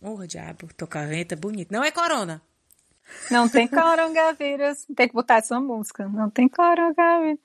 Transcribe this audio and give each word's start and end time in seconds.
Ô, 0.00 0.14
oh, 0.14 0.26
diabo, 0.26 0.68
tô 0.76 0.86
com 0.86 0.98
a 0.98 1.06
venta 1.06 1.34
bonita. 1.34 1.74
Não 1.74 1.82
é 1.82 1.90
corona. 1.90 2.40
Não 3.30 3.48
tem 3.48 3.66
coronavírus. 3.66 4.86
Tem 4.94 5.08
que 5.08 5.14
botar 5.14 5.36
essa 5.36 5.58
música. 5.58 6.08
Não 6.08 6.30
tem 6.30 6.48
coronavírus. 6.48 7.40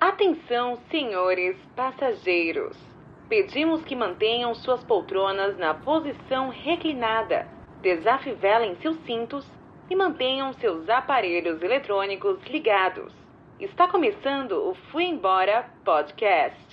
Atenção, 0.00 0.78
senhores 0.90 1.56
passageiros. 1.74 2.76
Pedimos 3.28 3.84
que 3.84 3.96
mantenham 3.96 4.54
suas 4.54 4.82
poltronas 4.84 5.58
na 5.58 5.74
posição 5.74 6.48
reclinada, 6.48 7.46
desafivelem 7.82 8.76
seus 8.80 8.96
cintos 9.04 9.46
e 9.90 9.96
mantenham 9.96 10.52
seus 10.54 10.88
aparelhos 10.88 11.60
eletrônicos 11.60 12.42
ligados. 12.44 13.17
Está 13.60 13.88
começando 13.88 14.52
o 14.52 14.74
Fui 14.92 15.02
Embora 15.02 15.68
Podcast. 15.84 16.67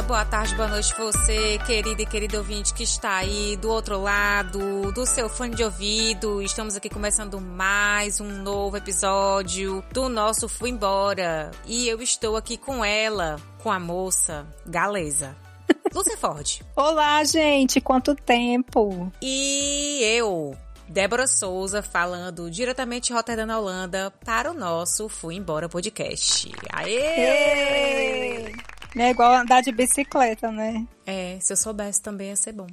Dia, 0.00 0.02
boa 0.02 0.24
tarde, 0.24 0.54
boa 0.54 0.68
noite 0.68 0.94
você, 0.96 1.58
querido 1.66 2.00
e 2.02 2.06
querido 2.06 2.38
ouvinte 2.38 2.72
que 2.72 2.82
está 2.82 3.16
aí 3.16 3.56
do 3.56 3.70
outro 3.70 4.00
lado, 4.00 4.92
do 4.92 5.06
seu 5.06 5.28
fone 5.28 5.54
de 5.54 5.62
ouvido. 5.62 6.42
Estamos 6.42 6.76
aqui 6.76 6.88
começando 6.88 7.40
mais 7.40 8.20
um 8.20 8.42
novo 8.42 8.76
episódio 8.76 9.84
do 9.92 10.08
nosso 10.08 10.48
Fui 10.48 10.70
Embora. 10.70 11.50
E 11.66 11.88
eu 11.88 12.00
estou 12.00 12.36
aqui 12.36 12.56
com 12.56 12.84
ela, 12.84 13.36
com 13.62 13.70
a 13.70 13.78
moça 13.78 14.46
galesa. 14.66 15.36
Lúcia 15.94 16.16
Ford. 16.16 16.60
Olá, 16.74 17.22
gente, 17.24 17.80
quanto 17.80 18.14
tempo! 18.14 19.12
E 19.20 20.00
eu, 20.02 20.56
Débora 20.88 21.26
Souza 21.26 21.82
falando 21.82 22.50
diretamente 22.50 23.08
de 23.08 23.12
Rotterdam, 23.12 23.58
Holanda, 23.58 24.12
para 24.24 24.50
o 24.50 24.54
nosso 24.54 25.08
Fui 25.08 25.34
Embora 25.34 25.68
podcast. 25.68 26.50
Aê! 26.72 28.52
É 28.96 29.10
igual 29.10 29.32
andar 29.34 29.62
de 29.62 29.70
bicicleta, 29.70 30.50
né? 30.50 30.86
É, 31.06 31.38
se 31.40 31.52
eu 31.52 31.56
soubesse 31.56 32.02
também 32.02 32.28
ia 32.28 32.36
ser 32.36 32.52
bom. 32.52 32.66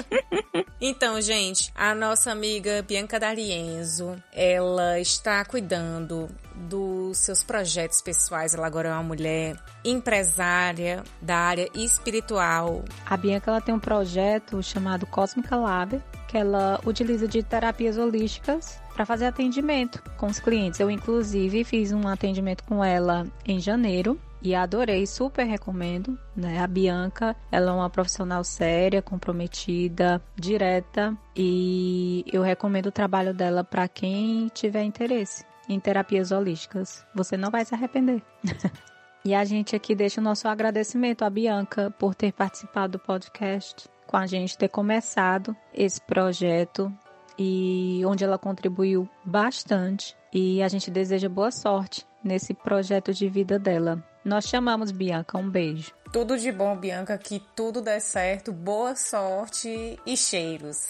então, 0.80 1.20
gente, 1.20 1.70
a 1.74 1.94
nossa 1.94 2.30
amiga 2.30 2.82
Bianca 2.82 3.20
D'Arienzo, 3.20 4.16
ela 4.32 4.98
está 4.98 5.44
cuidando 5.44 6.28
dos 6.54 7.18
seus 7.18 7.42
projetos 7.42 8.00
pessoais. 8.00 8.54
Ela 8.54 8.66
agora 8.66 8.88
é 8.88 8.92
uma 8.92 9.02
mulher 9.02 9.56
empresária 9.84 11.02
da 11.20 11.36
área 11.36 11.68
espiritual. 11.74 12.84
A 13.04 13.16
Bianca 13.16 13.50
ela 13.50 13.60
tem 13.60 13.74
um 13.74 13.80
projeto 13.80 14.62
chamado 14.62 15.06
Cósmica 15.06 15.56
Lab, 15.56 16.02
que 16.28 16.38
ela 16.38 16.80
utiliza 16.86 17.28
de 17.28 17.42
terapias 17.42 17.98
holísticas 17.98 18.78
para 18.94 19.04
fazer 19.04 19.26
atendimento 19.26 20.02
com 20.16 20.26
os 20.26 20.40
clientes. 20.40 20.80
Eu 20.80 20.90
inclusive 20.90 21.64
fiz 21.64 21.92
um 21.92 22.06
atendimento 22.08 22.64
com 22.64 22.84
ela 22.84 23.26
em 23.46 23.58
janeiro 23.58 24.18
e 24.42 24.54
adorei, 24.54 25.06
super 25.06 25.44
recomendo, 25.44 26.18
né? 26.34 26.60
A 26.60 26.66
Bianca, 26.66 27.36
ela 27.52 27.72
é 27.72 27.74
uma 27.74 27.90
profissional 27.90 28.42
séria, 28.42 29.02
comprometida, 29.02 30.22
direta 30.34 31.16
e 31.36 32.24
eu 32.32 32.42
recomendo 32.42 32.86
o 32.86 32.92
trabalho 32.92 33.34
dela 33.34 33.62
para 33.62 33.86
quem 33.86 34.48
tiver 34.48 34.82
interesse 34.82 35.44
em 35.68 35.78
terapias 35.78 36.32
holísticas. 36.32 37.04
Você 37.14 37.36
não 37.36 37.50
vai 37.50 37.64
se 37.64 37.74
arrepender. 37.74 38.22
e 39.24 39.34
a 39.34 39.44
gente 39.44 39.76
aqui 39.76 39.94
deixa 39.94 40.20
o 40.20 40.24
nosso 40.24 40.48
agradecimento 40.48 41.24
à 41.24 41.30
Bianca 41.30 41.90
por 41.98 42.14
ter 42.14 42.32
participado 42.32 42.92
do 42.92 42.98
podcast 42.98 43.88
com 44.06 44.16
a 44.16 44.26
gente, 44.26 44.58
ter 44.58 44.68
começado 44.68 45.56
esse 45.72 46.00
projeto 46.00 46.92
e 47.38 48.02
onde 48.04 48.24
ela 48.24 48.38
contribuiu 48.38 49.08
bastante. 49.24 50.16
E 50.32 50.62
a 50.62 50.68
gente 50.68 50.90
deseja 50.90 51.28
boa 51.28 51.50
sorte 51.50 52.06
nesse 52.22 52.52
projeto 52.52 53.14
de 53.14 53.28
vida 53.28 53.58
dela. 53.58 54.04
Nós 54.24 54.46
chamamos 54.46 54.90
Bianca, 54.90 55.38
um 55.38 55.48
beijo. 55.48 55.92
Tudo 56.12 56.38
de 56.38 56.52
bom, 56.52 56.76
Bianca, 56.76 57.16
que 57.16 57.42
tudo 57.54 57.80
dê 57.80 58.00
certo, 58.00 58.52
boa 58.52 58.96
sorte 58.96 59.98
e 60.04 60.16
cheiros. 60.16 60.88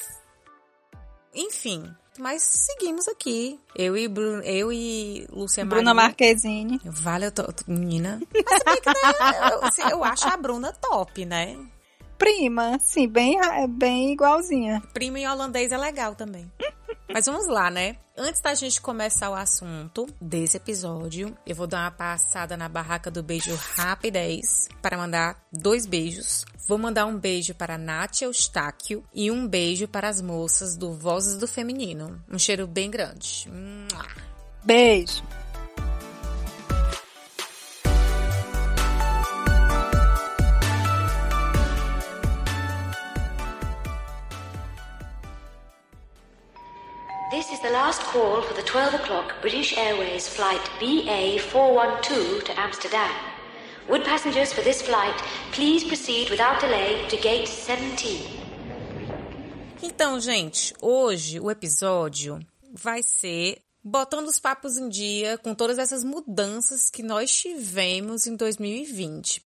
Enfim, 1.34 1.94
mas 2.18 2.42
seguimos 2.42 3.06
aqui. 3.06 3.60
Eu 3.76 3.96
e 3.96 4.08
Bruno, 4.08 4.42
eu 4.42 4.72
e 4.72 5.26
Lúcia 5.30 5.64
Bruna 5.64 5.94
Maria. 5.94 6.08
Marquezine. 6.08 6.80
Vale, 6.84 7.26
eu 7.26 7.32
tô, 7.32 7.44
menina. 7.68 8.20
Mas 8.34 8.80
que, 8.80 8.88
né, 8.88 9.52
eu, 9.52 9.64
assim, 9.64 9.82
eu 9.90 10.02
acho 10.02 10.26
a 10.26 10.36
Bruna 10.36 10.72
top, 10.72 11.24
né? 11.24 11.56
Prima, 12.18 12.78
sim, 12.80 13.08
bem, 13.08 13.38
bem 13.68 14.12
igualzinha. 14.12 14.82
Prima 14.92 15.18
em 15.18 15.26
holandês 15.28 15.72
é 15.72 15.78
legal 15.78 16.14
também. 16.14 16.50
Mas 17.12 17.26
vamos 17.26 17.48
lá, 17.48 17.70
né? 17.70 17.96
Antes 18.16 18.40
da 18.40 18.54
gente 18.54 18.80
começar 18.80 19.30
o 19.30 19.34
assunto 19.34 20.06
desse 20.20 20.56
episódio, 20.56 21.36
eu 21.46 21.56
vou 21.56 21.66
dar 21.66 21.84
uma 21.84 21.90
passada 21.90 22.56
na 22.56 22.68
barraca 22.68 23.10
do 23.10 23.22
beijo 23.22 23.54
rapidez 23.74 24.68
para 24.80 24.96
mandar 24.96 25.36
dois 25.52 25.86
beijos. 25.86 26.44
Vou 26.68 26.78
mandar 26.78 27.06
um 27.06 27.18
beijo 27.18 27.54
para 27.54 27.76
Nath 27.76 28.22
Eustáquio 28.22 29.04
e 29.12 29.30
um 29.30 29.46
beijo 29.46 29.88
para 29.88 30.08
as 30.08 30.20
moças 30.20 30.76
do 30.76 30.92
Vozes 30.92 31.36
do 31.36 31.48
Feminino. 31.48 32.22
Um 32.30 32.38
cheiro 32.38 32.66
bem 32.66 32.90
grande. 32.90 33.50
Beijo! 34.64 35.39
Last 47.90 48.04
call 48.12 48.40
for 48.42 48.54
the 48.54 48.62
12 48.62 48.94
o'clock 48.94 49.34
British 49.40 49.76
Airways 49.76 50.28
flight 50.28 50.60
BA412 50.78 52.44
to 52.44 52.52
Amsterdam. 52.56 53.10
Would 53.88 54.04
passengers 54.04 54.52
for 54.52 54.62
this 54.62 54.80
flight 54.80 55.20
please 55.50 55.82
proceed 55.82 56.30
without 56.30 56.60
delay 56.60 57.04
to 57.08 57.16
gate 57.16 57.48
17? 57.48 58.38
Então, 59.82 60.20
gente, 60.20 60.72
hoje 60.80 61.40
o 61.40 61.50
episódio 61.50 62.38
vai 62.72 63.02
ser 63.02 63.60
botando 63.82 64.28
os 64.28 64.38
papos 64.38 64.76
em 64.76 64.88
dia 64.88 65.36
com 65.38 65.52
todas 65.52 65.76
essas 65.76 66.04
mudanças 66.04 66.90
que 66.90 67.02
nós 67.02 67.32
tivemos 67.32 68.24
em 68.24 68.36
2020. 68.36 69.42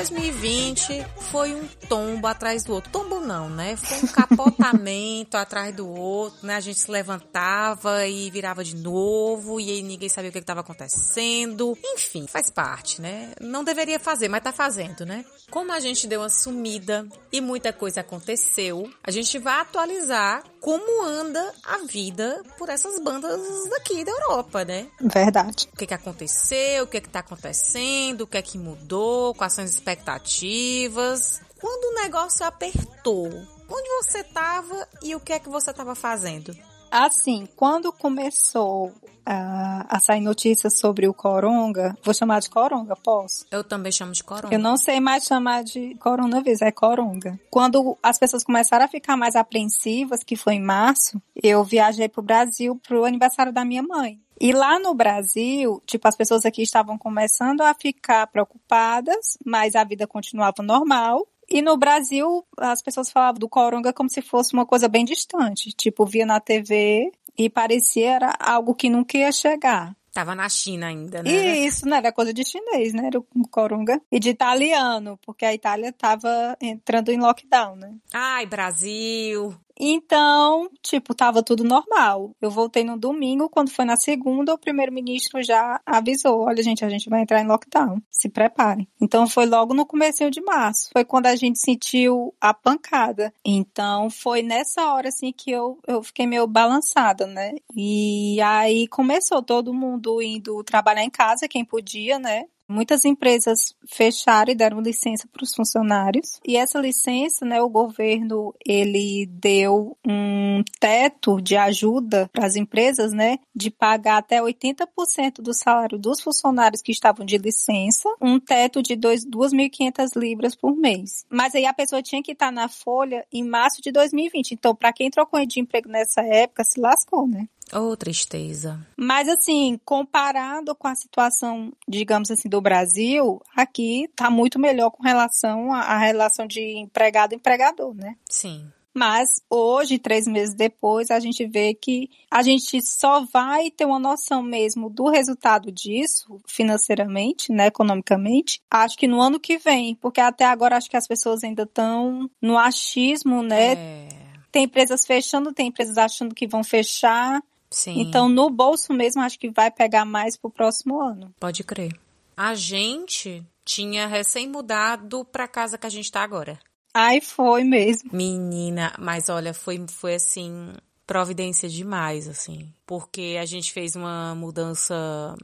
2020 0.00 1.04
foi 1.30 1.54
um 1.54 1.66
tombo 1.86 2.26
atrás 2.26 2.64
do 2.64 2.72
outro. 2.72 2.90
Tombo 2.90 3.20
não, 3.20 3.50
né? 3.50 3.76
Foi 3.76 3.98
um 3.98 4.06
capotamento 4.10 5.36
atrás 5.36 5.76
do 5.76 5.86
outro, 5.86 6.46
né? 6.46 6.56
A 6.56 6.60
gente 6.60 6.80
se 6.80 6.90
levantava 6.90 8.06
e 8.06 8.30
virava 8.30 8.64
de 8.64 8.76
novo 8.76 9.60
e 9.60 9.70
aí 9.70 9.82
ninguém 9.82 10.08
sabia 10.08 10.30
o 10.30 10.32
que 10.32 10.38
estava 10.38 10.60
acontecendo. 10.60 11.76
Enfim, 11.84 12.26
faz 12.26 12.48
parte, 12.48 13.02
né? 13.02 13.32
Não 13.42 13.62
deveria 13.62 14.00
fazer, 14.00 14.28
mas 14.28 14.42
tá 14.42 14.52
fazendo, 14.52 15.04
né? 15.04 15.22
Como 15.50 15.70
a 15.70 15.80
gente 15.80 16.06
deu 16.06 16.20
uma 16.20 16.30
sumida 16.30 17.06
e 17.30 17.42
muita 17.42 17.70
coisa 17.70 18.00
aconteceu, 18.00 18.90
a 19.04 19.10
gente 19.10 19.38
vai 19.38 19.60
atualizar 19.60 20.44
como 20.60 21.04
anda 21.04 21.52
a 21.64 21.78
vida 21.78 22.42
por 22.56 22.68
essas 22.68 23.02
bandas 23.02 23.40
daqui 23.70 24.04
da 24.04 24.12
Europa, 24.12 24.64
né? 24.64 24.86
Verdade. 25.00 25.68
O 25.72 25.76
que 25.76 25.86
que 25.86 25.94
aconteceu, 25.94 26.84
o 26.84 26.86
que 26.86 27.00
que 27.00 27.08
tá 27.08 27.20
acontecendo, 27.20 28.22
o 28.22 28.26
que 28.26 28.36
é 28.36 28.42
que 28.42 28.58
mudou, 28.58 29.34
quais 29.34 29.54
são 29.54 29.64
as 29.64 29.70
expectativas. 29.90 31.40
Quando 31.60 31.92
o 31.92 32.02
negócio 32.02 32.46
apertou, 32.46 33.26
onde 33.26 33.88
você 34.02 34.24
tava 34.24 34.88
e 35.02 35.14
o 35.14 35.20
que 35.20 35.32
é 35.32 35.38
que 35.38 35.48
você 35.48 35.72
tava 35.72 35.94
fazendo? 35.94 36.56
Assim, 36.90 37.46
quando 37.56 37.92
começou 37.92 38.92
a, 39.30 39.86
a 39.88 40.00
sair 40.00 40.20
notícias 40.20 40.78
sobre 40.78 41.06
o 41.06 41.14
coronga, 41.14 41.96
vou 42.02 42.12
chamar 42.12 42.40
de 42.40 42.50
coronga, 42.50 42.96
posso? 42.96 43.46
Eu 43.50 43.62
também 43.62 43.92
chamo 43.92 44.12
de 44.12 44.24
coronga. 44.24 44.52
Eu 44.52 44.58
não 44.58 44.76
sei 44.76 44.98
mais 44.98 45.24
chamar 45.24 45.62
de 45.62 45.94
coronavírus, 45.96 46.60
é 46.62 46.72
coronga. 46.72 47.38
Quando 47.48 47.96
as 48.02 48.18
pessoas 48.18 48.42
começaram 48.42 48.84
a 48.84 48.88
ficar 48.88 49.16
mais 49.16 49.36
apreensivas, 49.36 50.24
que 50.24 50.34
foi 50.34 50.54
em 50.54 50.60
março, 50.62 51.22
eu 51.40 51.62
viajei 51.62 52.08
pro 52.08 52.22
Brasil 52.22 52.80
pro 52.82 53.04
aniversário 53.04 53.52
da 53.52 53.64
minha 53.64 53.82
mãe. 53.82 54.18
E 54.40 54.52
lá 54.52 54.78
no 54.78 54.94
Brasil, 54.94 55.82
tipo, 55.86 56.08
as 56.08 56.16
pessoas 56.16 56.44
aqui 56.44 56.62
estavam 56.62 56.98
começando 56.98 57.60
a 57.60 57.74
ficar 57.74 58.26
preocupadas, 58.26 59.36
mas 59.44 59.76
a 59.76 59.84
vida 59.84 60.06
continuava 60.06 60.62
normal. 60.62 61.28
E 61.48 61.60
no 61.60 61.76
Brasil, 61.76 62.44
as 62.56 62.80
pessoas 62.80 63.10
falavam 63.10 63.40
do 63.40 63.48
coronga 63.48 63.92
como 63.92 64.08
se 64.08 64.22
fosse 64.22 64.54
uma 64.54 64.64
coisa 64.64 64.88
bem 64.88 65.04
distante. 65.04 65.72
Tipo, 65.72 66.06
via 66.06 66.24
na 66.24 66.38
TV 66.38 67.10
e 67.40 67.48
parecia 67.48 68.16
era 68.16 68.34
algo 68.38 68.74
que 68.74 68.90
nunca 68.90 69.16
ia 69.16 69.32
chegar. 69.32 69.96
Tava 70.12 70.34
na 70.34 70.46
China 70.48 70.88
ainda, 70.88 71.22
né? 71.22 71.30
E 71.30 71.66
isso, 71.66 71.88
né? 71.88 71.96
Era 71.96 72.12
coisa 72.12 72.34
de 72.34 72.44
chinês, 72.44 72.92
né? 72.92 73.06
Era 73.06 73.18
o 73.18 73.24
coronga. 73.48 73.98
E 74.12 74.20
de 74.20 74.28
italiano, 74.28 75.18
porque 75.24 75.46
a 75.46 75.54
Itália 75.54 75.90
tava 75.90 76.54
entrando 76.60 77.08
em 77.10 77.18
lockdown, 77.18 77.76
né? 77.76 77.94
Ai, 78.12 78.44
Brasil. 78.44 79.54
Então, 79.82 80.68
tipo, 80.82 81.14
tava 81.14 81.42
tudo 81.42 81.64
normal. 81.64 82.36
Eu 82.38 82.50
voltei 82.50 82.84
no 82.84 82.98
domingo, 82.98 83.48
quando 83.48 83.70
foi 83.70 83.86
na 83.86 83.96
segunda, 83.96 84.52
o 84.52 84.58
primeiro-ministro 84.58 85.42
já 85.42 85.80
avisou: 85.86 86.42
olha, 86.42 86.62
gente, 86.62 86.84
a 86.84 86.88
gente 86.90 87.08
vai 87.08 87.22
entrar 87.22 87.40
em 87.40 87.46
lockdown. 87.46 88.02
Se 88.10 88.28
preparem. 88.28 88.86
Então 89.00 89.26
foi 89.26 89.46
logo 89.46 89.72
no 89.72 89.86
começo 89.86 90.30
de 90.30 90.42
março. 90.42 90.90
Foi 90.92 91.04
quando 91.04 91.26
a 91.26 91.36
gente 91.36 91.58
sentiu 91.58 92.34
a 92.38 92.52
pancada. 92.52 93.32
Então 93.42 94.10
foi 94.10 94.42
nessa 94.42 94.92
hora 94.92 95.08
assim 95.08 95.32
que 95.32 95.50
eu, 95.50 95.78
eu 95.86 96.02
fiquei 96.02 96.26
meio 96.26 96.46
balançada, 96.46 97.26
né? 97.26 97.54
E 97.74 98.38
aí 98.42 98.86
começou 98.88 99.42
todo 99.42 99.72
mundo 99.72 100.20
indo 100.20 100.62
trabalhar 100.62 101.04
em 101.04 101.10
casa, 101.10 101.48
quem 101.48 101.64
podia, 101.64 102.18
né? 102.18 102.44
Muitas 102.70 103.04
empresas 103.04 103.74
fecharam 103.84 104.52
e 104.52 104.54
deram 104.54 104.80
licença 104.80 105.26
para 105.26 105.42
os 105.42 105.52
funcionários. 105.52 106.38
E 106.46 106.56
essa 106.56 106.78
licença, 106.78 107.44
né, 107.44 107.60
o 107.60 107.68
governo 107.68 108.54
ele 108.64 109.26
deu 109.26 109.96
um 110.06 110.62
teto 110.78 111.40
de 111.40 111.56
ajuda 111.56 112.30
para 112.32 112.46
as 112.46 112.54
empresas, 112.54 113.12
né, 113.12 113.38
de 113.52 113.70
pagar 113.70 114.18
até 114.18 114.40
80% 114.40 115.42
do 115.42 115.52
salário 115.52 115.98
dos 115.98 116.20
funcionários 116.20 116.80
que 116.80 116.92
estavam 116.92 117.26
de 117.26 117.36
licença, 117.38 118.08
um 118.20 118.38
teto 118.38 118.80
de 118.80 118.94
2.500 118.94 120.16
libras 120.16 120.54
por 120.54 120.76
mês. 120.76 121.24
Mas 121.28 121.56
aí 121.56 121.66
a 121.66 121.74
pessoa 121.74 122.00
tinha 122.00 122.22
que 122.22 122.32
estar 122.32 122.52
na 122.52 122.68
folha 122.68 123.26
em 123.32 123.42
março 123.42 123.82
de 123.82 123.90
2020. 123.90 124.52
Então, 124.52 124.76
para 124.76 124.92
quem 124.92 125.10
trocou 125.10 125.44
de 125.44 125.58
emprego 125.58 125.88
nessa 125.88 126.22
época, 126.22 126.62
se 126.62 126.80
lascou, 126.80 127.26
né? 127.26 127.48
Oh, 127.72 127.96
tristeza. 127.96 128.84
Mas 128.96 129.28
assim, 129.28 129.78
comparado 129.84 130.74
com 130.74 130.88
a 130.88 130.94
situação, 130.94 131.72
digamos 131.88 132.30
assim, 132.30 132.48
do 132.48 132.60
Brasil, 132.60 133.40
aqui 133.54 134.08
tá 134.16 134.30
muito 134.30 134.58
melhor 134.58 134.90
com 134.90 135.02
relação 135.02 135.72
à 135.72 135.98
relação 135.98 136.46
de 136.46 136.60
empregado-empregador, 136.78 137.94
né? 137.94 138.16
Sim. 138.28 138.66
Mas 138.92 139.28
hoje, 139.48 139.98
três 139.98 140.26
meses 140.26 140.54
depois, 140.54 141.10
a 141.10 141.20
gente 141.20 141.46
vê 141.46 141.74
que 141.74 142.10
a 142.30 142.42
gente 142.42 142.80
só 142.84 143.24
vai 143.32 143.70
ter 143.70 143.84
uma 143.84 144.00
noção 144.00 144.42
mesmo 144.42 144.90
do 144.90 145.08
resultado 145.08 145.70
disso, 145.70 146.40
financeiramente, 146.46 147.52
né, 147.52 147.68
economicamente, 147.68 148.60
acho 148.68 148.98
que 148.98 149.06
no 149.06 149.20
ano 149.20 149.38
que 149.38 149.58
vem, 149.58 149.94
porque 149.94 150.20
até 150.20 150.44
agora 150.44 150.76
acho 150.76 150.90
que 150.90 150.96
as 150.96 151.06
pessoas 151.06 151.44
ainda 151.44 151.62
estão 151.62 152.28
no 152.42 152.58
achismo, 152.58 153.42
né? 153.42 153.72
É. 153.72 154.08
Tem 154.50 154.64
empresas 154.64 155.06
fechando, 155.06 155.52
tem 155.52 155.68
empresas 155.68 155.96
achando 155.96 156.34
que 156.34 156.48
vão 156.48 156.64
fechar. 156.64 157.40
Sim. 157.70 158.00
Então, 158.00 158.28
no 158.28 158.50
bolso 158.50 158.92
mesmo, 158.92 159.22
acho 159.22 159.38
que 159.38 159.50
vai 159.50 159.70
pegar 159.70 160.04
mais 160.04 160.36
pro 160.36 160.50
próximo 160.50 161.00
ano. 161.00 161.32
Pode 161.38 161.62
crer. 161.62 161.96
A 162.36 162.54
gente 162.54 163.44
tinha 163.64 164.06
recém 164.06 164.48
mudado 164.48 165.24
pra 165.24 165.46
casa 165.46 165.78
que 165.78 165.86
a 165.86 165.90
gente 165.90 166.10
tá 166.10 166.22
agora. 166.22 166.58
Ai, 166.92 167.20
foi 167.20 167.62
mesmo. 167.62 168.10
Menina, 168.12 168.92
mas 168.98 169.28
olha, 169.28 169.54
foi, 169.54 169.84
foi 169.88 170.14
assim, 170.14 170.72
providência 171.06 171.68
demais, 171.68 172.26
assim. 172.26 172.72
Porque 172.84 173.36
a 173.40 173.44
gente 173.44 173.72
fez 173.72 173.94
uma 173.94 174.34
mudança. 174.34 175.36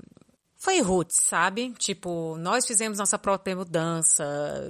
Foi 0.56 0.80
roots, 0.80 1.18
sabe? 1.22 1.72
Tipo, 1.78 2.36
nós 2.38 2.66
fizemos 2.66 2.98
nossa 2.98 3.18
própria 3.18 3.54
mudança. 3.54 4.24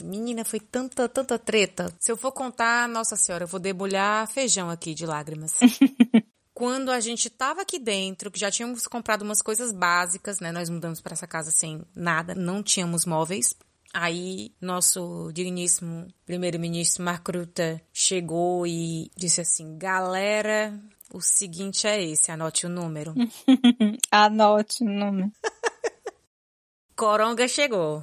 Menina, 0.05 0.45
foi 0.45 0.61
tanta, 0.61 1.09
tanta 1.09 1.39
treta. 1.39 1.91
Se 1.99 2.13
eu 2.13 2.17
for 2.17 2.33
contar, 2.33 2.87
nossa 2.89 3.17
senhora, 3.17 3.45
eu 3.45 3.49
vou 3.49 3.61
debulhar 3.61 4.29
feijão 4.29 4.69
aqui 4.69 4.93
de 4.93 5.07
lágrimas. 5.07 5.59
quando 6.57 6.91
a 6.91 7.01
gente 7.01 7.29
tava 7.29 7.61
aqui 7.61 7.79
dentro, 7.79 8.31
que 8.31 8.41
já 8.41 8.51
tínhamos 8.51 8.87
comprado 8.87 9.21
umas 9.21 9.43
coisas 9.43 9.73
básicas, 9.73 10.41
né? 10.41 10.51
Nós 10.51 10.71
mudamos 10.71 11.03
para 11.03 11.13
essa 11.13 11.27
casa 11.27 11.51
sem 11.51 11.83
nada, 11.95 12.35
não 12.35 12.63
tínhamos 12.63 13.05
móveis. 13.05 13.55
Aí, 13.93 14.55
nosso 14.59 15.31
digníssimo 15.35 16.09
primeiro-ministro 16.25 17.05
Mark 17.05 17.29
Rutte 17.29 17.83
chegou 17.93 18.67
e 18.67 19.11
disse 19.15 19.43
assim: 19.43 19.77
galera, 19.77 20.73
o 21.13 21.21
seguinte 21.21 21.87
é 21.87 22.03
esse, 22.03 22.31
anote 22.31 22.65
o 22.65 22.71
número. 22.71 23.13
Anote 24.11 24.83
o 24.83 24.89
número. 24.89 25.31
Coronga 26.97 27.47
chegou. 27.47 28.03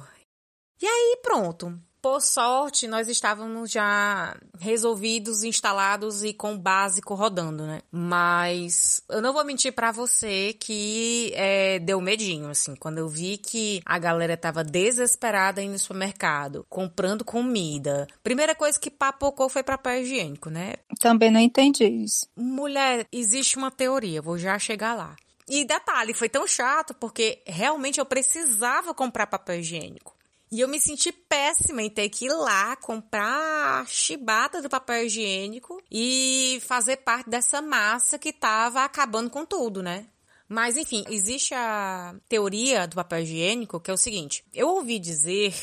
E 0.80 0.86
aí, 0.86 1.18
pronto. 1.20 1.76
Por 2.04 2.20
sorte, 2.20 2.86
nós 2.86 3.08
estávamos 3.08 3.70
já 3.70 4.36
resolvidos, 4.60 5.42
instalados 5.42 6.22
e 6.22 6.34
com 6.34 6.52
o 6.52 6.58
básico 6.58 7.14
rodando, 7.14 7.66
né? 7.66 7.80
Mas 7.90 9.02
eu 9.08 9.22
não 9.22 9.32
vou 9.32 9.42
mentir 9.42 9.72
para 9.72 9.90
você 9.90 10.52
que 10.52 11.32
é, 11.34 11.78
deu 11.78 12.02
medinho, 12.02 12.50
assim, 12.50 12.76
quando 12.76 12.98
eu 12.98 13.08
vi 13.08 13.38
que 13.38 13.80
a 13.86 13.98
galera 13.98 14.36
tava 14.36 14.62
desesperada 14.62 15.62
indo 15.62 15.72
no 15.72 15.78
supermercado, 15.78 16.66
comprando 16.68 17.24
comida. 17.24 18.06
Primeira 18.22 18.54
coisa 18.54 18.78
que 18.78 18.90
papocou 18.90 19.48
foi 19.48 19.62
papel 19.62 20.02
higiênico, 20.02 20.50
né? 20.50 20.74
Também 21.00 21.30
não 21.30 21.40
entendi 21.40 21.86
isso. 21.86 22.26
Mulher, 22.36 23.06
existe 23.10 23.56
uma 23.56 23.70
teoria, 23.70 24.20
vou 24.20 24.36
já 24.36 24.58
chegar 24.58 24.92
lá. 24.92 25.16
E 25.48 25.64
detalhe, 25.64 26.12
foi 26.12 26.28
tão 26.28 26.46
chato 26.46 26.92
porque 26.92 27.42
realmente 27.46 27.98
eu 27.98 28.04
precisava 28.04 28.92
comprar 28.92 29.26
papel 29.26 29.60
higiênico. 29.60 30.14
E 30.50 30.60
eu 30.60 30.68
me 30.68 30.80
senti 30.80 31.10
péssima 31.10 31.82
em 31.82 31.90
ter 31.90 32.08
que 32.08 32.26
ir 32.26 32.32
lá 32.32 32.76
comprar 32.76 33.86
chibata 33.88 34.62
do 34.62 34.68
papel 34.68 35.06
higiênico 35.06 35.82
e 35.90 36.60
fazer 36.66 36.98
parte 36.98 37.28
dessa 37.28 37.60
massa 37.60 38.18
que 38.18 38.32
tava 38.32 38.84
acabando 38.84 39.30
com 39.30 39.44
tudo, 39.44 39.82
né? 39.82 40.06
Mas 40.48 40.76
enfim, 40.76 41.04
existe 41.08 41.54
a 41.54 42.14
teoria 42.28 42.86
do 42.86 42.96
papel 42.96 43.20
higiênico 43.20 43.80
que 43.80 43.90
é 43.90 43.94
o 43.94 43.98
seguinte: 43.98 44.44
eu 44.54 44.68
ouvi 44.68 44.98
dizer 44.98 45.54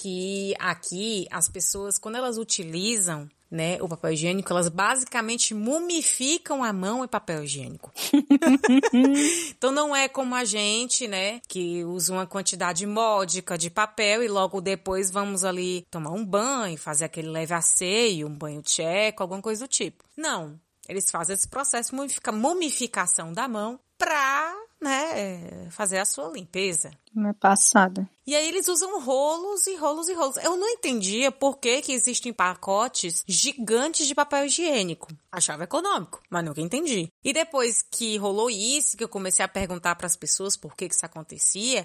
que 0.00 0.54
aqui 0.58 1.26
as 1.30 1.48
pessoas, 1.48 1.98
quando 1.98 2.16
elas 2.16 2.38
utilizam 2.38 3.28
né, 3.50 3.78
o 3.80 3.88
papel 3.88 4.12
higiênico, 4.12 4.52
elas 4.52 4.68
basicamente 4.68 5.52
mumificam 5.54 6.62
a 6.62 6.72
mão 6.72 7.04
em 7.04 7.08
papel 7.08 7.42
higiênico. 7.42 7.92
então 9.50 9.72
não 9.72 9.94
é 9.94 10.08
como 10.08 10.34
a 10.34 10.44
gente, 10.44 11.08
né, 11.08 11.40
que 11.48 11.84
usa 11.84 12.12
uma 12.12 12.26
quantidade 12.26 12.86
módica 12.86 13.58
de 13.58 13.68
papel 13.68 14.22
e 14.22 14.28
logo 14.28 14.60
depois 14.60 15.10
vamos 15.10 15.44
ali 15.44 15.84
tomar 15.90 16.12
um 16.12 16.24
banho, 16.24 16.78
fazer 16.78 17.06
aquele 17.06 17.28
leve 17.28 17.52
asseio, 17.54 18.28
um 18.28 18.34
banho 18.34 18.62
tcheco, 18.62 19.22
alguma 19.22 19.42
coisa 19.42 19.66
do 19.66 19.68
tipo. 19.68 20.04
Não. 20.16 20.58
Eles 20.88 21.10
fazem 21.10 21.34
esse 21.34 21.46
processo 21.46 21.90
de 21.94 22.32
mumificação 22.32 23.32
da 23.32 23.46
mão 23.46 23.78
pra 23.96 24.59
né, 24.80 25.68
fazer 25.70 25.98
a 25.98 26.04
sua 26.04 26.30
limpeza. 26.30 26.90
Uma 27.14 27.34
passada. 27.34 28.08
E 28.26 28.34
aí 28.34 28.48
eles 28.48 28.68
usam 28.68 29.00
rolos 29.00 29.66
e 29.66 29.76
rolos 29.76 30.08
e 30.08 30.14
rolos. 30.14 30.36
Eu 30.36 30.56
não 30.56 30.68
entendia 30.68 31.30
por 31.30 31.58
que, 31.58 31.82
que 31.82 31.92
existem 31.92 32.32
pacotes 32.32 33.24
gigantes 33.26 34.06
de 34.06 34.14
papel 34.14 34.46
higiênico. 34.46 35.08
Achava 35.30 35.64
econômico, 35.64 36.22
mas 36.30 36.44
nunca 36.44 36.60
entendi. 36.60 37.08
E 37.22 37.32
depois 37.32 37.82
que 37.82 38.16
rolou 38.16 38.48
isso, 38.48 38.96
que 38.96 39.04
eu 39.04 39.08
comecei 39.08 39.44
a 39.44 39.48
perguntar 39.48 39.96
para 39.96 40.06
as 40.06 40.16
pessoas 40.16 40.56
por 40.56 40.74
que, 40.74 40.88
que 40.88 40.94
isso 40.94 41.04
acontecia, 41.04 41.84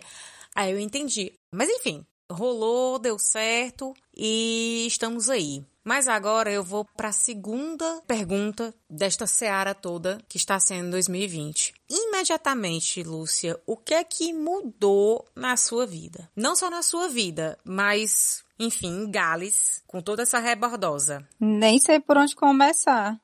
aí 0.55 0.71
eu 0.71 0.79
entendi. 0.79 1.33
Mas 1.51 1.69
enfim, 1.69 2.05
rolou, 2.31 2.99
deu 2.99 3.17
certo 3.19 3.93
e 4.15 4.85
estamos 4.87 5.29
aí. 5.29 5.63
Mas 5.83 6.07
agora 6.07 6.51
eu 6.51 6.63
vou 6.63 6.83
para 6.83 7.09
a 7.09 7.13
segunda 7.13 8.01
pergunta 8.07 8.73
desta 8.89 9.27
seara 9.27 9.75
toda 9.75 10.19
que 10.27 10.35
está 10.35 10.59
sendo 10.59 10.89
2020. 10.91 11.75
Imediatamente, 11.87 13.03
Lúcia, 13.03 13.61
o 13.67 13.77
que 13.77 13.93
é 13.93 14.03
que 14.03 14.33
mudou 14.33 15.23
na 15.35 15.55
sua 15.55 15.85
vida? 15.85 16.27
Não 16.35 16.55
só 16.55 16.71
na 16.71 16.81
sua 16.81 17.07
vida, 17.07 17.55
mas, 17.63 18.43
enfim, 18.59 19.03
em 19.03 19.11
Gales, 19.11 19.83
com 19.85 20.01
toda 20.01 20.23
essa 20.23 20.39
rebordosa. 20.39 21.27
Nem 21.39 21.77
sei 21.77 21.99
por 21.99 22.17
onde 22.17 22.35
começar. 22.35 23.21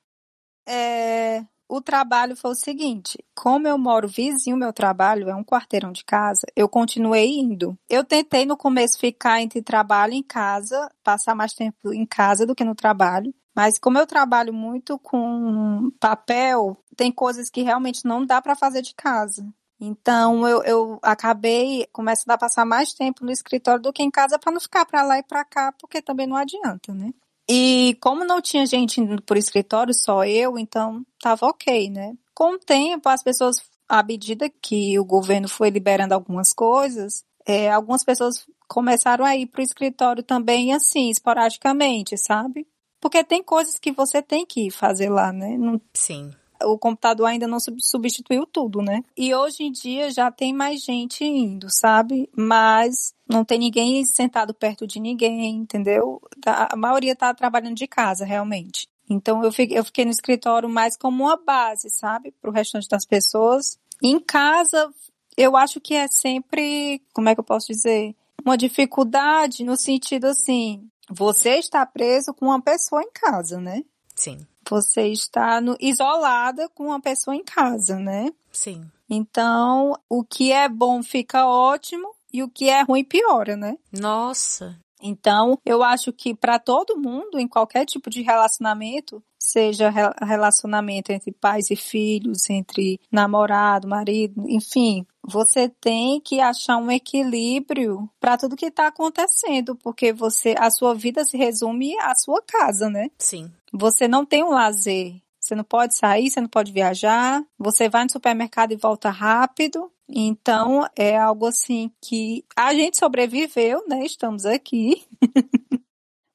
É, 0.70 1.43
o 1.72 1.82
trabalho 1.82 2.36
foi 2.36 2.51
o 2.51 2.56
seguinte: 2.56 3.18
como 3.34 3.66
eu 3.66 3.78
moro 3.78 4.08
vizinho 4.08 4.58
meu 4.58 4.74
trabalho, 4.74 5.30
é 5.30 5.36
um 5.36 5.44
quarteirão 5.44 5.94
de 5.94 6.04
casa, 6.04 6.46
eu 6.54 6.68
continuei 6.68 7.40
indo. 7.40 7.78
Eu 7.90 8.04
tentei 8.04 8.46
no 8.46 8.58
começo 8.58 9.00
ficar 9.00 9.42
entre 9.42 9.62
trabalho 9.62 10.13
e 10.13 10.22
casa, 10.22 10.92
passar 11.01 11.34
mais 11.34 11.54
tempo 11.54 11.94
em 11.94 12.06
casa 12.06 12.46
do 12.46 12.54
que 12.54 12.66
no 12.66 12.75
trabalho. 12.75 13.34
Mas 13.56 13.80
como 13.80 13.98
eu 13.98 14.06
trabalho 14.06 14.54
muito 14.54 15.00
com 15.00 15.90
papel, 16.00 16.78
tem 16.98 17.12
coisas 17.12 17.50
que 17.50 17.62
realmente 17.62 18.06
não 18.06 18.25
dá 18.25 18.42
para 18.42 18.56
fazer 18.56 18.82
de 18.82 18.94
casa. 18.94 19.48
Então 19.80 20.48
eu, 20.48 20.63
eu 20.63 21.00
acabei 21.01 21.88
começando 21.92 22.32
a 22.32 22.38
passar 22.38 22.66
mais 22.66 22.94
tempo 22.94 23.25
no 23.25 23.32
escritório 23.32 23.82
do 23.82 23.94
que 23.94 24.04
em 24.04 24.12
casa 24.12 24.38
para 24.38 24.51
não 24.51 24.60
ficar 24.60 24.86
para 24.86 25.04
lá 25.04 25.18
e 25.20 25.24
para 25.24 25.44
cá, 25.46 25.72
porque 25.72 26.01
também 26.01 26.28
não 26.28 26.36
adianta, 26.36 26.94
né? 26.94 27.13
E 27.50 27.98
como 28.01 28.24
não 28.24 28.41
tinha 28.41 28.65
gente 28.65 29.01
indo 29.01 29.21
por 29.24 29.38
escritório, 29.38 29.93
só 29.93 30.24
eu, 30.25 30.57
então 30.57 31.05
tava 31.21 31.48
ok, 31.48 31.89
né? 31.89 32.13
Com 32.33 32.55
o 32.55 32.60
tempo, 32.60 33.10
as 33.10 33.24
pessoas, 33.24 33.57
à 33.88 34.01
medida 34.03 34.50
que 34.50 34.98
o 34.98 35.05
governo 35.05 35.50
foi 35.50 35.69
liberando 35.69 36.13
algumas 36.13 36.53
coisas, 36.53 37.24
é, 37.45 37.71
algumas 37.71 38.03
pessoas 38.03 38.45
começaram 38.67 39.25
a 39.25 39.36
ir 39.36 39.48
pro 39.48 39.62
escritório 39.62 40.24
também, 40.24 40.74
assim, 40.74 41.10
esporadicamente, 41.10 42.17
sabe? 42.17 42.65
Porque 43.01 43.24
tem 43.24 43.43
coisas 43.43 43.77
que 43.77 43.91
você 43.91 44.21
tem 44.21 44.45
que 44.45 44.69
fazer 44.69 45.10
lá, 45.10 45.33
né? 45.33 45.57
Não... 45.57 45.81
Sim. 45.93 46.31
O 46.65 46.77
computador 46.77 47.27
ainda 47.27 47.48
não 47.48 47.58
substituiu 47.60 48.46
tudo, 48.46 48.82
né? 48.82 49.03
E 49.15 49.34
hoje 49.34 49.63
em 49.63 49.72
dia 49.72 50.12
já 50.12 50.32
tem 50.32 50.53
mais 50.53 50.82
gente 50.82 51.24
indo, 51.24 51.68
sabe? 51.70 52.30
Mas 52.36 53.13
não 53.27 53.46
tem 53.46 53.60
ninguém 53.60 54.06
sentado 54.06 54.53
perto 54.53 54.86
de 54.86 55.00
ninguém, 55.00 55.56
entendeu? 55.56 56.22
Tá, 56.41 56.70
a 56.72 56.75
maioria 56.75 57.15
tá 57.15 57.34
trabalhando 57.34 57.75
de 57.75 57.88
casa, 57.88 58.25
realmente. 58.25 58.88
Então 59.10 59.44
eu 59.44 59.51
fiquei, 59.51 59.77
eu 59.77 59.84
fiquei 59.84 60.06
no 60.06 60.12
escritório 60.12 60.70
mais 60.70 60.98
como 60.98 61.24
uma 61.25 61.38
base, 61.38 61.89
sabe? 61.89 62.34
Para 62.41 62.50
o 62.50 62.53
restante 62.53 62.88
das 62.88 63.06
pessoas. 63.06 63.77
Em 64.01 64.20
casa, 64.20 64.89
eu 65.38 65.56
acho 65.56 65.80
que 65.80 65.94
é 65.94 66.08
sempre, 66.08 67.01
como 67.13 67.30
é 67.30 67.34
que 67.34 67.39
eu 67.39 67.46
posso 67.46 67.68
dizer? 67.68 68.15
Uma 68.44 68.58
dificuldade 68.58 69.63
no 69.63 69.77
sentido 69.77 70.25
assim, 70.25 70.89
você 71.10 71.58
está 71.58 71.86
preso 71.86 72.34
com 72.34 72.46
uma 72.46 72.62
pessoa 72.62 73.03
em 73.03 73.12
casa, 73.12 73.60
né? 73.60 73.84
Sim. 74.15 74.46
Você 74.72 75.10
está 75.10 75.60
no, 75.60 75.75
isolada 75.82 76.70
com 76.70 76.86
uma 76.86 77.01
pessoa 77.01 77.36
em 77.36 77.44
casa, 77.44 78.00
né? 78.00 78.32
Sim. 78.54 78.90
Então, 79.10 80.00
o 80.10 80.24
que 80.24 80.54
é 80.54 80.70
bom 80.70 81.04
fica 81.04 81.46
ótimo 81.46 82.08
e 82.32 82.42
o 82.42 82.48
que 82.48 82.70
é 82.70 82.82
ruim 82.82 83.04
piora, 83.04 83.58
né? 83.58 83.78
Nossa. 83.92 84.80
Então, 85.01 85.60
eu 85.66 85.84
acho 85.84 86.13
que 86.13 86.34
para 86.34 86.58
todo 86.58 86.98
mundo, 86.98 87.38
em 87.38 87.50
qualquer 87.50 87.86
tipo 87.86 88.10
de 88.10 88.22
relacionamento, 88.22 89.22
seja 89.38 89.92
relacionamento 90.22 91.12
entre 91.12 91.34
pais 91.34 91.70
e 91.70 91.75
filhos, 91.75 92.50
entre 92.50 92.98
namorado, 93.12 93.90
marido, 93.90 94.46
enfim, 94.48 95.06
você 95.22 95.68
tem 95.68 96.22
que 96.22 96.40
achar 96.40 96.78
um 96.78 96.90
equilíbrio 96.90 98.10
para 98.20 98.38
tudo 98.38 98.56
que 98.56 98.68
está 98.68 98.88
acontecendo, 98.88 99.75
porque 99.75 100.13
você, 100.13 100.56
a 100.58 100.70
sua 100.70 100.94
vida 100.94 101.25
se 101.25 101.36
resume 101.36 102.00
à 102.00 102.16
sua 102.16 102.42
casa, 102.42 102.90
né? 102.90 103.10
Sim. 103.18 103.51
Você 103.72 104.08
não 104.08 104.25
tem 104.25 104.44
um 104.44 104.50
lazer. 104.50 105.22
Você 105.40 105.56
não 105.56 105.63
pode 105.63 105.96
sair, 105.96 106.30
você 106.30 106.40
não 106.40 106.48
pode 106.48 106.72
viajar, 106.72 107.44
você 107.58 107.90
vai 107.90 108.04
no 108.04 108.12
supermercado 108.12 108.74
e 108.74 108.75
volta 108.75 109.10
rápido. 109.10 109.92
Então, 110.08 110.88
é 110.96 111.18
algo 111.18 111.48
assim 111.48 111.92
que 112.00 112.46
a 112.56 112.74
gente 112.75 112.98
sobreviveu, 112.98 113.84
né? 113.88 114.06
Estamos 114.06 114.46
aqui. 114.46 115.04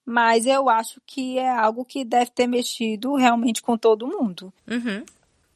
Mas 0.05 0.45
eu 0.47 0.69
acho 0.69 1.01
que 1.07 1.39
é 1.39 1.49
algo 1.49 1.85
que 1.85 2.05
deve 2.05 2.31
ter 2.31 2.47
mexido 2.47 3.15
realmente 3.15 3.63
com 3.63 3.77
todo 3.77 4.09
mundo. 4.09 4.53
Uhum. 4.69 5.05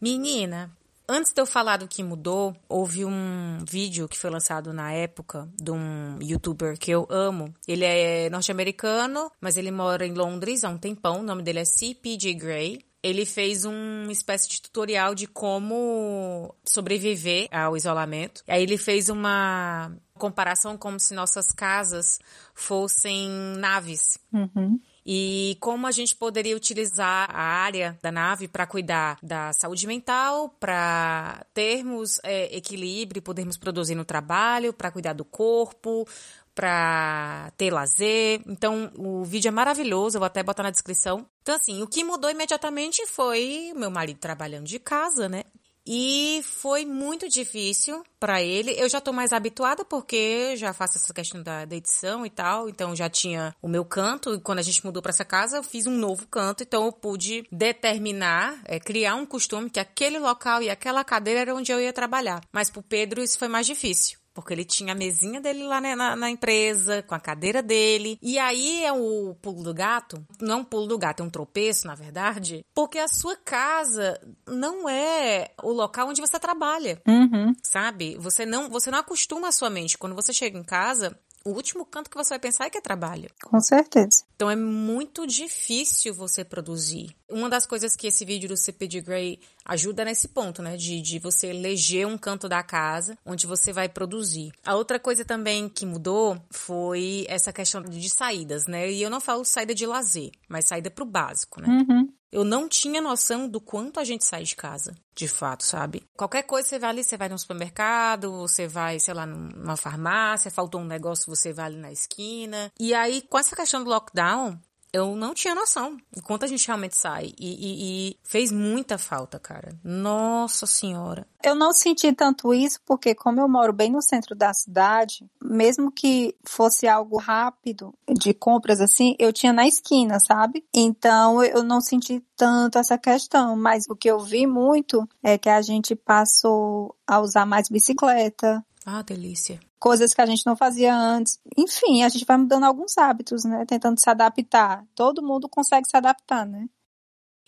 Menina, 0.00 0.70
antes 1.10 1.32
de 1.32 1.40
eu 1.40 1.46
falar 1.46 1.78
do 1.78 1.88
que 1.88 2.02
mudou, 2.02 2.56
houve 2.68 3.04
um 3.04 3.58
vídeo 3.68 4.08
que 4.08 4.18
foi 4.18 4.30
lançado 4.30 4.72
na 4.72 4.92
época 4.92 5.48
de 5.60 5.70
um 5.70 6.18
youtuber 6.22 6.78
que 6.78 6.90
eu 6.90 7.06
amo. 7.10 7.54
Ele 7.66 7.84
é 7.84 8.30
norte-americano, 8.30 9.30
mas 9.40 9.56
ele 9.56 9.70
mora 9.70 10.06
em 10.06 10.14
Londres 10.14 10.64
há 10.64 10.68
um 10.68 10.78
tempão. 10.78 11.20
O 11.20 11.22
nome 11.22 11.42
dele 11.42 11.58
é 11.60 11.64
CPG 11.64 12.34
Grey 12.34 12.90
ele 13.02 13.24
fez 13.24 13.64
uma 13.64 14.12
espécie 14.12 14.48
de 14.48 14.60
tutorial 14.60 15.14
de 15.14 15.26
como 15.26 16.54
sobreviver 16.64 17.48
ao 17.50 17.76
isolamento. 17.76 18.42
Aí 18.46 18.62
ele 18.62 18.76
fez 18.76 19.08
uma 19.08 19.90
comparação 20.14 20.76
como 20.76 21.00
se 21.00 21.14
nossas 21.14 21.50
casas 21.50 22.18
fossem 22.54 23.28
naves. 23.56 24.18
Uhum. 24.32 24.78
E 25.04 25.56
como 25.60 25.86
a 25.86 25.90
gente 25.90 26.14
poderia 26.14 26.56
utilizar 26.56 27.28
a 27.30 27.42
área 27.42 27.98
da 28.02 28.12
nave 28.12 28.46
para 28.46 28.66
cuidar 28.66 29.18
da 29.22 29.52
saúde 29.52 29.86
mental, 29.86 30.50
para 30.60 31.44
termos 31.54 32.20
é, 32.22 32.54
equilíbrio, 32.56 33.22
podermos 33.22 33.56
produzir 33.56 33.94
no 33.94 34.04
trabalho, 34.04 34.72
para 34.72 34.90
cuidar 34.90 35.14
do 35.14 35.24
corpo, 35.24 36.06
para 36.54 37.50
ter 37.56 37.72
lazer. 37.72 38.42
Então, 38.46 38.92
o 38.96 39.24
vídeo 39.24 39.48
é 39.48 39.52
maravilhoso, 39.52 40.16
eu 40.16 40.20
vou 40.20 40.26
até 40.26 40.42
botar 40.42 40.62
na 40.62 40.70
descrição. 40.70 41.26
Então, 41.42 41.54
assim, 41.54 41.82
o 41.82 41.86
que 41.86 42.04
mudou 42.04 42.30
imediatamente 42.30 43.06
foi 43.06 43.72
meu 43.74 43.90
marido 43.90 44.18
trabalhando 44.18 44.66
de 44.66 44.78
casa, 44.78 45.28
né? 45.28 45.44
E 45.92 46.40
foi 46.44 46.86
muito 46.86 47.28
difícil 47.28 48.04
para 48.20 48.40
ele. 48.40 48.80
Eu 48.80 48.88
já 48.88 49.00
tô 49.00 49.12
mais 49.12 49.32
habituada 49.32 49.84
porque 49.84 50.54
já 50.54 50.72
faço 50.72 50.98
essa 50.98 51.12
questão 51.12 51.42
da, 51.42 51.64
da, 51.64 51.74
edição 51.74 52.24
e 52.24 52.30
tal. 52.30 52.68
Então 52.68 52.94
já 52.94 53.10
tinha 53.10 53.52
o 53.60 53.66
meu 53.66 53.84
canto. 53.84 54.34
E 54.34 54.40
quando 54.40 54.60
a 54.60 54.62
gente 54.62 54.84
mudou 54.84 55.02
para 55.02 55.10
essa 55.10 55.24
casa, 55.24 55.56
eu 55.56 55.64
fiz 55.64 55.88
um 55.88 55.96
novo 55.98 56.28
canto. 56.28 56.62
Então 56.62 56.84
eu 56.86 56.92
pude 56.92 57.44
determinar, 57.50 58.62
é, 58.66 58.78
criar 58.78 59.16
um 59.16 59.26
costume 59.26 59.68
que 59.68 59.80
aquele 59.80 60.20
local 60.20 60.62
e 60.62 60.70
aquela 60.70 61.02
cadeira 61.02 61.40
era 61.40 61.56
onde 61.56 61.72
eu 61.72 61.80
ia 61.80 61.92
trabalhar. 61.92 62.40
Mas 62.52 62.70
pro 62.70 62.84
Pedro 62.84 63.20
isso 63.20 63.36
foi 63.36 63.48
mais 63.48 63.66
difícil. 63.66 64.19
Porque 64.40 64.54
ele 64.54 64.64
tinha 64.64 64.92
a 64.92 64.96
mesinha 64.96 65.40
dele 65.40 65.64
lá 65.64 65.80
né, 65.80 65.94
na, 65.94 66.16
na, 66.16 66.30
empresa, 66.30 67.02
com 67.02 67.14
a 67.14 67.20
cadeira 67.20 67.62
dele. 67.62 68.18
E 68.22 68.38
aí 68.38 68.84
é 68.84 68.92
o 68.92 69.34
pulo 69.40 69.62
do 69.62 69.74
gato. 69.74 70.24
Não 70.40 70.54
é 70.54 70.56
um 70.60 70.64
pulo 70.64 70.86
do 70.86 70.98
gato, 70.98 71.22
é 71.22 71.26
um 71.26 71.30
tropeço, 71.30 71.86
na 71.86 71.94
verdade. 71.94 72.64
Porque 72.74 72.98
a 72.98 73.08
sua 73.08 73.36
casa 73.36 74.20
não 74.46 74.88
é 74.88 75.50
o 75.62 75.72
local 75.72 76.08
onde 76.08 76.20
você 76.20 76.38
trabalha. 76.38 77.00
Uhum. 77.06 77.54
Sabe? 77.62 78.16
Você 78.18 78.44
não, 78.46 78.68
você 78.68 78.90
não 78.90 78.98
acostuma 78.98 79.48
a 79.48 79.52
sua 79.52 79.70
mente. 79.70 79.98
Quando 79.98 80.14
você 80.14 80.32
chega 80.32 80.58
em 80.58 80.64
casa, 80.64 81.16
o 81.44 81.50
último 81.50 81.84
canto 81.84 82.10
que 82.10 82.16
você 82.16 82.30
vai 82.30 82.38
pensar 82.38 82.66
é 82.66 82.70
que 82.70 82.78
é 82.78 82.80
trabalho. 82.80 83.30
Com 83.42 83.60
certeza. 83.60 84.24
Então 84.36 84.50
é 84.50 84.56
muito 84.56 85.26
difícil 85.26 86.14
você 86.14 86.44
produzir. 86.44 87.14
Uma 87.28 87.48
das 87.48 87.66
coisas 87.66 87.96
que 87.96 88.06
esse 88.06 88.24
vídeo 88.24 88.48
do 88.48 88.56
CP 88.56 88.86
de 88.86 89.00
Grey 89.00 89.40
ajuda 89.64 90.04
nesse 90.04 90.28
ponto, 90.28 90.62
né? 90.62 90.76
De, 90.76 91.00
de 91.00 91.18
você 91.18 91.48
eleger 91.48 92.06
um 92.06 92.18
canto 92.18 92.48
da 92.48 92.62
casa 92.62 93.16
onde 93.24 93.46
você 93.46 93.72
vai 93.72 93.88
produzir. 93.88 94.52
A 94.64 94.74
outra 94.74 94.98
coisa 94.98 95.24
também 95.24 95.68
que 95.68 95.86
mudou 95.86 96.40
foi 96.50 97.24
essa 97.28 97.52
questão 97.52 97.82
de 97.82 98.10
saídas, 98.10 98.66
né? 98.66 98.90
E 98.90 99.02
eu 99.02 99.10
não 99.10 99.20
falo 99.20 99.44
saída 99.44 99.74
de 99.74 99.86
lazer, 99.86 100.30
mas 100.48 100.66
saída 100.66 100.90
pro 100.90 101.04
básico, 101.04 101.60
né? 101.60 101.68
Uhum. 101.68 102.08
Eu 102.32 102.44
não 102.44 102.68
tinha 102.68 103.00
noção 103.00 103.48
do 103.48 103.60
quanto 103.60 103.98
a 103.98 104.04
gente 104.04 104.24
sai 104.24 104.44
de 104.44 104.54
casa, 104.54 104.94
de 105.14 105.26
fato, 105.26 105.64
sabe? 105.64 106.04
Qualquer 106.16 106.44
coisa 106.44 106.68
você 106.68 106.78
vai 106.78 106.90
ali, 106.90 107.02
você 107.02 107.16
vai 107.16 107.28
no 107.28 107.38
supermercado, 107.38 108.30
você 108.32 108.68
vai, 108.68 109.00
sei 109.00 109.14
lá, 109.14 109.26
numa 109.26 109.76
farmácia, 109.76 110.50
faltou 110.50 110.80
um 110.80 110.84
negócio, 110.84 111.26
você 111.26 111.52
vai 111.52 111.66
ali 111.66 111.76
na 111.76 111.90
esquina. 111.90 112.70
E 112.78 112.94
aí, 112.94 113.22
com 113.22 113.38
essa 113.38 113.56
questão 113.56 113.82
do 113.82 113.90
lockdown, 113.90 114.58
eu 114.92 115.14
não 115.14 115.34
tinha 115.34 115.54
noção 115.54 115.96
de 116.12 116.20
quanto 116.22 116.44
a 116.44 116.48
gente 116.48 116.66
realmente 116.66 116.96
sai. 116.96 117.32
E, 117.38 117.48
e, 117.48 118.10
e, 118.10 118.16
fez 118.24 118.50
muita 118.50 118.98
falta, 118.98 119.38
cara. 119.38 119.78
Nossa 119.84 120.66
Senhora. 120.66 121.26
Eu 121.42 121.54
não 121.54 121.72
senti 121.72 122.12
tanto 122.12 122.52
isso 122.52 122.80
porque, 122.84 123.14
como 123.14 123.40
eu 123.40 123.48
moro 123.48 123.72
bem 123.72 123.90
no 123.90 124.02
centro 124.02 124.34
da 124.34 124.52
cidade, 124.52 125.24
mesmo 125.42 125.90
que 125.90 126.34
fosse 126.44 126.86
algo 126.86 127.16
rápido 127.18 127.94
de 128.08 128.34
compras 128.34 128.80
assim, 128.80 129.14
eu 129.18 129.32
tinha 129.32 129.52
na 129.52 129.66
esquina, 129.66 130.18
sabe? 130.20 130.64
Então 130.74 131.42
eu 131.42 131.62
não 131.62 131.80
senti 131.80 132.22
tanto 132.36 132.78
essa 132.78 132.98
questão. 132.98 133.56
Mas 133.56 133.84
o 133.88 133.96
que 133.96 134.10
eu 134.10 134.18
vi 134.18 134.46
muito 134.46 135.08
é 135.22 135.38
que 135.38 135.48
a 135.48 135.62
gente 135.62 135.94
passou 135.94 136.94
a 137.06 137.20
usar 137.20 137.46
mais 137.46 137.68
bicicleta, 137.68 138.64
ah, 138.84 139.02
delícia. 139.02 139.60
Coisas 139.80 140.12
que 140.12 140.20
a 140.20 140.26
gente 140.26 140.46
não 140.46 140.54
fazia 140.54 140.94
antes. 140.94 141.40
Enfim, 141.56 142.04
a 142.04 142.08
gente 142.08 142.24
vai 142.26 142.36
mudando 142.36 142.64
alguns 142.64 142.96
hábitos, 142.98 143.44
né? 143.44 143.64
Tentando 143.66 143.98
se 143.98 144.08
adaptar. 144.08 144.86
Todo 144.94 145.22
mundo 145.22 145.48
consegue 145.48 145.88
se 145.88 145.96
adaptar, 145.96 146.46
né? 146.46 146.68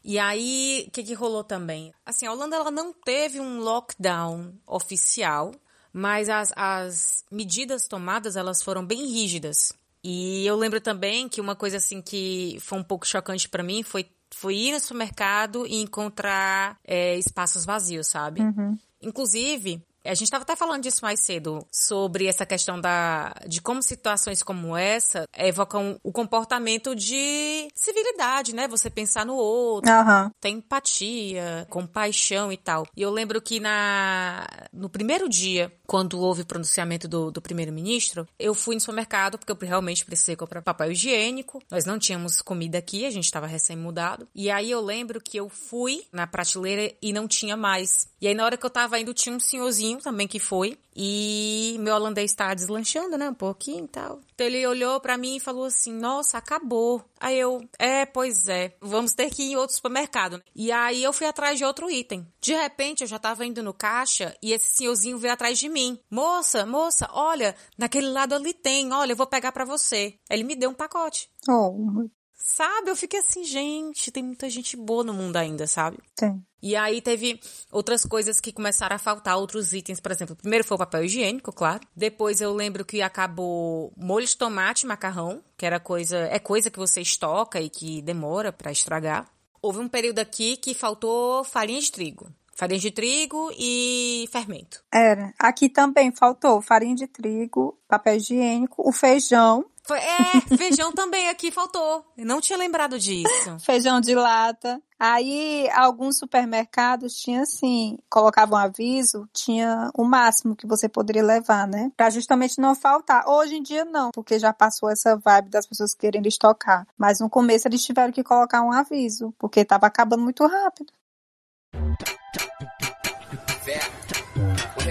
E 0.04 0.18
aí, 0.18 0.86
o 0.88 0.90
que, 0.90 1.04
que 1.04 1.14
rolou 1.14 1.44
também? 1.44 1.92
Assim, 2.04 2.26
a 2.26 2.32
Holanda 2.32 2.56
ela 2.56 2.70
não 2.70 2.92
teve 2.92 3.38
um 3.38 3.60
lockdown 3.60 4.52
oficial, 4.66 5.52
mas 5.92 6.28
as, 6.28 6.52
as 6.56 7.24
medidas 7.30 7.86
tomadas 7.86 8.34
elas 8.34 8.62
foram 8.62 8.84
bem 8.84 9.06
rígidas. 9.06 9.72
E 10.02 10.44
eu 10.44 10.56
lembro 10.56 10.80
também 10.80 11.28
que 11.28 11.40
uma 11.40 11.54
coisa 11.54 11.76
assim 11.76 12.02
que 12.02 12.58
foi 12.60 12.78
um 12.78 12.82
pouco 12.82 13.06
chocante 13.06 13.48
para 13.48 13.62
mim 13.62 13.84
foi, 13.84 14.06
foi 14.34 14.56
ir 14.56 14.72
no 14.72 14.80
supermercado 14.80 15.64
e 15.66 15.80
encontrar 15.80 16.80
é, 16.84 17.16
espaços 17.16 17.64
vazios, 17.64 18.08
sabe? 18.08 18.40
Uhum. 18.40 18.76
Inclusive, 19.00 19.80
a 20.04 20.14
gente 20.14 20.24
estava 20.24 20.42
até 20.42 20.56
falando 20.56 20.82
disso 20.82 21.00
mais 21.02 21.20
cedo, 21.20 21.66
sobre 21.70 22.26
essa 22.26 22.44
questão 22.44 22.80
da, 22.80 23.34
de 23.46 23.60
como 23.60 23.82
situações 23.82 24.42
como 24.42 24.76
essa 24.76 25.24
evocam 25.36 25.98
o 26.02 26.12
comportamento 26.12 26.94
de 26.94 27.68
civilidade, 27.74 28.54
né? 28.54 28.66
Você 28.68 28.90
pensar 28.90 29.24
no 29.24 29.34
outro, 29.34 29.90
uhum. 29.90 30.30
ter 30.40 30.50
empatia, 30.50 31.66
compaixão 31.70 32.52
e 32.52 32.56
tal. 32.56 32.86
E 32.96 33.02
eu 33.02 33.10
lembro 33.10 33.40
que 33.40 33.60
na, 33.60 34.46
no 34.72 34.88
primeiro 34.88 35.28
dia, 35.28 35.72
quando 35.92 36.18
houve 36.18 36.40
o 36.40 36.46
pronunciamento 36.46 37.06
do, 37.06 37.30
do 37.30 37.42
primeiro-ministro, 37.42 38.26
eu 38.38 38.54
fui 38.54 38.74
no 38.74 38.80
supermercado 38.80 39.36
porque 39.36 39.52
eu 39.52 39.68
realmente 39.68 40.06
precisei 40.06 40.34
comprar 40.34 40.62
papel 40.62 40.90
higiênico. 40.90 41.62
Nós 41.70 41.84
não 41.84 41.98
tínhamos 41.98 42.40
comida 42.40 42.78
aqui, 42.78 43.04
a 43.04 43.10
gente 43.10 43.26
estava 43.26 43.46
recém-mudado. 43.46 44.26
E 44.34 44.50
aí 44.50 44.70
eu 44.70 44.80
lembro 44.80 45.20
que 45.20 45.36
eu 45.36 45.50
fui 45.50 46.06
na 46.10 46.26
prateleira 46.26 46.94
e 47.02 47.12
não 47.12 47.28
tinha 47.28 47.58
mais. 47.58 48.08
E 48.22 48.26
aí 48.26 48.32
na 48.34 48.42
hora 48.42 48.56
que 48.56 48.64
eu 48.64 48.70
tava 48.70 48.98
indo, 48.98 49.12
tinha 49.12 49.36
um 49.36 49.40
senhorzinho 49.40 49.98
também 49.98 50.26
que 50.26 50.38
foi. 50.38 50.78
E 50.96 51.76
meu 51.80 51.94
holandês 51.94 52.30
estava 52.30 52.54
deslanchando, 52.54 53.18
né? 53.18 53.28
Um 53.28 53.34
pouquinho 53.34 53.84
e 53.84 53.88
tal. 53.88 54.20
Então 54.42 54.48
ele 54.48 54.66
olhou 54.66 55.00
para 55.00 55.16
mim 55.16 55.36
e 55.36 55.40
falou 55.40 55.66
assim: 55.66 55.92
Nossa, 55.92 56.36
acabou. 56.36 57.04
Aí 57.20 57.38
eu, 57.38 57.60
é, 57.78 58.04
pois 58.04 58.48
é, 58.48 58.76
vamos 58.80 59.12
ter 59.12 59.30
que 59.30 59.44
ir 59.44 59.52
em 59.52 59.56
outro 59.56 59.76
supermercado. 59.76 60.42
E 60.52 60.72
aí 60.72 61.00
eu 61.00 61.12
fui 61.12 61.28
atrás 61.28 61.56
de 61.58 61.64
outro 61.64 61.88
item. 61.88 62.26
De 62.40 62.52
repente 62.52 63.02
eu 63.02 63.06
já 63.06 63.20
tava 63.20 63.46
indo 63.46 63.62
no 63.62 63.72
caixa 63.72 64.36
e 64.42 64.52
esse 64.52 64.74
senhorzinho 64.74 65.16
veio 65.16 65.32
atrás 65.32 65.60
de 65.60 65.68
mim. 65.68 65.96
Moça, 66.10 66.66
moça, 66.66 67.08
olha, 67.12 67.54
naquele 67.78 68.08
lado 68.08 68.34
ali 68.34 68.52
tem, 68.52 68.92
olha, 68.92 69.12
eu 69.12 69.16
vou 69.16 69.28
pegar 69.28 69.52
para 69.52 69.64
você. 69.64 70.18
Ele 70.28 70.42
me 70.42 70.56
deu 70.56 70.70
um 70.70 70.74
pacote. 70.74 71.30
Oh. 71.48 72.08
Sabe? 72.42 72.90
Eu 72.90 72.96
fiquei 72.96 73.20
assim, 73.20 73.44
gente, 73.44 74.10
tem 74.10 74.22
muita 74.22 74.50
gente 74.50 74.76
boa 74.76 75.04
no 75.04 75.14
mundo 75.14 75.36
ainda, 75.36 75.66
sabe? 75.66 75.98
Tem. 76.16 76.44
E 76.62 76.76
aí 76.76 77.00
teve 77.00 77.40
outras 77.70 78.04
coisas 78.04 78.40
que 78.40 78.52
começaram 78.52 78.94
a 78.94 78.98
faltar, 78.98 79.36
outros 79.36 79.72
itens, 79.72 80.00
por 80.00 80.12
exemplo. 80.12 80.36
Primeiro 80.36 80.64
foi 80.64 80.74
o 80.76 80.78
papel 80.78 81.04
higiênico, 81.04 81.52
claro. 81.52 81.80
Depois 81.94 82.40
eu 82.40 82.52
lembro 82.52 82.84
que 82.84 83.02
acabou 83.02 83.92
molho 83.96 84.26
de 84.26 84.36
tomate 84.36 84.84
e 84.84 84.88
macarrão, 84.88 85.42
que 85.56 85.66
era 85.66 85.80
coisa, 85.80 86.18
é 86.30 86.38
coisa 86.38 86.70
que 86.70 86.78
você 86.78 87.00
estoca 87.00 87.60
e 87.60 87.68
que 87.68 88.00
demora 88.02 88.52
para 88.52 88.70
estragar. 88.70 89.28
Houve 89.60 89.80
um 89.80 89.88
período 89.88 90.18
aqui 90.18 90.56
que 90.56 90.74
faltou 90.74 91.42
farinha 91.44 91.80
de 91.80 91.90
trigo. 91.90 92.28
Farinha 92.54 92.78
de 92.78 92.90
trigo 92.90 93.50
e 93.58 94.28
fermento. 94.30 94.84
Era. 94.92 95.32
Aqui 95.38 95.68
também 95.68 96.12
faltou 96.12 96.60
farinha 96.60 96.94
de 96.94 97.06
trigo, 97.06 97.78
papel 97.88 98.16
higiênico, 98.16 98.86
o 98.86 98.92
feijão. 98.92 99.64
Foi, 99.84 99.98
é, 99.98 100.56
feijão 100.56 100.92
também 100.92 101.28
aqui 101.28 101.50
faltou. 101.50 102.04
Eu 102.16 102.24
não 102.24 102.40
tinha 102.40 102.58
lembrado 102.58 102.98
disso. 102.98 103.58
Feijão 103.60 104.00
de 104.00 104.14
lata. 104.14 104.80
Aí, 104.98 105.68
alguns 105.72 106.18
supermercados 106.18 107.14
tinham 107.14 107.42
assim, 107.42 107.98
colocavam 108.08 108.56
aviso, 108.56 109.28
tinha 109.32 109.90
o 109.96 110.04
máximo 110.04 110.54
que 110.54 110.64
você 110.64 110.88
poderia 110.88 111.24
levar, 111.24 111.66
né? 111.66 111.90
Pra 111.96 112.08
justamente 112.08 112.60
não 112.60 112.72
faltar. 112.76 113.26
Hoje 113.26 113.56
em 113.56 113.62
dia 113.62 113.84
não, 113.84 114.12
porque 114.12 114.38
já 114.38 114.52
passou 114.52 114.88
essa 114.88 115.16
vibe 115.16 115.50
das 115.50 115.66
pessoas 115.66 115.92
querendo 115.92 116.28
estocar. 116.28 116.86
Mas 116.96 117.18
no 117.18 117.28
começo 117.28 117.66
eles 117.66 117.84
tiveram 117.84 118.12
que 118.12 118.22
colocar 118.22 118.62
um 118.62 118.70
aviso, 118.70 119.34
porque 119.36 119.64
tava 119.64 119.86
acabando 119.86 120.22
muito 120.22 120.46
rápido. 120.46 120.92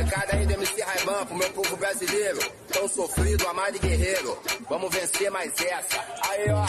Aí 0.01 0.47
do 0.47 0.53
MC 0.53 0.81
Raiban 0.81 1.25
pro 1.27 1.35
meu 1.35 1.49
povo 1.51 1.77
brasileiro. 1.77 2.39
Tão 2.73 2.87
sofrido, 2.87 3.47
amado 3.47 3.75
e 3.75 3.79
guerreiro. 3.79 4.35
Vamos 4.67 4.91
vencer 4.91 5.29
mais 5.29 5.53
essa. 5.61 6.03
Aí, 6.27 6.49
ó. 6.49 6.65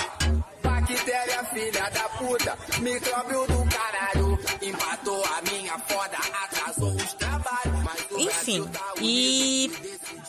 Bactéria, 0.63 1.45
filha 1.45 1.91
da 1.91 2.09
puta. 2.11 2.59
Micróbio 2.81 3.47
do 3.47 3.71
caralho. 3.71 4.39
Empatou 4.61 5.25
a 5.25 5.43
minha 5.51 5.79
foda. 5.79 6.17
Atrasou 6.45 6.95
os 6.95 7.15
trabalhos. 7.15 7.73
Enfim, 8.19 8.69
tá 8.69 8.95
e 9.01 9.73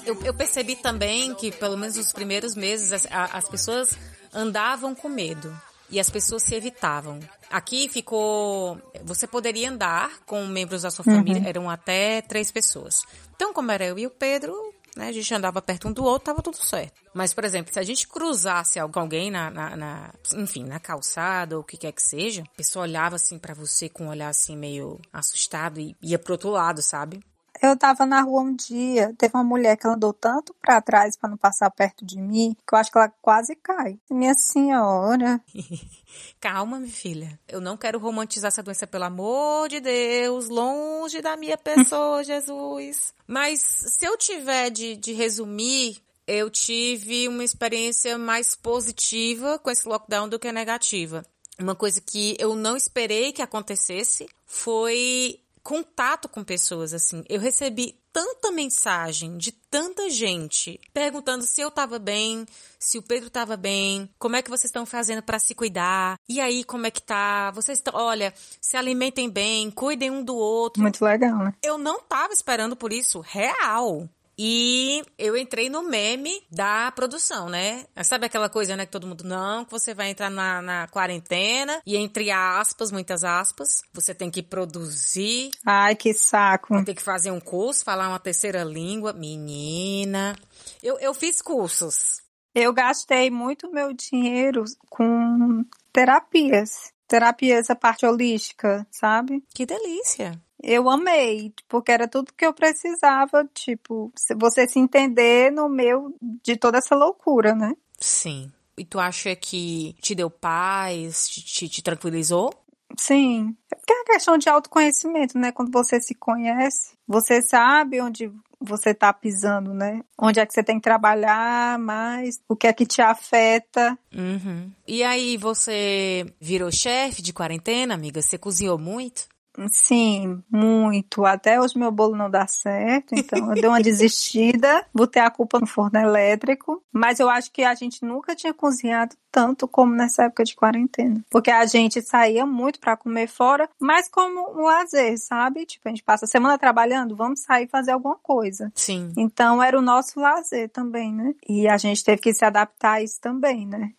eu, 0.05 0.23
eu 0.23 0.33
percebi 0.33 0.77
também 0.77 1.35
que, 1.35 1.51
pelo 1.51 1.75
menos 1.75 1.97
nos 1.97 2.13
primeiros 2.13 2.55
meses, 2.55 2.93
as, 2.93 3.07
as 3.11 3.49
pessoas 3.49 3.97
andavam 4.33 4.95
com 4.95 5.09
medo. 5.09 5.53
E 5.89 5.99
as 5.99 6.09
pessoas 6.09 6.43
se 6.43 6.55
evitavam. 6.55 7.19
Aqui 7.53 7.87
ficou. 7.87 8.79
Você 9.03 9.27
poderia 9.27 9.69
andar 9.69 10.19
com 10.25 10.45
membros 10.47 10.81
da 10.81 10.89
sua 10.91 11.05
família, 11.17 11.41
eram 11.47 11.69
até 11.69 12.21
três 12.21 12.51
pessoas. 12.51 12.95
Então, 13.35 13.53
como 13.53 13.71
era 13.71 13.85
eu 13.85 13.99
e 13.99 14.07
o 14.07 14.09
Pedro, 14.09 14.53
né, 14.95 15.07
a 15.07 15.11
gente 15.11 15.31
andava 15.33 15.61
perto 15.61 15.87
um 15.87 15.91
do 15.93 16.03
outro, 16.03 16.25
tava 16.25 16.41
tudo 16.41 16.57
certo. 16.57 16.99
Mas, 17.13 17.33
por 17.33 17.43
exemplo, 17.45 17.71
se 17.71 17.79
a 17.79 17.83
gente 17.83 18.07
cruzasse 18.07 18.79
com 18.91 18.99
alguém 18.99 19.29
na, 19.29 19.51
na, 19.51 19.75
na- 19.75 20.13
enfim, 20.35 20.63
na 20.63 20.79
calçada 20.79 21.55
ou 21.55 21.61
o 21.61 21.63
que 21.63 21.77
quer 21.77 21.91
que 21.91 22.01
seja, 22.01 22.41
a 22.41 22.57
pessoa 22.57 22.83
olhava 22.83 23.17
assim 23.17 23.37
pra 23.37 23.53
você 23.53 23.87
com 23.87 24.05
um 24.05 24.09
olhar 24.09 24.29
assim 24.29 24.57
meio 24.57 24.99
assustado 25.11 25.79
e 25.79 25.95
ia 26.01 26.17
pro 26.17 26.33
outro 26.33 26.49
lado, 26.49 26.81
sabe? 26.81 27.19
Eu 27.63 27.77
tava 27.77 28.05
na 28.05 28.21
rua 28.21 28.41
um 28.41 28.53
dia, 28.53 29.15
teve 29.17 29.37
uma 29.37 29.43
mulher 29.43 29.77
que 29.77 29.87
andou 29.87 30.11
tanto 30.11 30.53
pra 30.61 30.81
trás 30.81 31.15
pra 31.15 31.29
não 31.29 31.37
passar 31.37 31.71
perto 31.71 32.05
de 32.05 32.19
mim, 32.19 32.57
que 32.67 32.75
eu 32.75 32.77
acho 32.77 32.91
que 32.91 32.97
ela 32.97 33.07
quase 33.21 33.55
cai. 33.55 33.97
Minha 34.11 34.33
senhora, 34.33 35.41
Calma, 36.39 36.77
minha 36.77 36.91
filha. 36.91 37.39
Eu 37.47 37.61
não 37.61 37.77
quero 37.77 37.99
romantizar 37.99 38.49
essa 38.49 38.61
doença, 38.61 38.85
pelo 38.85 39.05
amor 39.05 39.69
de 39.69 39.79
Deus, 39.79 40.49
longe 40.49 41.21
da 41.21 41.37
minha 41.37 41.57
pessoa, 41.57 42.21
Jesus. 42.25 43.13
Mas 43.25 43.61
se 43.61 44.05
eu 44.05 44.17
tiver 44.17 44.69
de, 44.69 44.97
de 44.97 45.13
resumir, 45.13 46.01
eu 46.27 46.49
tive 46.49 47.29
uma 47.29 47.45
experiência 47.45 48.17
mais 48.17 48.55
positiva 48.55 49.57
com 49.59 49.69
esse 49.69 49.87
lockdown 49.87 50.27
do 50.27 50.37
que 50.37 50.51
negativa. 50.51 51.25
Uma 51.59 51.75
coisa 51.75 52.01
que 52.01 52.35
eu 52.39 52.55
não 52.55 52.75
esperei 52.75 53.31
que 53.31 53.41
acontecesse 53.41 54.27
foi 54.45 55.39
contato 55.63 56.27
com 56.27 56.43
pessoas 56.43 56.93
assim. 56.93 57.23
Eu 57.29 57.39
recebi 57.39 57.97
tanta 58.11 58.51
mensagem 58.51 59.37
de 59.37 59.51
tanta 59.51 60.09
gente 60.09 60.79
perguntando 60.93 61.43
se 61.45 61.61
eu 61.61 61.71
tava 61.71 61.97
bem, 61.97 62.45
se 62.77 62.99
o 62.99 63.01
Pedro 63.01 63.29
tava 63.29 63.57
bem, 63.57 64.07
como 64.19 64.35
é 64.35 64.41
que 64.41 64.49
vocês 64.49 64.65
estão 64.65 64.85
fazendo 64.85 65.23
pra 65.23 65.39
se 65.39 65.55
cuidar? 65.55 66.19
E 66.29 66.39
aí, 66.39 66.63
como 66.63 66.85
é 66.85 66.91
que 66.91 67.01
tá? 67.01 67.49
Vocês 67.51 67.79
estão, 67.79 67.93
olha, 67.95 68.33
se 68.61 68.77
alimentem 68.77 69.29
bem, 69.29 69.71
cuidem 69.71 70.11
um 70.11 70.23
do 70.23 70.35
outro. 70.35 70.81
muito 70.81 71.03
legal, 71.03 71.39
né? 71.39 71.53
Eu 71.63 71.77
não 71.77 72.01
tava 72.01 72.33
esperando 72.33 72.75
por 72.75 72.93
isso, 72.93 73.19
real. 73.21 74.07
E 74.45 75.01
eu 75.17 75.37
entrei 75.37 75.69
no 75.69 75.83
meme 75.83 76.43
da 76.51 76.91
produção, 76.91 77.47
né? 77.47 77.85
Sabe 78.03 78.25
aquela 78.25 78.49
coisa, 78.49 78.75
né, 78.75 78.85
que 78.85 78.91
todo 78.91 79.07
mundo, 79.07 79.23
não, 79.23 79.63
que 79.63 79.71
você 79.71 79.93
vai 79.93 80.09
entrar 80.09 80.29
na, 80.29 80.61
na 80.61 80.87
quarentena 80.89 81.81
e 81.85 81.95
entre 81.95 82.29
aspas, 82.29 82.91
muitas 82.91 83.23
aspas, 83.23 83.81
você 83.93 84.13
tem 84.13 84.29
que 84.29 84.43
produzir, 84.43 85.51
Ai, 85.65 85.95
que 85.95 86.13
saco. 86.13 86.83
tem 86.83 86.93
que 86.93 87.01
fazer 87.01 87.31
um 87.31 87.39
curso, 87.39 87.85
falar 87.85 88.09
uma 88.09 88.19
terceira 88.19 88.65
língua. 88.65 89.13
Menina, 89.13 90.35
eu, 90.83 90.99
eu 90.99 91.13
fiz 91.13 91.41
cursos. 91.41 92.21
Eu 92.53 92.73
gastei 92.73 93.31
muito 93.31 93.71
meu 93.71 93.93
dinheiro 93.93 94.65
com 94.89 95.63
terapias. 95.93 96.91
Terapia, 97.07 97.59
essa 97.59 97.75
parte 97.75 98.05
holística, 98.05 98.85
sabe? 98.91 99.41
Que 99.55 99.65
delícia. 99.65 100.37
Eu 100.63 100.89
amei, 100.89 101.53
porque 101.67 101.91
era 101.91 102.07
tudo 102.07 102.33
que 102.33 102.45
eu 102.45 102.53
precisava, 102.53 103.45
tipo, 103.53 104.13
você 104.39 104.65
se 104.65 104.79
entender 104.79 105.51
no 105.51 105.67
meio 105.67 106.15
de 106.41 106.55
toda 106.55 106.77
essa 106.77 106.95
loucura, 106.95 107.53
né? 107.53 107.75
Sim. 107.99 108.49
E 108.77 108.85
tu 108.85 108.97
acha 108.97 109.35
que 109.35 109.93
te 110.01 110.15
deu 110.15 110.29
paz, 110.29 111.27
te, 111.27 111.43
te, 111.43 111.69
te 111.69 111.83
tranquilizou? 111.83 112.49
Sim. 112.97 113.55
É 113.71 113.75
porque 113.75 113.91
é 113.91 113.95
uma 113.97 114.05
questão 114.05 114.37
de 114.37 114.47
autoconhecimento, 114.47 115.37
né? 115.37 115.51
Quando 115.51 115.71
você 115.71 115.99
se 115.99 116.15
conhece, 116.15 116.93
você 117.05 117.41
sabe 117.41 117.99
onde 117.99 118.31
você 118.59 118.93
tá 118.93 119.11
pisando, 119.11 119.73
né? 119.73 120.01
Onde 120.17 120.39
é 120.39 120.45
que 120.45 120.53
você 120.53 120.63
tem 120.63 120.77
que 120.77 120.83
trabalhar 120.83 121.77
mais, 121.77 122.39
o 122.47 122.55
que 122.55 122.67
é 122.67 122.73
que 122.73 122.85
te 122.85 123.01
afeta. 123.01 123.97
Uhum. 124.15 124.71
E 124.87 125.03
aí, 125.03 125.35
você 125.35 126.25
virou 126.39 126.71
chefe 126.71 127.21
de 127.21 127.33
quarentena, 127.33 127.93
amiga? 127.93 128.21
Você 128.21 128.37
cozinhou 128.37 128.77
muito? 128.77 129.27
Sim, 129.69 130.43
muito. 130.49 131.25
Até 131.25 131.59
hoje 131.59 131.77
meu 131.77 131.91
bolo 131.91 132.15
não 132.15 132.29
dá 132.29 132.47
certo, 132.47 133.13
então 133.15 133.49
eu 133.49 133.53
dei 133.53 133.67
uma 133.67 133.81
desistida, 133.81 134.85
botei 134.93 135.21
a 135.21 135.29
culpa 135.29 135.59
no 135.59 135.67
forno 135.67 135.99
elétrico, 135.99 136.83
mas 136.91 137.19
eu 137.19 137.29
acho 137.29 137.51
que 137.51 137.63
a 137.63 137.75
gente 137.75 138.03
nunca 138.03 138.35
tinha 138.35 138.53
cozinhado 138.53 139.15
tanto 139.31 139.67
como 139.67 139.93
nessa 139.93 140.25
época 140.25 140.43
de 140.43 140.55
quarentena, 140.55 141.23
porque 141.29 141.49
a 141.49 141.65
gente 141.65 142.01
saía 142.01 142.45
muito 142.45 142.79
pra 142.79 142.95
comer 142.95 143.27
fora, 143.27 143.67
mas 143.79 144.07
como 144.07 144.59
um 144.59 144.65
lazer, 144.65 145.17
sabe? 145.17 145.65
Tipo, 145.65 145.87
a 145.87 145.89
gente 145.89 146.03
passa 146.03 146.25
a 146.25 146.27
semana 146.27 146.57
trabalhando, 146.57 147.15
vamos 147.15 147.41
sair 147.41 147.67
fazer 147.67 147.91
alguma 147.91 148.15
coisa. 148.15 148.71
Sim. 148.75 149.11
Então 149.17 149.61
era 149.61 149.77
o 149.77 149.81
nosso 149.81 150.19
lazer 150.19 150.69
também, 150.69 151.13
né? 151.13 151.33
E 151.47 151.67
a 151.67 151.77
gente 151.77 152.03
teve 152.03 152.21
que 152.21 152.33
se 152.33 152.45
adaptar 152.45 152.93
a 152.93 153.01
isso 153.01 153.19
também, 153.19 153.65
né? 153.65 153.91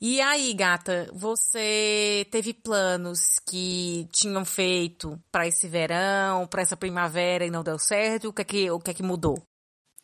E 0.00 0.20
aí, 0.20 0.54
gata, 0.54 1.10
você 1.12 2.24
teve 2.30 2.54
planos 2.54 3.40
que 3.44 4.08
tinham 4.12 4.44
feito 4.44 5.18
pra 5.32 5.48
esse 5.48 5.66
verão, 5.66 6.46
pra 6.46 6.62
essa 6.62 6.76
primavera 6.76 7.44
e 7.44 7.50
não 7.50 7.64
deu 7.64 7.80
certo? 7.80 8.28
O 8.28 8.32
que 8.32 8.42
é 8.42 8.44
que, 8.44 8.70
o 8.70 8.78
que, 8.78 8.92
é 8.92 8.94
que 8.94 9.02
mudou? 9.02 9.42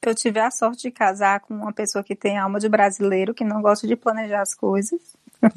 Eu 0.04 0.12
tive 0.12 0.40
a 0.40 0.50
sorte 0.50 0.82
de 0.82 0.90
casar 0.90 1.38
com 1.40 1.54
uma 1.54 1.72
pessoa 1.72 2.02
que 2.02 2.16
tem 2.16 2.36
alma 2.36 2.58
de 2.58 2.68
brasileiro, 2.68 3.32
que 3.32 3.44
não 3.44 3.62
gosta 3.62 3.86
de 3.86 3.94
planejar 3.94 4.42
as 4.42 4.52
coisas. 4.52 5.00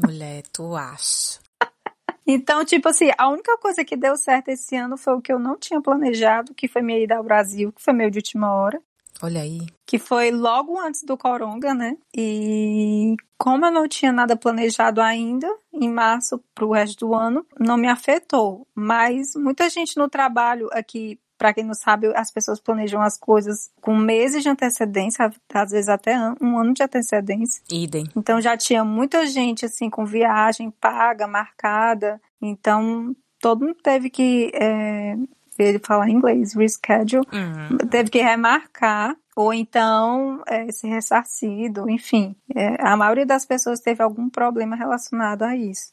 Mulher, 0.06 0.44
tu 0.54 0.76
acha? 0.76 1.40
Então, 2.30 2.66
tipo 2.66 2.90
assim, 2.90 3.10
a 3.18 3.30
única 3.30 3.58
coisa 3.58 3.86
que 3.86 3.96
deu 3.96 4.18
certo 4.18 4.50
esse 4.50 4.76
ano 4.76 4.98
foi 4.98 5.14
o 5.14 5.22
que 5.22 5.32
eu 5.32 5.40
não 5.40 5.58
tinha 5.58 5.82
planejado, 5.82 6.54
que 6.54 6.68
foi 6.68 6.82
minha 6.82 7.00
ida 7.00 7.16
ao 7.16 7.24
Brasil, 7.24 7.72
que 7.72 7.82
foi 7.82 7.94
meio 7.94 8.12
de 8.12 8.18
última 8.18 8.54
hora, 8.54 8.82
Olha 9.22 9.42
aí. 9.42 9.62
que 9.86 9.98
foi 9.98 10.32
logo 10.32 10.80
antes 10.80 11.04
do 11.04 11.18
Coronga, 11.18 11.74
né? 11.74 11.98
E 12.16 13.16
como 13.38 13.66
eu 13.66 13.72
não 13.72 13.88
tinha 13.88 14.12
nada 14.12 14.36
planejado 14.36 15.02
ainda, 15.02 15.48
em 15.74 15.90
março 15.90 16.44
pro 16.54 16.72
resto 16.72 17.08
do 17.08 17.14
ano, 17.16 17.46
não 17.60 17.78
me 17.78 17.88
afetou. 17.88 18.68
Mas 18.76 19.34
muita 19.36 19.70
gente 19.70 19.98
no 19.98 20.10
trabalho 20.10 20.68
aqui, 20.74 21.20
pra 21.38 21.54
quem 21.54 21.64
não 21.64 21.74
sabe, 21.74 22.08
as 22.16 22.32
pessoas 22.32 22.60
planejam 22.60 23.02
as 23.02 23.18
coisas 23.18 23.72
com 23.82 23.96
meses 23.96 24.44
de 24.44 24.50
antecedência, 24.50 25.32
às 25.54 25.72
vezes 25.72 25.88
até 25.88 26.18
um 26.42 26.58
ano 26.58 26.74
de 26.74 26.84
antecedência. 26.84 27.64
Idem. 27.72 28.06
Então 28.16 28.42
já 28.42 28.58
tinha 28.58 28.84
muita 28.84 29.26
gente 29.26 29.66
assim 29.66 29.90
com 29.90 30.06
viagem 30.06 30.70
paga, 30.70 31.28
marcada. 31.28 32.20
Então 32.42 33.16
todo 33.40 33.66
mundo 33.66 33.78
teve 33.82 34.10
que 34.10 34.52
é, 34.54 35.16
ele 35.64 35.80
falar 35.80 36.10
inglês, 36.10 36.54
reschedule, 36.54 37.26
Uhum. 37.34 37.78
teve 37.90 38.10
que 38.10 38.22
remarcar 38.22 39.16
ou 39.36 39.54
então 39.54 40.42
é, 40.48 40.72
ser 40.72 40.88
ressarcido, 40.88 41.90
enfim. 41.90 42.36
É, 42.56 42.76
a 42.88 42.96
maioria 42.98 43.26
das 43.26 43.46
pessoas 43.46 43.80
teve 43.80 44.02
algum 44.02 44.30
problema 44.30 44.76
relacionado 44.76 45.44
a 45.44 45.56
isso. 45.56 45.92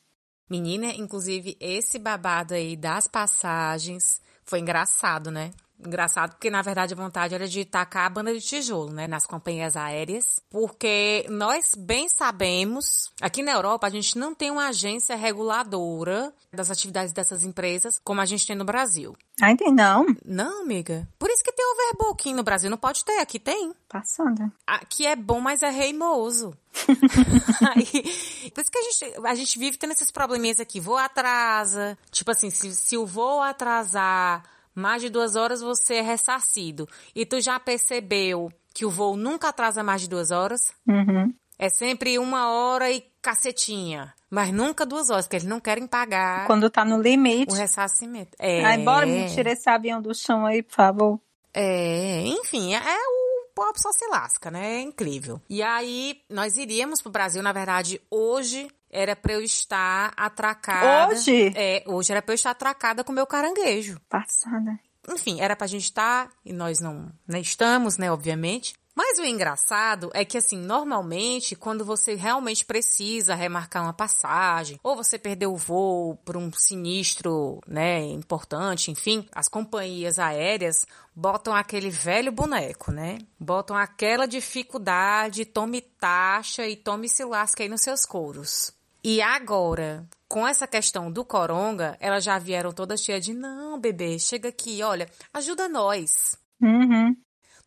Menina, 0.48 0.86
inclusive, 0.86 1.56
esse 1.60 1.98
babado 1.98 2.54
aí 2.54 2.76
das 2.76 3.06
passagens 3.08 4.20
foi 4.44 4.60
engraçado, 4.60 5.30
né? 5.30 5.50
Engraçado, 5.78 6.32
porque 6.32 6.50
na 6.50 6.62
verdade 6.62 6.94
a 6.94 6.96
vontade 6.96 7.34
era 7.34 7.48
de 7.48 7.64
tacar 7.64 8.06
a 8.06 8.10
banda 8.10 8.32
de 8.32 8.40
tijolo, 8.40 8.92
né, 8.92 9.06
nas 9.06 9.26
companhias 9.26 9.76
aéreas, 9.76 10.40
porque 10.48 11.26
nós 11.28 11.74
bem 11.76 12.08
sabemos, 12.08 13.12
aqui 13.20 13.42
na 13.42 13.52
Europa 13.52 13.86
a 13.86 13.90
gente 13.90 14.16
não 14.16 14.34
tem 14.34 14.50
uma 14.50 14.68
agência 14.68 15.16
reguladora 15.16 16.32
das 16.52 16.70
atividades 16.70 17.12
dessas 17.12 17.44
empresas 17.44 18.00
como 18.02 18.20
a 18.20 18.24
gente 18.24 18.46
tem 18.46 18.56
no 18.56 18.64
Brasil. 18.64 19.16
Ai, 19.40 19.56
tem 19.56 19.72
não. 19.72 20.06
Não, 20.24 20.62
amiga. 20.62 21.08
Por 21.18 21.28
isso 21.28 21.42
que 21.42 21.52
tem 21.52 21.64
overbooking 21.66 22.34
no 22.34 22.44
Brasil, 22.44 22.70
não 22.70 22.78
pode 22.78 23.04
ter, 23.04 23.18
aqui 23.18 23.40
tem. 23.40 23.74
Passando. 23.88 24.50
Aqui 24.66 25.06
é 25.06 25.16
bom, 25.16 25.40
mas 25.40 25.62
é 25.62 25.70
reimoso. 25.70 26.56
Aí, 27.74 28.50
por 28.50 28.60
isso 28.60 28.70
que 28.70 28.78
a 28.78 28.82
gente, 28.82 29.26
a 29.26 29.34
gente 29.34 29.58
vive 29.58 29.76
tendo 29.76 29.92
esses 29.92 30.10
probleminhas 30.10 30.60
aqui. 30.60 30.80
Voo 30.80 30.96
atrasa. 30.96 31.98
Tipo 32.10 32.30
assim, 32.30 32.50
se, 32.50 32.74
se 32.74 32.96
o 32.96 33.06
voo 33.06 33.40
atrasar 33.40 34.44
mais 34.74 35.02
de 35.02 35.08
duas 35.08 35.36
horas, 35.36 35.60
você 35.60 35.96
é 35.96 36.00
ressarcido. 36.02 36.88
E 37.14 37.24
tu 37.24 37.40
já 37.40 37.58
percebeu 37.60 38.50
que 38.72 38.84
o 38.84 38.90
voo 38.90 39.16
nunca 39.16 39.48
atrasa 39.48 39.82
mais 39.82 40.02
de 40.02 40.08
duas 40.08 40.30
horas? 40.30 40.60
Uhum. 40.86 41.32
É 41.58 41.68
sempre 41.68 42.18
uma 42.18 42.50
hora 42.50 42.90
e 42.90 43.04
cacetinha. 43.22 44.12
Mas 44.28 44.52
nunca 44.52 44.84
duas 44.84 45.10
horas, 45.10 45.26
porque 45.26 45.36
eles 45.36 45.48
não 45.48 45.60
querem 45.60 45.86
pagar 45.86 46.46
Quando 46.46 46.68
tá 46.68 46.84
no 46.84 47.00
limite. 47.00 47.52
o 47.52 47.56
ressarcimento. 47.56 48.32
É, 48.38 48.64
Ai, 48.64 48.78
bora 48.78 49.06
me 49.06 49.28
tirar 49.32 49.52
esse 49.52 49.70
avião 49.70 50.02
do 50.02 50.12
chão 50.12 50.44
aí, 50.44 50.62
por 50.62 50.74
favor. 50.74 51.20
É, 51.52 52.22
enfim, 52.26 52.74
é 52.74 52.80
o 52.80 53.48
pop 53.54 53.80
só 53.80 53.92
se 53.92 54.04
lasca, 54.08 54.50
né? 54.50 54.78
É 54.78 54.80
incrível. 54.80 55.40
E 55.48 55.62
aí, 55.62 56.20
nós 56.28 56.56
iríamos 56.56 57.00
pro 57.00 57.12
Brasil, 57.12 57.40
na 57.44 57.52
verdade, 57.52 58.00
hoje 58.10 58.68
era 58.94 59.16
pra 59.16 59.32
eu 59.32 59.42
estar 59.42 60.12
atracada. 60.16 61.12
Hoje? 61.12 61.52
É, 61.56 61.82
hoje 61.86 62.12
era 62.12 62.22
pra 62.22 62.32
eu 62.32 62.36
estar 62.36 62.50
atracada 62.50 63.02
com 63.02 63.12
meu 63.12 63.26
caranguejo. 63.26 64.00
Passada. 64.08 64.78
Enfim, 65.10 65.40
era 65.40 65.54
pra 65.54 65.66
gente 65.66 65.84
estar, 65.84 66.30
e 66.44 66.52
nós 66.52 66.80
não, 66.80 67.12
não 67.26 67.38
estamos, 67.38 67.98
né, 67.98 68.10
obviamente. 68.10 68.72
Mas 68.94 69.18
o 69.18 69.24
engraçado 69.24 70.08
é 70.14 70.24
que, 70.24 70.38
assim, 70.38 70.56
normalmente, 70.56 71.56
quando 71.56 71.84
você 71.84 72.14
realmente 72.14 72.64
precisa 72.64 73.34
remarcar 73.34 73.82
uma 73.82 73.92
passagem, 73.92 74.78
ou 74.84 74.94
você 74.94 75.18
perdeu 75.18 75.52
o 75.52 75.56
voo 75.56 76.16
por 76.24 76.36
um 76.36 76.52
sinistro, 76.52 77.60
né, 77.66 78.00
importante, 78.04 78.92
enfim, 78.92 79.26
as 79.32 79.48
companhias 79.48 80.20
aéreas 80.20 80.86
botam 81.14 81.54
aquele 81.54 81.90
velho 81.90 82.30
boneco, 82.30 82.92
né? 82.92 83.18
Botam 83.38 83.76
aquela 83.76 84.26
dificuldade, 84.26 85.44
tome 85.44 85.80
taxa 85.80 86.66
e 86.66 86.76
tome 86.76 87.08
se 87.08 87.24
lasca 87.24 87.64
aí 87.64 87.68
nos 87.68 87.80
seus 87.80 88.06
couros. 88.06 88.72
E 89.04 89.20
agora, 89.20 90.08
com 90.26 90.48
essa 90.48 90.66
questão 90.66 91.12
do 91.12 91.26
coronga, 91.26 91.94
elas 92.00 92.24
já 92.24 92.38
vieram 92.38 92.72
todas 92.72 93.02
cheias 93.02 93.22
de 93.22 93.34
não, 93.34 93.78
bebê, 93.78 94.18
chega 94.18 94.48
aqui, 94.48 94.82
olha, 94.82 95.06
ajuda 95.30 95.68
nós. 95.68 96.38
Uhum. 96.58 97.14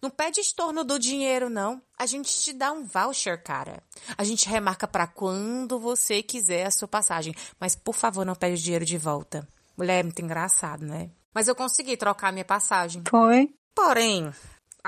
Não 0.01 0.09
pede 0.09 0.39
estorno 0.39 0.83
do 0.83 0.97
dinheiro, 0.97 1.47
não. 1.47 1.79
A 1.95 2.07
gente 2.07 2.31
te 2.41 2.53
dá 2.53 2.71
um 2.71 2.83
voucher, 2.83 3.43
cara. 3.43 3.83
A 4.17 4.23
gente 4.23 4.49
remarca 4.49 4.87
para 4.87 5.05
quando 5.05 5.79
você 5.79 6.23
quiser 6.23 6.65
a 6.65 6.71
sua 6.71 6.87
passagem. 6.87 7.35
Mas, 7.59 7.75
por 7.75 7.93
favor, 7.93 8.25
não 8.25 8.35
pede 8.35 8.55
o 8.55 8.63
dinheiro 8.63 8.85
de 8.85 8.97
volta. 8.97 9.47
Mulher, 9.77 9.99
é 9.99 10.03
muito 10.03 10.21
engraçado, 10.21 10.85
né? 10.85 11.11
Mas 11.33 11.47
eu 11.47 11.55
consegui 11.55 11.95
trocar 11.97 12.33
minha 12.33 12.45
passagem. 12.45 13.03
Foi. 13.07 13.53
Porém, 13.75 14.31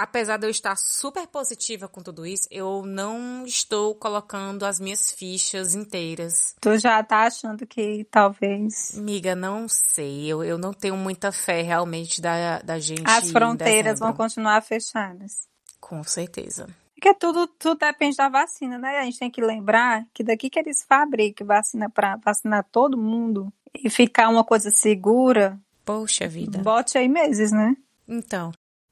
apesar 0.02 0.38
de 0.38 0.48
eu 0.48 0.50
estar 0.50 0.76
super 0.78 1.28
positiva 1.28 1.88
com 1.88 2.02
tudo 2.02 2.26
isso, 2.26 2.48
eu 2.50 2.84
não 2.86 3.46
estou 3.46 3.94
colocando 3.94 4.66
as 4.66 4.80
minhas 4.80 5.12
fichas 5.12 5.76
inteiras. 5.76 6.56
Tu 6.62 6.78
já 6.78 7.04
tá 7.04 7.24
achando 7.24 7.68
que 7.68 8.06
talvez 8.10 8.94
Miga, 8.96 9.36
não 9.36 9.68
sei. 9.68 10.28
Eu, 10.28 10.44
eu 10.44 10.58
não 10.58 10.74
tenho 10.74 10.96
muita 10.96 11.32
fé 11.32 11.62
realmente 11.62 12.22
da, 12.22 12.60
da 12.60 12.80
gente. 12.80 13.04
as 13.06 13.30
fronteiras 13.32 14.00
vão 14.00 14.14
continuar 14.14 14.62
fechadas. 14.62 15.48
Com 15.80 16.04
certeza. 16.04 16.68
Porque 16.94 17.14
tudo, 17.14 17.48
tudo 17.48 17.80
depende 17.80 18.18
da 18.18 18.28
vacina, 18.28 18.78
né? 18.78 19.00
A 19.00 19.04
gente 19.04 19.20
tem 19.20 19.32
que 19.32 19.42
lembrar 19.42 20.06
que 20.14 20.24
daqui 20.24 20.50
que 20.50 20.60
eles 20.60 20.84
fabricam 20.84 21.48
vacina 21.48 21.90
para 21.90 22.18
vacinar 22.18 22.66
todo 22.72 22.98
mundo 22.98 23.52
e 23.74 23.90
ficar 23.90 24.30
uma 24.30 24.44
coisa 24.44 24.70
segura, 24.70 25.58
Poxa 25.86 26.28
vida. 26.28 26.60
bote 26.60 26.98
aí 26.98 27.08
meses, 27.08 27.52
né? 27.52 27.76
Então, 28.08 28.52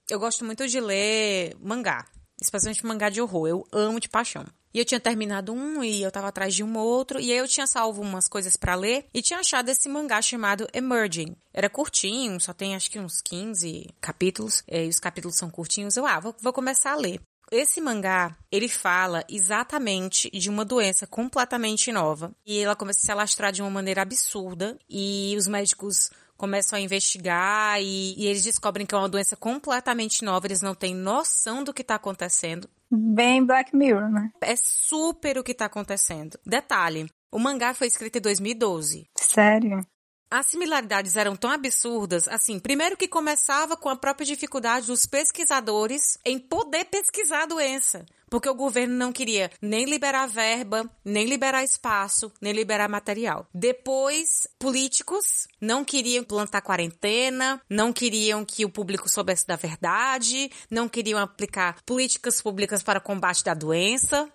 eu 0.10 0.20
gosto 0.20 0.46
muito 0.46 0.67
de 0.67 0.80
ler 0.80 1.56
mangá, 1.60 2.06
especialmente 2.41 2.86
mangá 2.86 3.10
de 3.10 3.22
horror. 3.22 3.48
Eu 3.48 3.67
amo 3.72 4.00
de 4.00 4.10
paixão. 4.10 4.46
E 4.74 4.80
eu 4.80 4.86
tinha 4.86 5.00
terminado 5.00 5.54
um 5.54 5.84
e 5.84 6.04
eu 6.04 6.12
tava 6.12 6.28
atrás 6.28 6.54
de 6.54 6.63
um 6.63 6.78
outro, 6.78 7.20
e 7.20 7.32
aí 7.32 7.38
eu 7.38 7.48
tinha 7.48 7.65
salvo 7.65 8.02
umas 8.02 8.28
coisas 8.28 8.56
pra 8.56 8.76
ler 8.76 9.08
e 9.13 9.22
tinha 9.22 9.39
achado 9.39 9.70
esse 9.70 9.89
mangá 9.89 10.22
chamado 10.22 10.67
Emerging. 10.74 11.36
Era 11.54 11.70
curtinho, 11.70 12.39
só 12.39 12.54
tem 12.54 12.76
acho 12.76 12.91
que 12.91 13.00
uns 13.00 13.22
15 13.22 13.89
capítulos, 14.00 14.63
é, 14.67 14.86
e 14.86 14.89
os 14.89 15.00
capítulos 15.00 15.38
são 15.38 15.50
curtinhos. 15.50 15.98
Eu, 15.98 16.06
ah, 16.06 16.20
vou, 16.20 16.36
vou 16.39 16.54
começar 16.54 16.91
a 16.91 16.96
ler. 16.96 17.20
Esse 17.50 17.80
mangá, 17.80 18.36
ele 18.52 18.67
fala 18.67 19.24
exatamente 19.30 20.30
de 20.30 20.50
uma 20.50 20.65
doença 20.65 21.08
completamente 21.08 21.91
nova. 21.91 22.36
E 22.46 22.60
ela 22.60 22.76
começa 22.76 23.00
a 23.00 23.04
se 23.04 23.12
alastrar 23.12 23.54
de 23.54 23.62
uma 23.62 23.72
maneira 23.72 24.02
absurda. 24.02 24.78
E 24.89 25.34
os 25.38 25.48
médicos 25.48 26.12
começam 26.38 26.78
a 26.78 26.82
investigar 26.82 27.82
e, 27.82 28.13
e 28.17 28.28
eles 28.28 28.43
descobrem 28.43 28.86
que 28.86 28.93
é 28.93 28.97
uma 28.97 29.10
doença 29.10 29.36
completamente 29.36 30.23
nova. 30.23 30.47
Eles 30.47 30.62
não 30.62 30.76
têm 30.76 30.95
noção 30.95 31.63
do 31.63 31.73
que 31.73 31.82
está 31.82 31.95
acontecendo. 31.95 32.69
Bem 32.89 33.45
Black 33.45 33.76
Mirror, 33.76 34.10
né? 34.10 34.32
É 34.41 34.56
super 34.56 35.38
o 35.38 35.43
que 35.43 35.52
está 35.52 35.65
acontecendo. 35.65 36.39
Detalhe, 36.45 37.10
o 37.32 37.39
mangá 37.39 37.73
foi 37.73 37.88
escrito 37.88 38.17
em 38.17 38.21
2012. 38.21 39.10
Sério. 39.15 39.86
As 40.29 40.47
similaridades 40.47 41.15
eram 41.15 41.37
tão 41.37 41.49
absurdas, 41.49 42.27
assim, 42.27 42.59
primeiro 42.59 42.97
que 42.97 43.07
começava 43.07 43.77
com 43.77 43.87
a 43.87 43.95
própria 43.95 44.25
dificuldade 44.25 44.87
dos 44.87 45.05
pesquisadores 45.05 46.19
em 46.25 46.37
poder 46.37 46.85
pesquisar 46.85 47.43
a 47.43 47.45
doença. 47.45 48.05
Porque 48.29 48.49
o 48.49 48.55
governo 48.55 48.93
não 48.93 49.13
queria 49.13 49.49
nem 49.61 49.85
liberar 49.85 50.27
verba, 50.27 50.89
nem 51.03 51.25
liberar 51.25 51.63
espaço, 51.63 52.29
nem 52.41 52.51
liberar 52.51 52.89
material. 52.89 53.47
Depois, 53.53 54.47
políticos 54.59 55.47
não 55.61 55.85
queriam 55.85 56.25
plantar 56.25 56.61
quarentena, 56.61 57.61
não 57.69 57.93
queriam 57.93 58.43
que 58.43 58.65
o 58.65 58.69
público 58.69 59.07
soubesse 59.07 59.47
da 59.47 59.55
verdade, 59.55 60.51
não 60.69 60.89
queriam 60.89 61.19
aplicar 61.19 61.77
políticas 61.85 62.41
públicas 62.41 62.83
para 62.83 62.99
combate 62.99 63.45
da 63.45 63.53
doença. 63.53 64.29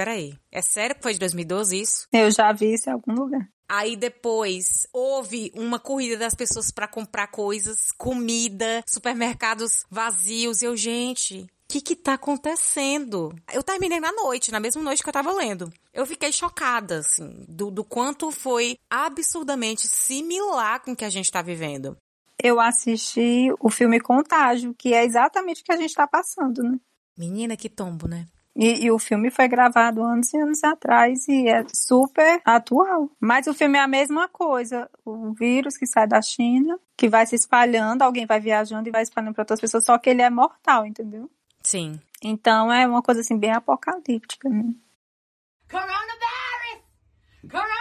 Peraí, 0.00 0.32
é 0.50 0.62
sério 0.62 0.96
que 0.96 1.02
foi 1.02 1.12
de 1.12 1.18
2012 1.18 1.78
isso? 1.78 2.08
Eu 2.10 2.30
já 2.30 2.50
vi 2.54 2.72
isso 2.72 2.88
em 2.88 2.92
algum 2.94 3.12
lugar. 3.12 3.46
Aí 3.68 3.96
depois 3.96 4.86
houve 4.94 5.52
uma 5.54 5.78
corrida 5.78 6.16
das 6.16 6.34
pessoas 6.34 6.70
para 6.70 6.88
comprar 6.88 7.26
coisas, 7.26 7.92
comida, 7.98 8.82
supermercados 8.88 9.84
vazios. 9.90 10.62
E 10.62 10.64
eu, 10.64 10.74
gente, 10.74 11.42
o 11.42 11.48
que 11.68 11.82
que 11.82 11.94
tá 11.94 12.14
acontecendo? 12.14 13.30
Eu 13.52 13.62
terminei 13.62 14.00
na 14.00 14.10
noite, 14.10 14.50
na 14.50 14.58
mesma 14.58 14.80
noite 14.82 15.02
que 15.02 15.08
eu 15.10 15.12
tava 15.12 15.34
lendo. 15.34 15.70
Eu 15.92 16.06
fiquei 16.06 16.32
chocada, 16.32 17.00
assim, 17.00 17.44
do, 17.46 17.70
do 17.70 17.84
quanto 17.84 18.30
foi 18.30 18.78
absurdamente 18.88 19.86
similar 19.86 20.80
com 20.80 20.92
o 20.92 20.96
que 20.96 21.04
a 21.04 21.10
gente 21.10 21.30
tá 21.30 21.42
vivendo. 21.42 21.94
Eu 22.42 22.58
assisti 22.58 23.52
o 23.60 23.68
filme 23.68 24.00
Contágio, 24.00 24.74
que 24.78 24.94
é 24.94 25.04
exatamente 25.04 25.60
o 25.60 25.64
que 25.66 25.72
a 25.72 25.76
gente 25.76 25.92
tá 25.92 26.06
passando, 26.06 26.62
né? 26.62 26.80
Menina, 27.18 27.54
que 27.54 27.68
tombo, 27.68 28.08
né? 28.08 28.26
E, 28.60 28.84
e 28.84 28.90
o 28.90 28.98
filme 28.98 29.30
foi 29.30 29.48
gravado 29.48 30.02
anos 30.02 30.34
e 30.34 30.36
anos 30.36 30.62
atrás 30.62 31.26
e 31.26 31.48
é 31.48 31.64
super 31.74 32.42
atual. 32.44 33.10
Mas 33.18 33.46
o 33.46 33.54
filme 33.54 33.78
é 33.78 33.80
a 33.80 33.88
mesma 33.88 34.28
coisa. 34.28 34.86
O 35.02 35.32
vírus 35.32 35.78
que 35.78 35.86
sai 35.86 36.06
da 36.06 36.20
China, 36.20 36.78
que 36.94 37.08
vai 37.08 37.24
se 37.24 37.34
espalhando, 37.34 38.02
alguém 38.02 38.26
vai 38.26 38.38
viajando 38.38 38.86
e 38.86 38.92
vai 38.92 39.00
espalhando 39.00 39.32
para 39.32 39.44
outras 39.44 39.62
pessoas, 39.62 39.86
só 39.86 39.96
que 39.96 40.10
ele 40.10 40.20
é 40.20 40.28
mortal, 40.28 40.84
entendeu? 40.84 41.30
Sim. 41.62 41.98
Então 42.22 42.70
é 42.70 42.86
uma 42.86 43.00
coisa 43.00 43.22
assim 43.22 43.38
bem 43.38 43.50
apocalíptica, 43.50 44.50
né? 44.50 44.74
Coronavirus! 45.70 46.84
Coronavirus! 47.50 47.79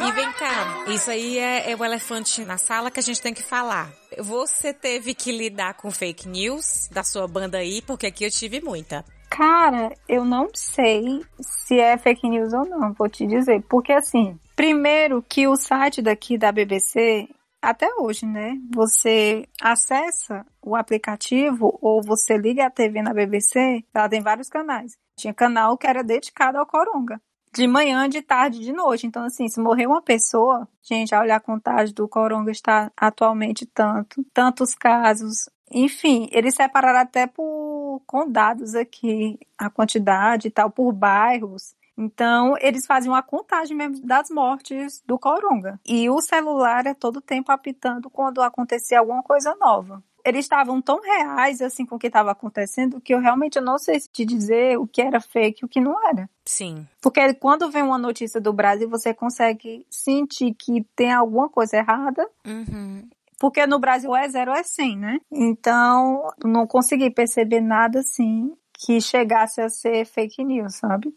E 0.00 0.12
vem 0.12 0.32
cá, 0.32 0.84
isso 0.92 1.10
aí 1.10 1.38
é, 1.38 1.72
é 1.72 1.76
o 1.76 1.84
elefante 1.84 2.44
na 2.44 2.56
sala 2.56 2.90
que 2.90 3.00
a 3.00 3.02
gente 3.02 3.20
tem 3.20 3.34
que 3.34 3.42
falar. 3.42 3.90
Você 4.18 4.72
teve 4.72 5.12
que 5.12 5.32
lidar 5.32 5.74
com 5.74 5.90
fake 5.90 6.28
news 6.28 6.88
da 6.92 7.02
sua 7.02 7.26
banda 7.26 7.58
aí, 7.58 7.82
porque 7.82 8.06
aqui 8.06 8.24
eu 8.24 8.30
tive 8.30 8.60
muita. 8.60 9.04
Cara, 9.28 9.92
eu 10.08 10.24
não 10.24 10.48
sei 10.54 11.24
se 11.40 11.78
é 11.80 11.98
fake 11.98 12.28
news 12.28 12.52
ou 12.52 12.64
não, 12.64 12.92
vou 12.92 13.08
te 13.08 13.26
dizer. 13.26 13.62
Porque 13.68 13.92
assim, 13.92 14.38
primeiro 14.54 15.20
que 15.20 15.48
o 15.48 15.56
site 15.56 16.00
daqui 16.00 16.38
da 16.38 16.52
BBC, 16.52 17.28
até 17.60 17.88
hoje, 17.98 18.24
né? 18.24 18.54
Você 18.74 19.46
acessa 19.60 20.46
o 20.62 20.76
aplicativo 20.76 21.76
ou 21.82 22.02
você 22.02 22.36
liga 22.38 22.66
a 22.66 22.70
TV 22.70 23.02
na 23.02 23.12
BBC, 23.12 23.84
ela 23.92 24.08
tem 24.08 24.22
vários 24.22 24.48
canais. 24.48 24.96
Tinha 25.16 25.34
canal 25.34 25.76
que 25.76 25.86
era 25.86 26.04
dedicado 26.04 26.58
ao 26.58 26.66
Coronga. 26.66 27.20
De 27.58 27.66
manhã, 27.66 28.08
de 28.08 28.22
tarde, 28.22 28.60
de 28.60 28.72
noite. 28.72 29.04
Então, 29.04 29.24
assim, 29.24 29.48
se 29.48 29.58
morrer 29.58 29.88
uma 29.88 30.00
pessoa, 30.00 30.68
gente, 30.80 31.12
a 31.12 31.18
olhar 31.18 31.34
a 31.34 31.40
contagem 31.40 31.92
do 31.92 32.06
Coronga 32.06 32.52
está 32.52 32.92
atualmente 32.96 33.66
tanto, 33.66 34.24
tantos 34.32 34.76
casos. 34.76 35.48
Enfim, 35.68 36.28
eles 36.30 36.54
separaram 36.54 37.00
até 37.00 37.26
por 37.26 38.00
condados 38.06 38.76
aqui, 38.76 39.40
a 39.58 39.68
quantidade 39.68 40.46
e 40.46 40.50
tal, 40.52 40.70
por 40.70 40.92
bairros. 40.92 41.74
Então, 41.96 42.54
eles 42.60 42.86
faziam 42.86 43.12
a 43.12 43.24
contagem 43.24 43.76
mesmo 43.76 44.06
das 44.06 44.30
mortes 44.30 45.02
do 45.04 45.18
Coronga. 45.18 45.80
E 45.84 46.08
o 46.08 46.20
celular 46.20 46.86
é 46.86 46.94
todo 46.94 47.20
tempo 47.20 47.50
apitando 47.50 48.08
quando 48.08 48.40
acontecia 48.40 49.00
alguma 49.00 49.24
coisa 49.24 49.56
nova 49.56 50.00
eles 50.28 50.44
estavam 50.44 50.80
tão 50.80 51.00
reais 51.00 51.60
assim 51.60 51.84
com 51.84 51.96
o 51.96 51.98
que 51.98 52.06
estava 52.06 52.30
acontecendo 52.30 53.00
que 53.00 53.14
eu 53.14 53.20
realmente 53.20 53.60
não 53.60 53.78
sei 53.78 53.98
te 54.00 54.24
dizer 54.24 54.78
o 54.78 54.86
que 54.86 55.02
era 55.02 55.20
fake 55.20 55.60
e 55.62 55.64
o 55.64 55.68
que 55.68 55.80
não 55.80 55.96
era. 56.08 56.28
Sim. 56.44 56.86
Porque 57.00 57.34
quando 57.34 57.70
vem 57.70 57.82
uma 57.82 57.98
notícia 57.98 58.40
do 58.40 58.52
Brasil, 58.52 58.88
você 58.88 59.12
consegue 59.12 59.86
sentir 59.90 60.54
que 60.54 60.84
tem 60.94 61.12
alguma 61.12 61.48
coisa 61.48 61.76
errada. 61.76 62.28
Uhum. 62.46 63.08
Porque 63.38 63.66
no 63.66 63.78
Brasil 63.78 64.14
é 64.16 64.28
zero 64.28 64.52
é 64.52 64.62
100, 64.62 64.98
né? 64.98 65.20
Então, 65.30 66.32
não 66.44 66.66
consegui 66.66 67.10
perceber 67.10 67.60
nada 67.60 68.00
assim 68.00 68.52
que 68.72 69.00
chegasse 69.00 69.60
a 69.60 69.68
ser 69.68 70.04
fake 70.04 70.44
news, 70.44 70.76
sabe? 70.76 71.14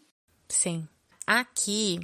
Sim. 0.48 0.86
Aqui, 1.26 2.00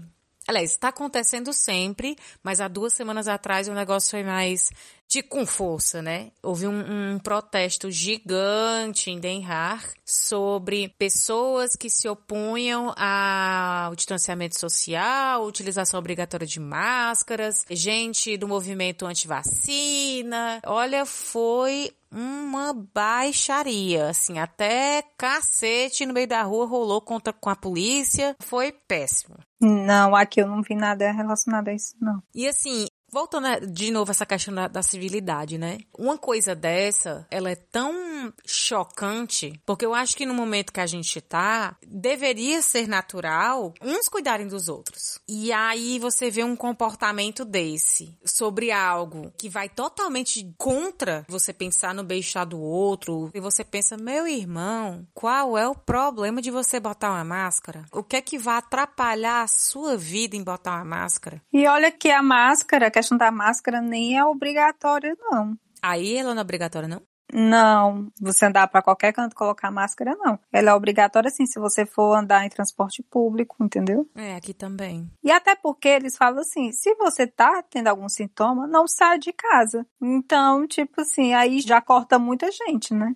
aliás, 0.49 0.71
está 0.71 0.89
acontecendo 0.89 1.53
sempre, 1.53 2.17
mas 2.43 2.59
há 2.59 2.67
duas 2.67 2.95
semanas 2.95 3.29
atrás 3.29 3.69
o 3.69 3.75
negócio 3.75 4.11
foi 4.11 4.25
mais 4.25 4.71
de 5.07 5.23
com 5.23 5.47
força, 5.47 6.03
né? 6.03 6.31
Houve 6.43 6.67
um, 6.67 7.15
um, 7.15 7.19
protesto 7.19 7.91
gigante 7.91 9.11
em 9.11 9.19
Den 9.19 9.45
Haag 9.45 9.83
sobre 10.05 10.89
pessoas 10.99 11.77
que 11.77 11.89
se 11.89 12.09
opunham 12.09 12.95
ao 12.97 13.95
distanciamento 13.95 14.59
social, 14.59 15.45
utilização 15.45 15.99
obrigatória 15.99 16.47
de 16.47 16.61
máscaras, 16.61 17.65
gente 17.71 18.37
do 18.37 18.49
movimento 18.49 19.07
anti-vacina. 19.07 20.61
Olha, 20.67 21.07
foi 21.07 21.91
uma 22.11 22.73
baixaria, 22.73 24.09
assim, 24.09 24.39
até 24.39 25.03
cacete 25.17 26.07
no 26.07 26.15
meio 26.15 26.27
da 26.29 26.43
rua 26.43 26.67
rolou 26.67 27.01
contra 27.01 27.33
com 27.33 27.51
a 27.51 27.57
polícia, 27.57 28.35
foi 28.41 28.73
péssimo. 28.73 29.37
Não, 29.61 30.15
aqui 30.15 30.41
eu 30.41 30.47
não 30.47 30.63
vi 30.63 30.75
nada 30.75 31.11
relacionado 31.11 31.69
a 31.69 31.75
isso, 31.75 31.95
não. 32.01 32.23
E 32.35 32.47
assim, 32.47 32.87
Voltando 33.11 33.45
né, 33.45 33.61
de 33.61 33.91
novo 33.91 34.11
essa 34.11 34.27
questão 34.27 34.55
da, 34.55 34.69
da, 34.69 34.83
civilidade, 34.83 35.57
né? 35.57 35.79
Uma 35.97 36.19
coisa 36.19 36.55
dessa, 36.55 37.27
ela 37.31 37.51
é 37.51 37.57
tão 37.57 38.33
chocante, 38.45 39.61
porque 39.65 39.85
eu 39.87 39.95
acho 39.95 40.17
que 40.17 40.27
no 40.27 40.35
momento 40.35 40.73
que 40.73 40.81
a 40.81 40.87
gente 40.87 41.21
tá, 41.21 41.77
deveria 41.87 42.61
ser 42.61 42.87
natural 42.87 43.73
uns 43.81 44.09
cuidarem 44.09 44.47
dos 44.47 44.69
outros. 44.69 45.19
E 45.29 45.53
aí 45.53 45.99
você 45.99 46.31
vê 46.31 46.45
um 46.45 46.57
comportamento 46.57 47.45
desse 47.45 48.17
sobre 48.25 48.71
algo 48.71 49.33
que 49.39 49.49
vai 49.49 49.69
totalmente 49.69 50.53
contra 50.59 51.25
você 51.29 51.53
pensar 51.53 51.95
no 51.95 52.05
beijar 52.05 52.45
do 52.45 52.61
outro, 52.61 53.31
e 53.35 53.41
você 53.41 53.65
pensa, 53.65 53.97
meu 53.97 54.27
irmão, 54.27 55.07
qual 55.15 55.57
é 55.57 55.67
o 55.67 55.75
problema 55.75 56.43
de 56.43 56.51
você 56.51 56.79
botar 56.79 57.11
uma 57.11 57.25
máscara? 57.25 57.85
O 57.93 58.03
que 58.03 58.17
é 58.17 58.21
que 58.21 58.39
vai 58.39 58.57
atrapalhar 58.57 59.43
a 59.43 59.49
sua 59.49 59.97
vida 59.97 60.37
em 60.37 60.43
botar 60.43 60.77
uma 60.77 60.85
máscara? 60.85 61.41
E 61.53 61.67
olha 61.67 61.91
que 61.91 62.11
a 62.11 62.23
máscara 62.23 62.91
questão 62.99 63.17
da 63.17 63.31
máscara 63.31 63.81
nem 63.81 64.19
é 64.19 64.25
obrigatória, 64.25 65.17
não. 65.19 65.57
Aí 65.81 66.17
ela 66.17 66.35
não 66.35 66.41
é 66.41 66.43
obrigatória, 66.43 66.89
não? 66.89 67.03
Não, 67.33 68.11
você 68.19 68.47
andar 68.47 68.67
para 68.69 68.83
qualquer 68.83 69.13
canto 69.13 69.37
colocar 69.37 69.71
máscara, 69.71 70.17
não. 70.17 70.39
Ela 70.51 70.71
é 70.71 70.75
obrigatória 70.75 71.31
sim 71.31 71.45
se 71.45 71.61
você 71.61 71.85
for 71.85 72.17
andar 72.17 72.47
em 72.47 72.49
transporte 72.49 73.03
público, 73.03 73.57
entendeu? 73.63 74.09
É, 74.17 74.35
aqui 74.35 74.55
também. 74.55 75.11
E 75.23 75.31
até 75.31 75.55
porque 75.55 75.89
eles 75.89 76.17
falam 76.17 76.41
assim, 76.41 76.73
se 76.73 76.95
você 76.95 77.27
tá 77.27 77.63
tendo 77.69 77.89
algum 77.89 78.09
sintoma, 78.09 78.67
não 78.67 78.89
sai 78.89 79.19
de 79.19 79.33
casa. 79.33 79.87
Então, 80.01 80.67
tipo 80.67 81.03
assim, 81.03 81.35
aí 81.35 81.61
já 81.61 81.83
corta 81.83 82.19
muita 82.19 82.51
gente, 82.51 82.95
né? 82.95 83.15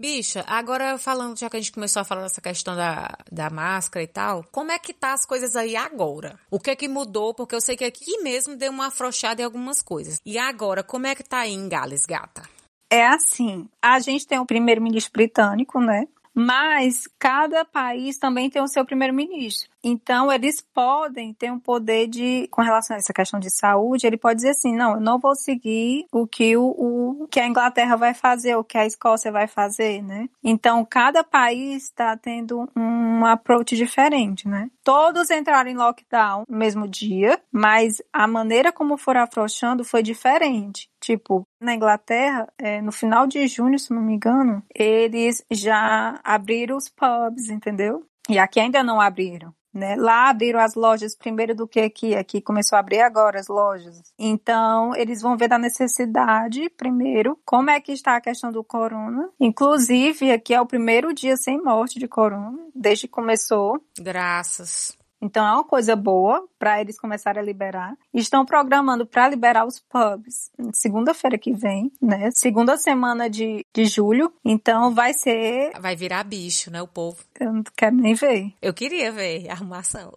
Bicha, 0.00 0.44
agora 0.46 0.96
falando, 0.96 1.36
já 1.36 1.50
que 1.50 1.56
a 1.56 1.60
gente 1.60 1.72
começou 1.72 2.00
a 2.00 2.04
falar 2.04 2.22
dessa 2.22 2.40
questão 2.40 2.76
da, 2.76 3.18
da 3.32 3.50
máscara 3.50 4.04
e 4.04 4.06
tal, 4.06 4.44
como 4.52 4.70
é 4.70 4.78
que 4.78 4.94
tá 4.94 5.12
as 5.12 5.26
coisas 5.26 5.56
aí 5.56 5.74
agora? 5.74 6.38
O 6.48 6.60
que 6.60 6.70
é 6.70 6.76
que 6.76 6.86
mudou? 6.86 7.34
Porque 7.34 7.54
eu 7.54 7.60
sei 7.60 7.76
que 7.76 7.84
aqui 7.84 8.22
mesmo 8.22 8.56
deu 8.56 8.70
uma 8.70 8.86
afrouxada 8.86 9.42
em 9.42 9.44
algumas 9.44 9.82
coisas. 9.82 10.20
E 10.24 10.38
agora, 10.38 10.84
como 10.84 11.08
é 11.08 11.16
que 11.16 11.24
tá 11.24 11.40
aí 11.40 11.52
em 11.52 11.68
Gales, 11.68 12.06
gata? 12.06 12.42
É 12.88 13.06
assim, 13.08 13.68
a 13.82 13.98
gente 13.98 14.24
tem 14.24 14.38
o 14.38 14.46
primeiro-ministro 14.46 15.12
britânico, 15.12 15.80
né? 15.80 16.06
Mas 16.38 17.08
cada 17.18 17.64
país 17.64 18.16
também 18.16 18.48
tem 18.48 18.62
o 18.62 18.68
seu 18.68 18.84
primeiro-ministro. 18.84 19.68
Então, 19.82 20.30
eles 20.30 20.60
podem 20.60 21.34
ter 21.34 21.50
um 21.50 21.58
poder 21.58 22.06
de, 22.06 22.46
com 22.48 22.62
relação 22.62 22.94
a 22.94 22.98
essa 22.98 23.12
questão 23.12 23.40
de 23.40 23.50
saúde, 23.50 24.06
ele 24.06 24.16
pode 24.16 24.36
dizer 24.36 24.50
assim, 24.50 24.74
não, 24.74 24.94
eu 24.94 25.00
não 25.00 25.18
vou 25.18 25.34
seguir 25.34 26.06
o 26.12 26.26
que 26.26 26.56
o, 26.56 27.22
o 27.22 27.28
que 27.28 27.40
a 27.40 27.46
Inglaterra 27.46 27.96
vai 27.96 28.14
fazer, 28.14 28.54
o 28.56 28.62
que 28.62 28.78
a 28.78 28.86
Escócia 28.86 29.32
vai 29.32 29.48
fazer, 29.48 30.02
né? 30.02 30.28
Então, 30.42 30.84
cada 30.84 31.24
país 31.24 31.84
está 31.84 32.16
tendo 32.16 32.68
um 32.76 33.24
approach 33.24 33.76
diferente, 33.76 34.46
né? 34.46 34.70
Todos 34.84 35.30
entraram 35.30 35.70
em 35.70 35.76
lockdown 35.76 36.44
no 36.48 36.56
mesmo 36.56 36.86
dia, 36.86 37.40
mas 37.50 38.00
a 38.12 38.26
maneira 38.26 38.72
como 38.72 38.96
foram 38.96 39.22
afrouxando 39.22 39.84
foi 39.84 40.02
diferente. 40.02 40.88
Tipo, 41.08 41.48
na 41.58 41.74
Inglaterra, 41.74 42.46
é, 42.58 42.82
no 42.82 42.92
final 42.92 43.26
de 43.26 43.46
junho, 43.48 43.78
se 43.78 43.94
não 43.94 44.02
me 44.02 44.12
engano, 44.12 44.62
eles 44.74 45.42
já 45.50 46.20
abriram 46.22 46.76
os 46.76 46.90
pubs, 46.90 47.48
entendeu? 47.48 48.04
E 48.28 48.38
aqui 48.38 48.60
ainda 48.60 48.82
não 48.82 49.00
abriram. 49.00 49.54
Né? 49.72 49.96
Lá 49.96 50.28
abriram 50.28 50.60
as 50.60 50.74
lojas 50.74 51.16
primeiro 51.16 51.54
do 51.54 51.66
que 51.66 51.80
aqui. 51.80 52.14
Aqui 52.14 52.42
começou 52.42 52.76
a 52.76 52.80
abrir 52.80 53.00
agora 53.00 53.40
as 53.40 53.48
lojas. 53.48 54.02
Então, 54.18 54.94
eles 54.94 55.22
vão 55.22 55.34
ver 55.34 55.48
da 55.48 55.56
necessidade, 55.56 56.68
primeiro, 56.76 57.38
como 57.42 57.70
é 57.70 57.80
que 57.80 57.92
está 57.92 58.16
a 58.16 58.20
questão 58.20 58.52
do 58.52 58.62
corona. 58.62 59.30
Inclusive, 59.40 60.30
aqui 60.30 60.52
é 60.52 60.60
o 60.60 60.66
primeiro 60.66 61.14
dia 61.14 61.38
sem 61.38 61.58
morte 61.62 61.98
de 61.98 62.06
corona, 62.06 62.58
desde 62.74 63.06
que 63.06 63.14
começou. 63.14 63.82
Graças. 63.98 64.97
Então 65.20 65.46
é 65.46 65.52
uma 65.52 65.64
coisa 65.64 65.96
boa 65.96 66.46
para 66.58 66.80
eles 66.80 66.98
começarem 66.98 67.42
a 67.42 67.44
liberar. 67.44 67.96
Estão 68.14 68.44
programando 68.44 69.06
para 69.06 69.28
liberar 69.28 69.66
os 69.66 69.80
pubs 69.80 70.50
segunda-feira 70.72 71.38
que 71.38 71.52
vem, 71.52 71.90
né? 72.00 72.30
Segunda 72.32 72.76
semana 72.76 73.28
de, 73.28 73.64
de 73.74 73.84
julho. 73.84 74.32
Então 74.44 74.94
vai 74.94 75.12
ser. 75.12 75.72
Vai 75.80 75.96
virar 75.96 76.24
bicho, 76.24 76.70
né? 76.70 76.80
O 76.80 76.88
povo. 76.88 77.18
Eu 77.38 77.52
não 77.52 77.62
quero 77.76 77.96
nem 77.96 78.14
ver. 78.14 78.52
Eu 78.62 78.72
queria 78.72 79.10
ver 79.12 79.48
a 79.48 79.52
arrumação. 79.52 80.12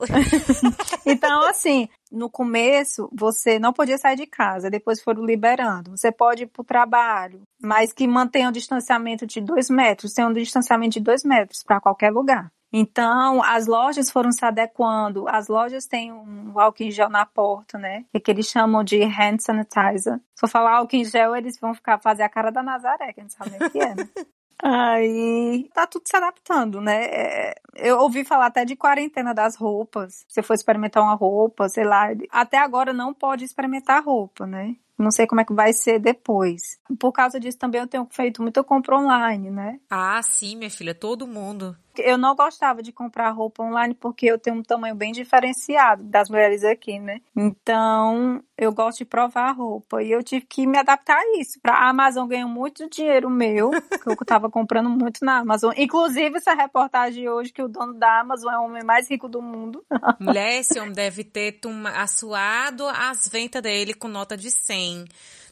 então, 1.06 1.48
assim, 1.48 1.88
no 2.12 2.30
começo 2.30 3.10
você 3.14 3.58
não 3.58 3.72
podia 3.72 3.98
sair 3.98 4.18
de 4.18 4.28
casa, 4.28 4.70
depois 4.70 5.02
foram 5.02 5.26
liberando. 5.26 5.92
Você 5.92 6.12
pode 6.12 6.44
ir 6.44 6.48
para 6.48 6.62
o 6.62 6.66
trabalho, 6.66 7.42
mas 7.62 7.94
que 7.94 8.08
mantenha 8.08 8.50
o 8.50 8.52
distanciamento 8.52 9.26
de 9.26 9.40
dois 9.40 9.70
metros, 9.70 10.14
tenha 10.14 10.28
um 10.28 10.34
distanciamento 10.34 10.94
de 10.94 11.00
dois 11.00 11.24
metros 11.24 11.64
para 11.64 11.80
qualquer 11.80 12.12
lugar. 12.12 12.52
Então, 12.72 13.44
as 13.44 13.68
lojas 13.68 14.10
foram 14.10 14.32
se 14.32 14.44
adequando. 14.46 15.28
As 15.28 15.48
lojas 15.48 15.86
têm 15.86 16.12
um 16.12 16.58
álcool 16.60 16.84
em 16.84 16.92
gel 16.92 17.10
na 17.10 17.26
porta, 17.26 17.78
né? 17.78 18.06
Que 18.24 18.32
eles 18.32 18.48
chamam 18.48 18.84
de 18.84 19.04
hand 19.04 19.40
sanitizer. 19.40 20.20
Se 20.36 20.46
eu 20.46 20.50
falar 20.50 20.78
álcool 20.78 20.96
em 20.96 21.04
gel, 21.04 21.36
eles 21.36 21.60
vão 21.60 21.74
ficar 21.74 22.00
fazer 22.00 22.24
a 22.24 22.30
cara 22.30 22.52
da 22.52 22.64
Nazaré, 22.64 23.12
que 23.14 23.20
a 23.20 23.24
gente 23.24 23.34
sabe 23.34 23.52
o 23.56 23.70
que 23.70 23.80
é, 23.80 23.96
né? 23.96 24.08
Aí 24.64 25.68
tá 25.74 25.88
tudo 25.88 26.04
se 26.06 26.16
adaptando, 26.16 26.80
né? 26.80 27.06
É, 27.06 27.56
eu 27.76 27.98
ouvi 27.98 28.24
falar 28.24 28.46
até 28.46 28.64
de 28.64 28.76
quarentena 28.76 29.34
das 29.34 29.56
roupas. 29.56 30.24
Você 30.28 30.44
for 30.44 30.54
experimentar 30.54 31.02
uma 31.02 31.16
roupa, 31.16 31.68
sei 31.68 31.84
lá. 31.84 32.10
Até 32.30 32.58
agora 32.60 32.94
não 32.94 33.12
pode 33.12 33.44
experimentar 33.44 34.04
roupa, 34.04 34.46
né? 34.46 34.76
Não 35.02 35.10
sei 35.10 35.26
como 35.26 35.42
é 35.42 35.46
que 35.46 35.54
vai 35.54 35.74
ser 35.74 35.98
depois. 35.98 36.80
Por 37.00 37.12
causa 37.12 37.40
disso 37.40 37.58
também 37.58 37.82
eu 37.82 37.88
tenho 37.88 38.08
feito 38.12 38.44
muita 38.44 38.64
compra 38.64 38.98
online, 38.98 39.50
né? 39.50 39.80
Ah, 39.90 40.22
sim, 40.22 40.56
minha 40.56 40.70
filha, 40.70 40.94
todo 40.94 41.26
mundo. 41.26 41.76
Eu 41.98 42.18
não 42.18 42.36
gostava 42.36 42.82
de 42.82 42.92
comprar 42.92 43.30
roupa 43.32 43.64
online 43.64 43.94
porque 43.94 44.26
eu 44.26 44.40
tenho 44.40 44.58
um 44.58 44.64
tamanho 44.64 44.96
bem 44.96 45.12
diferenciado 45.12 46.04
das 46.04 46.30
mulheres 46.30 46.64
aqui, 46.64 47.00
né? 47.00 47.22
Então, 47.36 48.44
eu 48.58 48.72
gosto 48.72 49.00
de 49.00 49.06
provar 49.06 49.52
roupa 49.52 50.02
e 50.04 50.12
eu 50.12 50.24
tive 50.24 50.46
que 50.46 50.68
me 50.68 50.78
adaptar 50.78 51.18
a 51.18 51.40
isso. 51.40 51.60
Pra 51.62 51.90
Amazon 51.90 52.28
ganhar 52.28 52.48
muito 52.48 52.90
dinheiro 52.90 53.30
meu, 53.30 53.72
que 53.72 54.10
eu 54.10 54.16
tava 54.26 54.50
comprando 54.50 54.90
muito 54.90 55.24
na 55.26 55.40
Amazon. 55.40 55.74
Inclusive, 55.76 56.38
essa 56.38 56.54
reportagem 56.54 57.28
hoje 57.28 57.52
que 57.52 57.62
o 57.62 57.68
dono 57.68 57.94
da 57.94 58.20
Amazon 58.20 58.54
é 58.54 58.58
o 58.58 58.66
homem 58.66 58.84
mais 58.84 59.10
rico 59.10 59.28
do 59.28 59.42
mundo. 59.42 59.84
Mulher, 60.20 60.60
esse 60.60 60.80
homem 60.80 60.94
deve 60.94 61.24
ter 61.24 61.60
assuado 61.96 62.88
as 62.88 63.28
ventas 63.28 63.62
dele 63.62 63.94
com 63.94 64.08
nota 64.08 64.38
de 64.38 64.50
100 64.52 65.06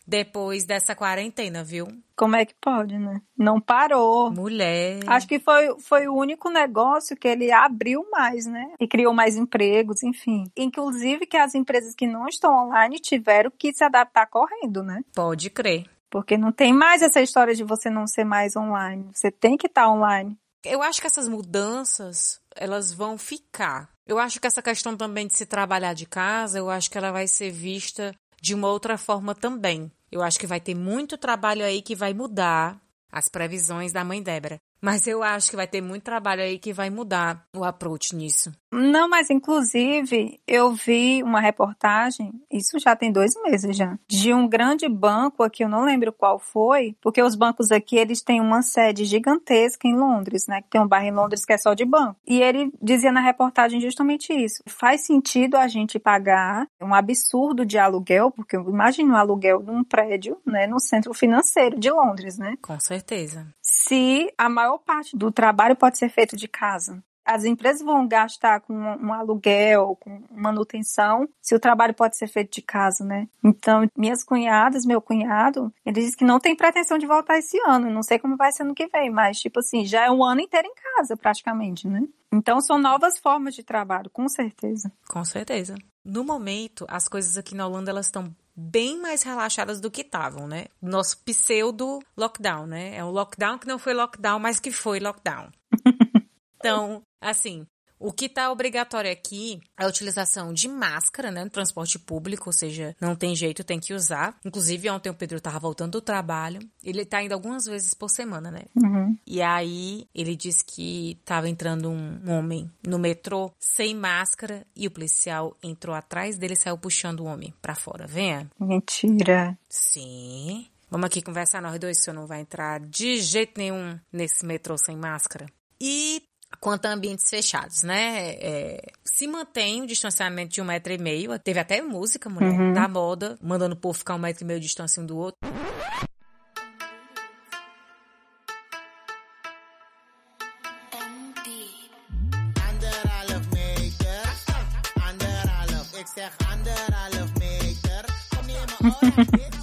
depois 0.10 0.66
dessa 0.66 0.96
quarentena, 0.96 1.64
viu? 1.64 1.88
Como 2.18 2.36
é 2.36 2.44
que 2.44 2.56
pode, 2.60 2.98
né? 2.98 3.22
Não 3.38 3.62
parou. 3.62 4.32
Mulher. 4.32 5.00
Acho 5.08 5.28
que 5.28 5.40
foi, 5.40 5.80
foi 5.80 6.08
o 6.08 6.16
único 6.16 6.50
negócio 6.50 7.16
que 7.16 7.28
ele 7.28 7.52
abriu 7.52 8.04
mais, 8.12 8.46
né? 8.46 8.74
E 8.80 8.88
criou 8.88 9.14
mais 9.14 9.38
empregos, 9.38 10.02
enfim. 10.02 10.46
Inclusive 10.58 11.28
que 11.28 11.38
as 11.38 11.54
empresas 11.54 11.94
que 11.94 12.08
não 12.08 12.28
estão 12.28 12.52
online 12.68 13.00
tiveram 13.00 13.52
que 13.58 13.72
se 13.72 13.84
adaptar 13.84 14.26
correndo, 14.28 14.84
né? 14.84 15.02
Pode 15.14 15.50
crer. 15.52 15.86
Porque 16.10 16.38
não 16.38 16.52
tem 16.52 16.74
mais 16.74 17.04
essa 17.04 17.22
história 17.22 17.54
de 17.54 17.64
você 17.64 17.90
não 17.90 18.08
ser 18.08 18.24
mais 18.24 18.56
online. 18.56 19.12
Você 19.14 19.30
tem 19.30 19.56
que 19.56 19.68
estar 19.68 19.88
online. 19.88 20.36
Eu 20.66 20.82
acho 20.82 21.00
que 21.00 21.08
essas 21.08 21.28
mudanças, 21.28 22.42
elas 22.56 22.92
vão 22.92 23.16
ficar. 23.18 23.90
Eu 24.08 24.18
acho 24.18 24.42
que 24.42 24.48
essa 24.48 24.62
questão 24.62 24.98
também 24.98 25.28
de 25.28 25.38
se 25.38 25.46
trabalhar 25.46 25.94
de 25.94 26.08
casa, 26.08 26.58
eu 26.58 26.70
acho 26.70 26.90
que 26.90 26.98
ela 26.98 27.12
vai 27.12 27.28
ser 27.28 27.52
vista 27.52 28.14
de 28.42 28.54
uma 28.54 28.68
outra 28.68 28.98
forma 28.98 29.36
também. 29.36 29.92
Eu 30.12 30.22
acho 30.22 30.40
que 30.40 30.48
vai 30.48 30.60
ter 30.60 30.76
muito 30.76 31.18
trabalho 31.18 31.64
aí 31.64 31.82
que 31.82 31.96
vai 31.96 32.14
mudar 32.14 32.82
as 33.12 33.28
previsões 33.28 33.92
da 33.92 34.04
mãe 34.04 34.22
Débora. 34.22 34.60
Mas 34.82 35.08
eu 35.08 35.24
acho 35.24 35.50
que 35.50 35.56
vai 35.56 35.68
ter 35.68 35.82
muito 35.82 36.04
trabalho 36.04 36.42
aí 36.42 36.58
que 36.58 36.74
vai 36.74 36.90
mudar 36.90 37.46
o 37.56 37.64
approach 37.64 38.16
nisso. 38.16 38.52
Não, 38.72 39.10
mas 39.10 39.30
inclusive 39.30 40.40
eu 40.48 40.72
vi 40.72 41.24
uma 41.24 41.40
reportagem, 41.40 42.32
isso 42.52 42.78
já 42.80 42.96
tem 42.96 43.12
dois 43.12 43.32
meses 43.44 43.76
já, 43.76 43.98
de 44.08 44.34
um 44.34 44.48
grande 44.48 44.88
banco 44.88 45.42
aqui, 45.42 45.64
eu 45.64 45.70
não 45.70 45.84
lembro 45.84 46.14
qual 46.14 46.38
foi, 46.38 46.96
porque 47.02 47.22
os 47.22 47.36
bancos 47.36 47.72
aqui 47.72 47.98
eles 47.98 48.22
têm 48.22 48.40
uma 48.40 48.62
sede 48.62 49.06
gigantesca 49.06 49.88
em 49.88 49.96
Londres, 49.96 50.46
né? 50.48 50.62
Tem 50.70 50.80
um 50.80 50.88
bairro 50.88 51.08
em 51.08 51.16
Londres 51.16 51.46
que 51.46 51.54
é 51.54 51.58
só 51.58 51.74
de 51.74 51.84
banco. 51.84 52.16
E 52.28 52.42
ele 52.42 52.72
dizia 52.82 53.12
na 53.12 53.22
reportagem 53.22 53.82
justamente 53.82 54.32
isso. 54.34 54.62
Faz 54.68 55.06
sentido 55.06 55.56
a 55.56 55.68
gente 55.68 55.98
pagar 55.98 56.68
um 56.80 56.94
absurdo 56.94 57.66
de 57.66 57.78
aluguel, 57.78 58.30
porque 58.30 58.56
imagina 58.56 59.14
um 59.14 59.18
aluguel 59.18 59.64
de 59.64 59.72
um 59.72 59.84
prédio, 59.84 60.38
né, 60.46 60.68
no 60.68 60.80
centro 60.80 61.14
financeiro 61.14 61.80
de 61.80 61.90
Londres, 61.90 62.38
né? 62.38 62.56
Com 62.62 62.80
certeza. 62.80 63.48
Se 63.62 64.32
a 64.38 64.48
maior 64.50 64.69
parte 64.78 65.18
do 65.18 65.32
trabalho 65.32 65.76
pode 65.76 65.98
ser 65.98 66.10
feito 66.10 66.36
de 66.36 66.48
casa 66.48 67.02
as 67.30 67.44
empresas 67.44 67.84
vão 67.84 68.08
gastar 68.08 68.60
com 68.62 68.74
um 68.74 69.14
aluguel, 69.14 69.96
com 70.00 70.24
manutenção, 70.32 71.30
se 71.40 71.54
o 71.54 71.60
trabalho 71.60 71.94
pode 71.94 72.18
ser 72.18 72.28
feito 72.28 72.52
de 72.52 72.62
casa, 72.64 73.06
né? 73.06 73.28
Então, 73.44 73.88
minhas 73.96 74.24
cunhadas, 74.24 74.84
meu 74.84 75.00
cunhado, 75.00 75.72
ele 75.86 76.02
disse 76.02 76.18
que 76.18 76.26
não 76.26 76.40
tem 76.40 76.56
pretensão 76.56 76.98
de 76.98 77.06
voltar 77.06 77.38
esse 77.38 77.60
ano. 77.68 77.92
Não 77.92 78.02
sei 78.02 78.18
como 78.18 78.36
vai 78.36 78.52
ser 78.52 78.64
no 78.64 78.74
que 78.74 78.88
vem, 78.88 79.12
mas, 79.12 79.40
tipo 79.40 79.60
assim, 79.60 79.86
já 79.86 80.06
é 80.06 80.10
um 80.10 80.24
ano 80.24 80.42
inteiro 80.42 80.68
em 80.68 80.74
casa, 80.74 81.16
praticamente, 81.16 81.88
né? 81.88 82.02
Então, 82.34 82.60
são 82.62 82.80
novas 82.80 83.20
formas 83.20 83.54
de 83.54 83.64
trabalho, 83.64 84.10
com 84.10 84.28
certeza. 84.28 84.92
Com 85.08 85.24
certeza. 85.24 85.76
No 86.04 86.24
momento, 86.24 86.84
as 86.90 87.08
coisas 87.08 87.38
aqui 87.38 87.54
na 87.54 87.68
Holanda, 87.68 87.92
elas 87.92 88.08
estão 88.08 88.36
bem 88.60 89.00
mais 89.00 89.24
relaxadas 89.24 89.80
do 89.80 89.90
que 89.90 90.02
estavam, 90.02 90.48
né? 90.48 90.66
Nosso 90.82 91.18
pseudo 91.24 92.00
lockdown, 92.18 92.68
né? 92.68 92.96
É 92.96 93.04
um 93.04 93.12
lockdown 93.12 93.58
que 93.58 93.68
não 93.68 93.80
foi 93.80 93.94
lockdown, 93.94 94.40
mas 94.40 94.60
que 94.60 94.72
foi 94.72 95.00
lockdown. 95.00 95.50
Então, 96.62 97.02
assim, 97.22 97.66
o 98.00 98.14
que 98.14 98.26
está 98.26 98.52
obrigatório 98.52 99.12
aqui 99.12 99.60
é 99.78 99.84
a 99.84 99.88
utilização 99.88 100.54
de 100.54 100.68
máscara, 100.68 101.30
né, 101.30 101.44
no 101.44 101.50
transporte 101.50 102.00
público, 102.00 102.48
ou 102.48 102.54
seja, 102.54 102.96
não 103.00 103.16
tem 103.16 103.36
jeito, 103.36 103.64
tem 103.64 103.80
que 103.80 103.94
usar. 103.94 104.38
Inclusive, 104.46 104.90
ontem 104.90 105.10
o 105.10 105.14
Pedro 105.14 105.38
estava 105.38 105.60
voltando 105.60 105.92
do 105.92 106.02
trabalho, 106.02 106.60
ele 106.84 107.02
está 107.02 107.22
indo 107.22 107.34
algumas 107.34 107.66
vezes 107.66 107.94
por 107.94 108.10
semana, 108.10 108.50
né? 108.50 108.64
Uhum. 108.76 109.18
E 109.28 109.42
aí, 109.42 110.08
ele 110.16 110.36
disse 110.36 110.64
que 110.64 111.18
estava 111.20 111.50
entrando 111.50 111.90
um 111.90 112.32
homem 112.32 112.72
no 112.88 112.98
metrô 112.98 113.52
sem 113.60 113.96
máscara 113.96 114.66
e 114.76 114.88
o 114.88 114.92
policial 114.92 115.58
entrou 115.62 115.96
atrás 115.96 116.38
dele 116.38 116.54
e 116.54 116.58
saiu 116.58 116.78
puxando 116.78 117.22
o 117.22 117.26
homem 117.26 117.54
para 117.62 117.76
fora. 117.76 118.08
Venha. 118.08 118.50
Mentira. 118.60 119.58
Sim. 119.68 120.68
Vamos 120.90 121.06
aqui 121.06 121.22
conversar 121.22 121.62
nós 121.62 121.78
dois, 121.80 121.98
que 121.98 122.02
o 122.02 122.06
senhor 122.06 122.16
não 122.16 122.28
vai 122.28 122.42
entrar 122.42 122.80
de 122.80 123.18
jeito 123.22 123.58
nenhum 123.58 124.00
nesse 124.12 124.46
metrô 124.46 124.78
sem 124.78 124.96
máscara. 124.96 125.46
E 125.80 126.24
quanto 126.60 126.86
a 126.86 126.90
ambientes 126.94 127.30
fechados, 127.30 127.84
né? 127.84 128.32
É, 128.40 128.82
se 129.06 129.28
mantém 129.28 129.82
o 129.82 129.88
distanciamento 129.88 130.54
de 130.54 130.62
um 130.62 130.66
metro 130.66 130.92
e 130.94 130.98
meio. 130.98 131.38
Teve 131.40 131.60
até 131.60 131.82
música, 131.82 132.30
mulher, 132.30 132.52
Uhum. 132.52 132.74
da 132.74 132.88
moda, 132.88 133.38
mandando 133.42 133.76
o 133.76 133.78
povo 133.78 133.98
ficar 133.98 134.16
um 134.16 134.20
metro 134.20 134.44
e 134.44 134.48
meio 134.48 134.60
de 134.60 134.66
distância 134.66 135.02
um 135.02 135.06
do 135.06 135.18
outro. 135.18 135.38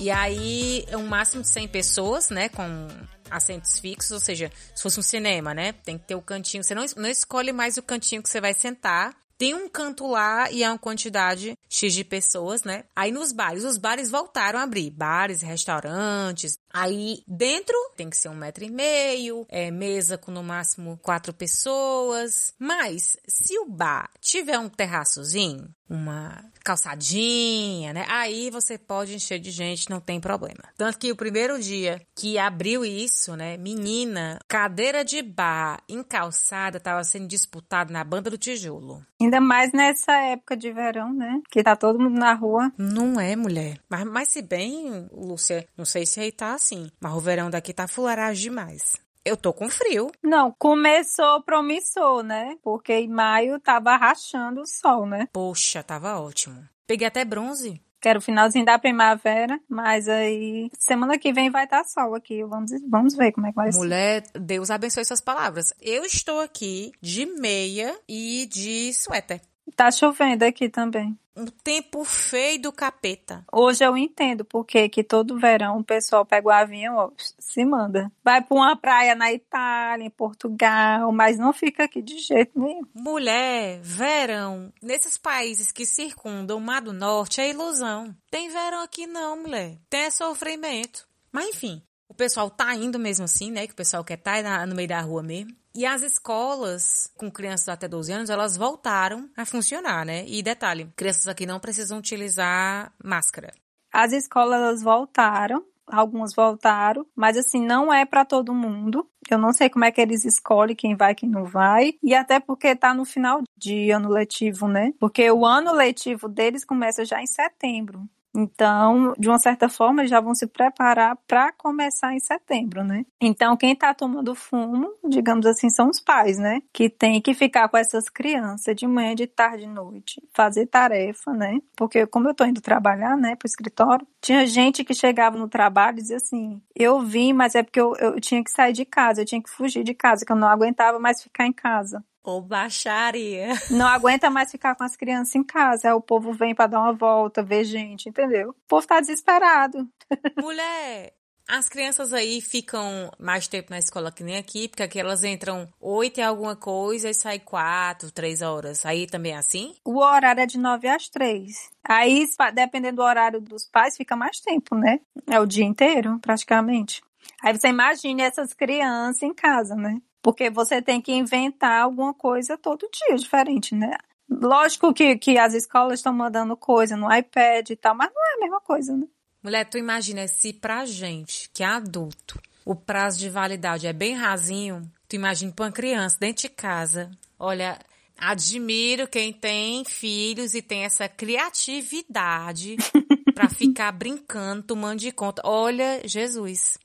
E 0.07 0.11
aí, 0.13 0.85
é 0.87 0.97
um 0.97 1.05
máximo 1.05 1.43
de 1.43 1.49
100 1.49 1.67
pessoas, 1.67 2.31
né? 2.31 2.49
Com 2.49 2.87
assentos 3.29 3.81
fixos, 3.81 4.13
ou 4.13 4.21
seja, 4.21 4.53
se 4.73 4.81
fosse 4.81 5.01
um 5.01 5.03
cinema, 5.03 5.53
né? 5.53 5.73
Tem 5.73 5.99
que 5.99 6.07
ter 6.07 6.15
o 6.15 6.23
cantinho. 6.23 6.63
Você 6.63 6.77
não, 6.77 6.85
não 6.97 7.09
escolhe 7.09 7.51
mais 7.51 7.77
o 7.77 7.83
cantinho 7.83 8.23
que 8.23 8.31
você 8.31 8.41
vai 8.41 8.55
sentar. 8.55 9.13
Tem 9.37 9.53
um 9.53 9.69
canto 9.69 10.07
lá 10.07 10.49
e 10.49 10.63
é 10.63 10.71
uma 10.71 10.79
quantidade 10.79 11.59
X 11.69 11.93
de 11.93 12.05
pessoas, 12.05 12.63
né? 12.63 12.85
Aí 12.95 13.11
nos 13.11 13.33
bares, 13.33 13.65
os 13.65 13.79
bares 13.79 14.09
voltaram 14.09 14.61
a 14.61 14.63
abrir. 14.63 14.93
Bares, 14.93 15.43
restaurantes. 15.43 16.57
Aí 16.73 17.25
dentro 17.27 17.77
tem 17.97 18.09
que 18.09 18.17
ser 18.17 18.29
um 18.29 18.37
metro 18.37 18.63
e 18.63 18.71
meio, 18.71 19.45
é, 19.49 19.73
mesa 19.73 20.17
com 20.17 20.31
no 20.31 20.45
máximo 20.45 21.01
quatro 21.03 21.35
pessoas. 21.35 22.55
Mas 22.61 23.17
se 23.27 23.59
o 23.59 23.69
bar 23.69 24.09
tiver 24.21 24.57
um 24.57 24.69
terraçozinho, 24.69 25.69
uma 25.89 26.45
calçadinha, 26.65 27.93
né? 27.93 28.05
Aí 28.09 28.51
você 28.51 28.77
pode 28.77 29.15
encher 29.15 29.39
de 29.39 29.51
gente, 29.51 29.89
não 29.89 30.01
tem 30.01 30.21
problema. 30.21 30.65
Tanto 30.77 30.99
que 30.99 31.13
o 31.13 31.17
primeiro 31.17 31.61
dia 31.61 32.01
que 32.15 32.39
abriu 32.39 32.85
isso, 32.85 33.37
né? 33.37 33.57
Menina, 33.57 34.41
cadeira 34.49 35.05
de 35.05 35.23
bar 35.23 35.81
em 35.89 36.03
calçada 36.03 36.81
tava 36.81 37.05
sendo 37.05 37.29
disputado 37.29 37.93
na 37.93 38.03
banda 38.03 38.31
do 38.31 38.39
tijolo. 38.39 39.05
Ainda 39.21 39.41
mais 39.41 39.73
nessa 39.73 40.13
época 40.13 40.57
de 40.57 40.73
verão, 40.73 41.13
né? 41.15 41.41
Que 41.51 41.63
tá 41.63 41.77
todo 41.77 42.01
mundo 42.01 42.19
na 42.19 42.35
rua. 42.35 42.73
Não 42.77 43.21
é, 43.21 43.37
mulher. 43.37 43.79
Mas, 43.89 44.05
mas 44.05 44.29
se 44.29 44.43
bem, 44.43 45.09
Lúcia, 45.13 45.67
não 45.77 45.85
sei 45.85 46.05
se 46.05 46.21
aí 46.21 46.33
tá 46.33 46.55
assim, 46.55 46.91
mas 47.01 47.13
o 47.13 47.21
verão 47.21 47.49
daqui 47.49 47.73
tá 47.73 47.87
fularagem 47.87 48.43
demais. 48.43 49.06
Eu 49.27 49.37
tô 49.37 49.53
com 49.53 49.69
frio. 49.69 50.13
Não, 50.23 50.55
começou 50.57 51.43
promissor, 51.43 52.23
né? 52.23 52.57
Porque 52.63 52.93
em 52.93 53.09
maio 53.09 53.59
tava 53.59 53.97
rachando 53.97 54.61
o 54.61 54.67
sol, 54.67 55.05
né? 55.05 55.27
Poxa, 55.33 55.83
tava 55.83 56.21
ótimo. 56.21 56.63
Peguei 56.87 57.09
até 57.09 57.25
bronze. 57.25 57.83
Que 58.01 58.09
era 58.09 58.21
o 58.21 58.23
finalzinho 58.23 58.65
da 58.65 58.79
primavera, 58.79 59.59
mas 59.69 60.09
aí 60.09 60.71
semana 60.79 61.19
que 61.19 61.33
vem 61.33 61.51
vai 61.51 61.65
estar 61.65 61.83
sol 61.83 62.15
aqui. 62.15 62.45
Vamos, 62.45 62.71
vamos 62.89 63.17
ver 63.17 63.33
como 63.33 63.49
é 63.49 63.51
que 63.51 63.57
vai 63.57 63.73
ser. 63.73 63.79
Mulher, 63.79 64.23
Deus 64.33 64.71
abençoe 64.71 65.05
suas 65.05 65.21
palavras. 65.21 65.75
Eu 65.83 66.05
estou 66.05 66.39
aqui 66.39 66.93
de 67.03 67.27
meia 67.27 67.99
e 68.09 68.47
de 68.47 68.95
suéter. 68.95 69.41
Tá 69.75 69.91
chovendo 69.91 70.45
aqui 70.45 70.69
também. 70.69 71.19
Um 71.37 71.47
tempo 71.47 72.03
feio 72.03 72.63
do 72.63 72.73
capeta. 72.73 73.45
Hoje 73.53 73.85
eu 73.85 73.95
entendo 73.95 74.43
porque 74.43 74.89
que 74.89 75.05
todo 75.05 75.39
verão 75.39 75.79
o 75.79 75.85
pessoal 75.85 76.25
pega 76.25 76.49
o 76.49 76.51
avião, 76.51 76.97
ó, 76.97 77.11
se 77.39 77.63
manda. 77.63 78.11
Vai 78.25 78.41
pra 78.43 78.57
uma 78.57 78.75
praia 78.75 79.15
na 79.15 79.31
Itália, 79.31 80.07
em 80.07 80.11
Portugal, 80.11 81.13
mas 81.13 81.37
não 81.37 81.53
fica 81.53 81.85
aqui 81.85 82.01
de 82.01 82.19
jeito 82.19 82.59
nenhum. 82.59 82.81
Mulher, 82.95 83.81
verão, 83.83 84.73
nesses 84.83 85.19
países 85.19 85.71
que 85.71 85.85
circundam 85.85 86.57
o 86.57 86.61
Mar 86.61 86.81
do 86.81 86.95
Norte 86.95 87.43
é 87.43 87.51
ilusão. 87.51 88.17
Tem 88.31 88.49
verão 88.49 88.83
aqui 88.83 89.07
não, 89.07 89.37
mulher. 89.37 89.77
Tem 89.91 90.05
é 90.05 90.11
sofrimento. 90.11 91.07
Mas 91.31 91.49
enfim, 91.49 91.83
o 92.09 92.15
pessoal 92.15 92.49
tá 92.51 92.75
indo 92.75 92.99
mesmo 92.99 93.25
assim, 93.25 93.51
né? 93.51 93.67
Que 93.67 93.73
o 93.73 93.77
pessoal 93.77 94.05
quer 94.05 94.19
estar 94.19 94.43
tá 94.43 94.67
no 94.67 94.75
meio 94.75 94.89
da 94.89 95.01
rua 95.01 95.23
mesmo. 95.23 95.55
E 95.75 95.85
as 95.85 96.03
escolas 96.03 97.13
com 97.17 97.31
crianças 97.31 97.69
até 97.69 97.87
12 97.87 98.11
anos, 98.11 98.31
elas 98.31 98.57
voltaram 98.57 99.29
a 99.37 99.45
funcionar, 99.45 100.07
né? 100.07 100.25
E 100.27 100.43
detalhe, 100.43 100.91
crianças 100.97 101.29
aqui 101.29 101.45
não 101.45 101.61
precisam 101.61 101.99
utilizar 101.99 102.93
máscara. 103.03 103.53
As 103.93 104.13
escolas 104.13 104.83
voltaram, 104.83 105.63
algumas 105.87 106.35
voltaram, 106.35 107.07
mas 107.15 107.37
assim, 107.37 107.65
não 107.65 107.93
é 107.93 108.07
para 108.07 108.25
todo 108.25 108.55
mundo. 108.55 109.07
Eu 109.31 109.39
não 109.39 109.53
sei 109.53 109.69
como 109.69 109.85
é 109.85 109.91
que 109.91 110.01
eles 110.01 110.25
escolhem 110.25 110.75
quem 110.75 110.97
vai, 110.97 111.15
quem 111.15 111.29
não 111.29 111.45
vai. 111.45 111.95
E 112.03 112.15
até 112.15 112.41
porque 112.41 112.75
tá 112.75 112.95
no 112.95 113.05
final 113.05 113.43
de 113.57 113.91
ano 113.91 114.09
letivo, 114.09 114.69
né? 114.69 114.93
Porque 114.99 115.31
o 115.31 115.45
ano 115.45 115.73
letivo 115.73 116.29
deles 116.29 116.65
começa 116.65 117.05
já 117.05 117.21
em 117.21 117.27
setembro. 117.27 118.09
Então, 118.37 119.15
de 119.19 119.29
uma 119.29 119.39
certa 119.39 119.69
forma, 119.69 120.07
já 120.07 120.21
vão 120.21 120.35
se 120.35 120.47
preparar 120.47 121.17
para 121.27 121.53
começar 121.53 122.15
em 122.15 122.21
setembro, 122.21 122.85
né? 122.85 123.05
Então, 123.21 123.57
quem 123.57 123.73
está 123.73 123.95
tomando 123.95 124.35
fumo, 124.35 124.93
digamos 125.09 125.47
assim, 125.47 125.71
são 125.71 125.89
os 125.89 126.01
pais, 126.01 126.39
né? 126.39 126.61
Que 126.73 126.91
tem 126.91 127.21
que 127.21 127.33
ficar 127.35 127.69
com 127.69 127.77
essas 127.77 128.09
crianças 128.09 128.77
de 128.77 128.87
manhã, 128.87 129.15
de 129.15 129.27
tarde, 129.27 129.65
de 129.65 129.69
noite, 129.69 130.23
fazer 130.35 130.67
tarefa, 130.67 131.33
né? 131.33 131.59
Porque 131.77 132.07
como 132.07 132.29
eu 132.29 132.35
tô 132.35 132.45
indo 132.45 132.61
trabalhar, 132.61 133.17
né, 133.17 133.35
pro 133.37 133.47
escritório, 133.47 134.07
tinha 134.21 134.47
gente 134.47 134.85
que 134.85 134.95
chegava 134.95 135.39
no 135.39 135.49
trabalho 135.49 135.99
e 135.99 136.03
dizia 136.03 136.17
assim: 136.17 136.61
eu 136.75 137.01
vim, 137.01 137.33
mas 137.33 137.55
é 137.55 137.63
porque 137.63 137.81
eu, 137.81 137.95
eu 137.97 138.21
tinha 138.21 138.43
que 138.43 138.51
sair 138.51 138.73
de 138.73 138.85
casa, 138.85 139.23
eu 139.23 139.25
tinha 139.27 139.43
que 139.43 139.51
fugir 139.51 139.83
de 139.83 139.95
casa, 139.95 140.25
que 140.25 140.33
eu 140.33 140.37
não 140.37 140.49
aguentava 140.49 140.99
mais 140.99 141.23
ficar 141.23 141.47
em 141.47 141.53
casa. 141.53 142.05
Ô, 142.27 142.41
baixaria. 142.41 143.51
Não 143.71 143.87
aguenta 143.87 144.29
mais 144.29 144.51
ficar 144.51 144.75
com 144.75 144.83
as 144.83 144.97
crianças 144.97 145.33
em 145.37 145.45
casa. 145.45 145.87
Aí 145.87 145.95
o 145.95 146.01
povo 146.01 146.33
vem 146.33 146.57
para 146.57 146.67
dar 146.67 146.81
uma 146.81 146.93
volta, 146.93 147.41
ver 147.41 147.63
gente, 147.63 148.09
entendeu? 148.09 148.51
O 148.51 148.55
povo 148.67 148.85
tá 148.85 149.01
desesperado. 149.01 149.89
Mulher, 150.37 151.13
as 151.49 151.69
crianças 151.69 152.13
aí 152.13 152.41
ficam 152.41 153.13
mais 153.17 153.47
tempo 153.47 153.71
na 153.71 153.79
escola 153.79 154.11
que 154.11 154.25
nem 154.25 154.37
aqui, 154.37 154.67
porque 154.67 154.83
aqui 154.83 154.99
elas 154.99 155.23
entram 155.23 155.69
oito 155.81 156.19
e 156.19 156.23
alguma 156.23 156.57
coisa 156.57 157.09
e 157.09 157.15
saem 157.15 157.39
quatro, 157.39 158.11
três 158.11 158.43
horas. 158.43 158.85
Aí 158.85 159.07
também 159.07 159.33
é 159.33 159.37
assim? 159.37 159.77
O 159.85 160.01
horário 160.01 160.41
é 160.41 160.47
de 160.47 160.59
nove 160.59 160.89
às 160.89 161.09
três. 161.09 161.71
Aí, 161.85 162.27
dependendo 162.53 162.97
do 162.97 163.03
horário 163.03 163.41
dos 163.41 163.65
pais, 163.71 163.97
fica 163.97 164.17
mais 164.17 164.41
tempo, 164.41 164.75
né? 164.75 164.99
É 165.29 165.39
o 165.39 165.47
dia 165.47 165.65
inteiro, 165.65 166.19
praticamente. 166.19 167.01
Aí 167.41 167.57
você 167.57 167.69
imagine 167.69 168.23
essas 168.23 168.53
crianças 168.53 169.23
em 169.23 169.33
casa, 169.33 169.77
né? 169.77 170.01
Porque 170.27 170.51
você 170.51 170.83
tem 170.83 171.01
que 171.01 171.13
inventar 171.13 171.83
alguma 171.83 172.13
coisa 172.13 172.59
todo 172.59 172.91
dia 172.93 173.17
diferente, 173.17 173.77
né? 173.77 173.97
Lógico 174.29 174.93
que, 174.93 175.17
que 175.17 175.39
as 175.39 175.55
escolas 175.55 176.01
estão 176.01 176.13
mandando 176.13 176.57
coisa 176.57 176.97
no 176.97 177.07
iPad 177.15 177.71
e 177.71 177.77
tal, 177.77 177.95
mas 177.95 178.11
não 178.13 178.25
é 178.25 178.35
a 178.35 178.41
mesma 178.41 178.61
coisa, 178.61 178.97
né? 178.97 179.07
Mulher, 179.41 179.65
tu 179.67 179.79
imagina 179.79 180.27
se 180.27 180.53
pra 180.53 180.85
gente, 180.85 181.49
que 181.55 181.63
é 181.63 181.67
adulto, 181.67 182.43
o 182.65 182.75
prazo 182.75 183.21
de 183.21 183.31
validade 183.31 183.87
é 183.87 183.93
bem 183.93 184.15
rasinho, 184.15 184.91
Tu 185.09 185.15
imagina 185.15 185.53
pra 185.53 185.67
uma 185.67 185.73
criança 185.73 186.17
dentro 186.19 186.43
de 186.43 186.49
casa. 186.49 187.09
Olha, 187.39 187.79
admiro 188.19 189.07
quem 189.07 189.33
tem 189.33 189.85
filhos 189.85 190.53
e 190.55 190.61
tem 190.61 190.83
essa 190.83 191.09
criatividade 191.09 192.75
pra 193.33 193.49
ficar 193.49 193.93
brincando, 193.93 194.65
tomando 194.65 194.99
de 194.99 195.13
conta. 195.13 195.43
Olha, 195.45 196.03
Jesus. 196.05 196.77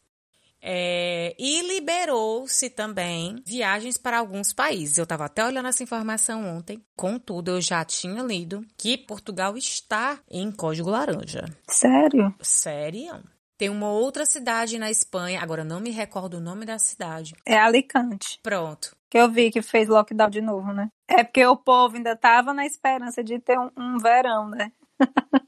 É, 0.62 1.36
e 1.40 1.62
liberou-se 1.62 2.70
também 2.70 3.42
viagens 3.46 3.98
para 3.98 4.20
alguns 4.20 4.54
países. 4.54 4.98
Eu 4.98 5.04
estava 5.04 5.26
até 5.26 5.44
olhando 5.44 5.68
essa 5.68 5.84
informação 5.84 6.46
ontem. 6.46 6.84
Contudo, 6.96 7.52
eu 7.52 7.62
já 7.62 7.84
tinha 7.84 8.22
lido 8.22 8.64
que 8.78 8.98
Portugal 8.98 9.58
está 9.58 10.20
em 10.30 10.52
código 10.52 10.90
laranja. 10.90 11.46
Sério? 11.68 12.34
Sério? 12.42 13.24
Tem 13.58 13.70
uma 13.70 13.90
outra 13.90 14.26
cidade 14.26 14.80
na 14.80 14.90
Espanha, 14.90 15.40
agora 15.40 15.64
não 15.64 15.80
me 15.80 15.92
recordo 15.92 16.38
o 16.38 16.42
nome 16.42 16.66
da 16.66 16.80
cidade. 16.80 17.36
É 17.46 17.60
Alicante. 17.60 18.40
Pronto. 18.42 18.96
Que 19.08 19.20
eu 19.20 19.30
vi 19.30 19.52
que 19.52 19.62
fez 19.62 19.88
lockdown 19.88 20.30
de 20.32 20.42
novo, 20.42 20.74
né? 20.74 20.88
É 21.08 21.24
porque 21.24 21.46
o 21.46 21.56
povo 21.56 21.96
ainda 21.96 22.16
tava 22.16 22.54
na 22.56 22.66
esperança 22.66 23.24
de 23.24 23.38
ter 23.40 23.60
um, 23.60 23.70
um 23.78 23.98
verão, 24.00 24.50
né? 24.50 24.72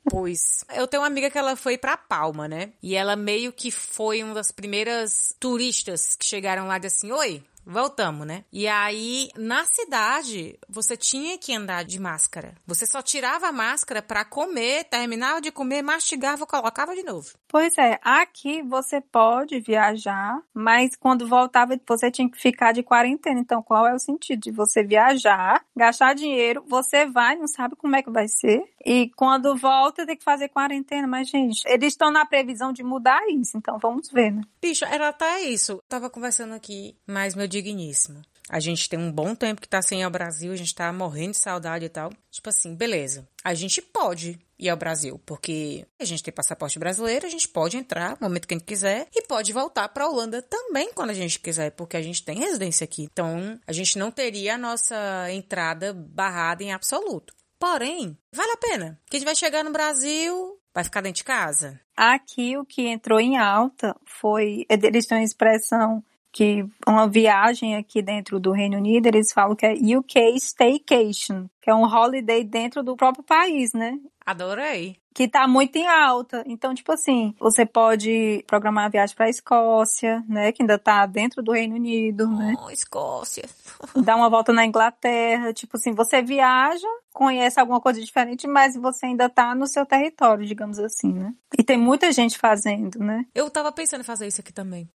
Pois. 0.09 0.63
Eu 0.75 0.87
tenho 0.87 1.01
uma 1.01 1.07
amiga 1.07 1.29
que 1.29 1.37
ela 1.37 1.55
foi 1.55 1.77
pra 1.77 1.97
Palma, 1.97 2.47
né? 2.47 2.73
E 2.83 2.95
ela 2.95 3.15
meio 3.15 3.51
que 3.51 3.71
foi 3.71 4.21
uma 4.21 4.33
das 4.33 4.51
primeiras 4.51 5.35
turistas 5.39 6.15
que 6.15 6.25
chegaram 6.25 6.67
lá 6.67 6.79
e 6.81 6.85
assim: 6.85 7.11
Oi, 7.11 7.43
voltamos, 7.65 8.25
né? 8.25 8.43
E 8.51 8.67
aí, 8.67 9.29
na 9.37 9.65
cidade, 9.65 10.57
você 10.67 10.95
tinha 10.95 11.37
que 11.37 11.53
andar 11.53 11.83
de 11.83 11.99
máscara. 11.99 12.55
Você 12.65 12.85
só 12.85 13.01
tirava 13.01 13.47
a 13.47 13.51
máscara 13.51 14.01
pra 14.01 14.25
comer, 14.25 14.85
terminava 14.85 15.41
de 15.41 15.51
comer, 15.51 15.81
mastigava, 15.81 16.45
colocava 16.45 16.95
de 16.95 17.03
novo. 17.03 17.29
Pois 17.47 17.77
é, 17.77 17.99
aqui 18.01 18.61
você 18.63 18.99
pode 18.99 19.59
viajar, 19.59 20.41
mas 20.53 20.95
quando 20.95 21.27
voltava 21.27 21.79
você 21.87 22.09
tinha 22.09 22.29
que 22.29 22.39
ficar 22.39 22.71
de 22.71 22.83
quarentena. 22.83 23.39
Então, 23.39 23.61
qual 23.61 23.87
é 23.87 23.93
o 23.93 23.99
sentido 23.99 24.41
de 24.41 24.51
você 24.51 24.83
viajar, 24.83 25.63
gastar 25.75 26.13
dinheiro, 26.13 26.63
você 26.67 27.05
vai, 27.05 27.35
não 27.35 27.47
sabe 27.47 27.75
como 27.75 27.95
é 27.95 28.01
que 28.01 28.09
vai 28.09 28.27
ser, 28.27 28.63
e 28.85 29.09
quando 29.15 29.55
volta 29.55 30.05
tem 30.05 30.17
que 30.17 30.23
fazer 30.23 30.49
quarentena. 30.49 31.07
Mas, 31.07 31.29
gente, 31.29 31.61
eles 31.67 31.93
estão 31.93 32.11
na 32.11 32.25
previsão 32.25 32.73
de 32.73 32.83
mudar 32.83 33.21
isso, 33.29 33.57
então 33.57 33.77
vamos 33.79 34.09
ver, 34.09 34.31
né? 34.31 34.41
Bicho, 34.61 34.85
era 34.85 35.09
até 35.09 35.41
isso. 35.41 35.73
Eu 35.73 35.83
tava 35.87 36.09
conversando 36.09 36.53
aqui, 36.53 36.97
mas 37.07 37.35
meu 37.35 37.47
digníssimo. 37.53 38.21
A 38.49 38.59
gente 38.59 38.89
tem 38.89 38.99
um 38.99 39.11
bom 39.11 39.33
tempo 39.33 39.61
que 39.61 39.69
tá 39.69 39.81
sem 39.81 40.01
ir 40.01 40.03
ao 40.03 40.11
Brasil, 40.11 40.51
a 40.51 40.55
gente 40.55 40.75
tá 40.75 40.91
morrendo 40.91 41.31
de 41.31 41.37
saudade 41.37 41.85
e 41.85 41.89
tal. 41.89 42.11
Tipo 42.29 42.49
assim, 42.49 42.75
beleza. 42.75 43.27
A 43.43 43.53
gente 43.53 43.81
pode 43.81 44.37
ir 44.59 44.69
ao 44.69 44.77
Brasil, 44.77 45.19
porque 45.25 45.85
a 45.99 46.05
gente 46.05 46.21
tem 46.21 46.33
passaporte 46.33 46.77
brasileiro, 46.77 47.25
a 47.25 47.29
gente 47.29 47.47
pode 47.47 47.77
entrar 47.77 48.11
no 48.11 48.27
momento 48.27 48.47
que 48.47 48.53
a 48.53 48.57
gente 48.57 48.67
quiser 48.67 49.07
e 49.13 49.21
pode 49.23 49.53
voltar 49.53 49.87
pra 49.89 50.07
Holanda 50.07 50.41
também 50.41 50.91
quando 50.93 51.11
a 51.11 51.15
gente 51.15 51.39
quiser, 51.39 51.71
porque 51.71 51.95
a 51.95 52.01
gente 52.01 52.23
tem 52.23 52.39
residência 52.39 52.83
aqui. 52.83 53.03
Então, 53.03 53.59
a 53.65 53.71
gente 53.71 53.97
não 53.97 54.11
teria 54.11 54.55
a 54.55 54.57
nossa 54.57 55.31
entrada 55.31 55.93
barrada 55.93 56.63
em 56.63 56.73
absoluto. 56.73 57.33
Porém, 57.57 58.17
vale 58.33 58.51
a 58.51 58.57
pena. 58.57 58.99
Que 59.09 59.15
a 59.15 59.19
gente 59.19 59.25
vai 59.25 59.35
chegar 59.35 59.63
no 59.63 59.71
Brasil, 59.71 60.59
vai 60.73 60.83
ficar 60.83 60.99
dentro 60.99 61.19
de 61.19 61.23
casa. 61.23 61.79
Aqui 61.95 62.57
o 62.57 62.65
que 62.65 62.87
entrou 62.87 63.19
em 63.21 63.37
alta 63.37 63.95
foi. 64.05 64.65
Eles 64.69 65.05
têm 65.05 65.19
uma 65.19 65.23
expressão 65.23 66.03
que 66.33 66.65
uma 66.87 67.07
viagem 67.07 67.75
aqui 67.75 68.01
dentro 68.01 68.39
do 68.39 68.51
Reino 68.51 68.77
Unido, 68.77 69.05
eles 69.05 69.31
falam 69.31 69.55
que 69.55 69.67
é 69.67 69.73
UK 69.73 70.35
Staycation, 70.35 71.45
que 71.61 71.69
é 71.69 71.75
um 71.75 71.85
holiday 71.85 72.43
dentro 72.43 72.81
do 72.81 72.97
próprio 72.97 73.23
país, 73.23 73.71
né? 73.71 73.99
Adorei. 74.25 74.97
Que 75.13 75.27
tá 75.27 75.47
muito 75.47 75.75
em 75.75 75.85
alta. 75.85 76.43
Então, 76.47 76.73
tipo 76.73 76.91
assim, 76.91 77.35
você 77.39 77.67
pode 77.67 78.43
programar 78.47 78.85
a 78.85 78.89
viagem 78.89 79.15
pra 79.15 79.29
Escócia, 79.29 80.23
né? 80.27 80.51
Que 80.51 80.63
ainda 80.63 80.79
tá 80.79 81.05
dentro 81.05 81.43
do 81.43 81.51
Reino 81.51 81.75
Unido, 81.75 82.27
né? 82.27 82.55
Oh, 82.59 82.71
Escócia. 82.71 83.47
Dar 84.03 84.15
uma 84.15 84.29
volta 84.29 84.51
na 84.51 84.65
Inglaterra. 84.65 85.53
Tipo 85.53 85.77
assim, 85.77 85.93
você 85.93 86.23
viaja, 86.23 86.87
conhece 87.13 87.59
alguma 87.59 87.79
coisa 87.79 88.01
diferente, 88.01 88.47
mas 88.47 88.75
você 88.75 89.05
ainda 89.05 89.29
tá 89.29 89.53
no 89.53 89.67
seu 89.67 89.85
território, 89.85 90.47
digamos 90.47 90.79
assim, 90.79 91.13
né? 91.13 91.31
E 91.59 91.63
tem 91.63 91.77
muita 91.77 92.11
gente 92.11 92.39
fazendo, 92.39 92.97
né? 92.97 93.23
Eu 93.35 93.51
tava 93.51 93.71
pensando 93.71 94.01
em 94.01 94.05
fazer 94.05 94.25
isso 94.25 94.41
aqui 94.41 94.51
também. 94.51 94.89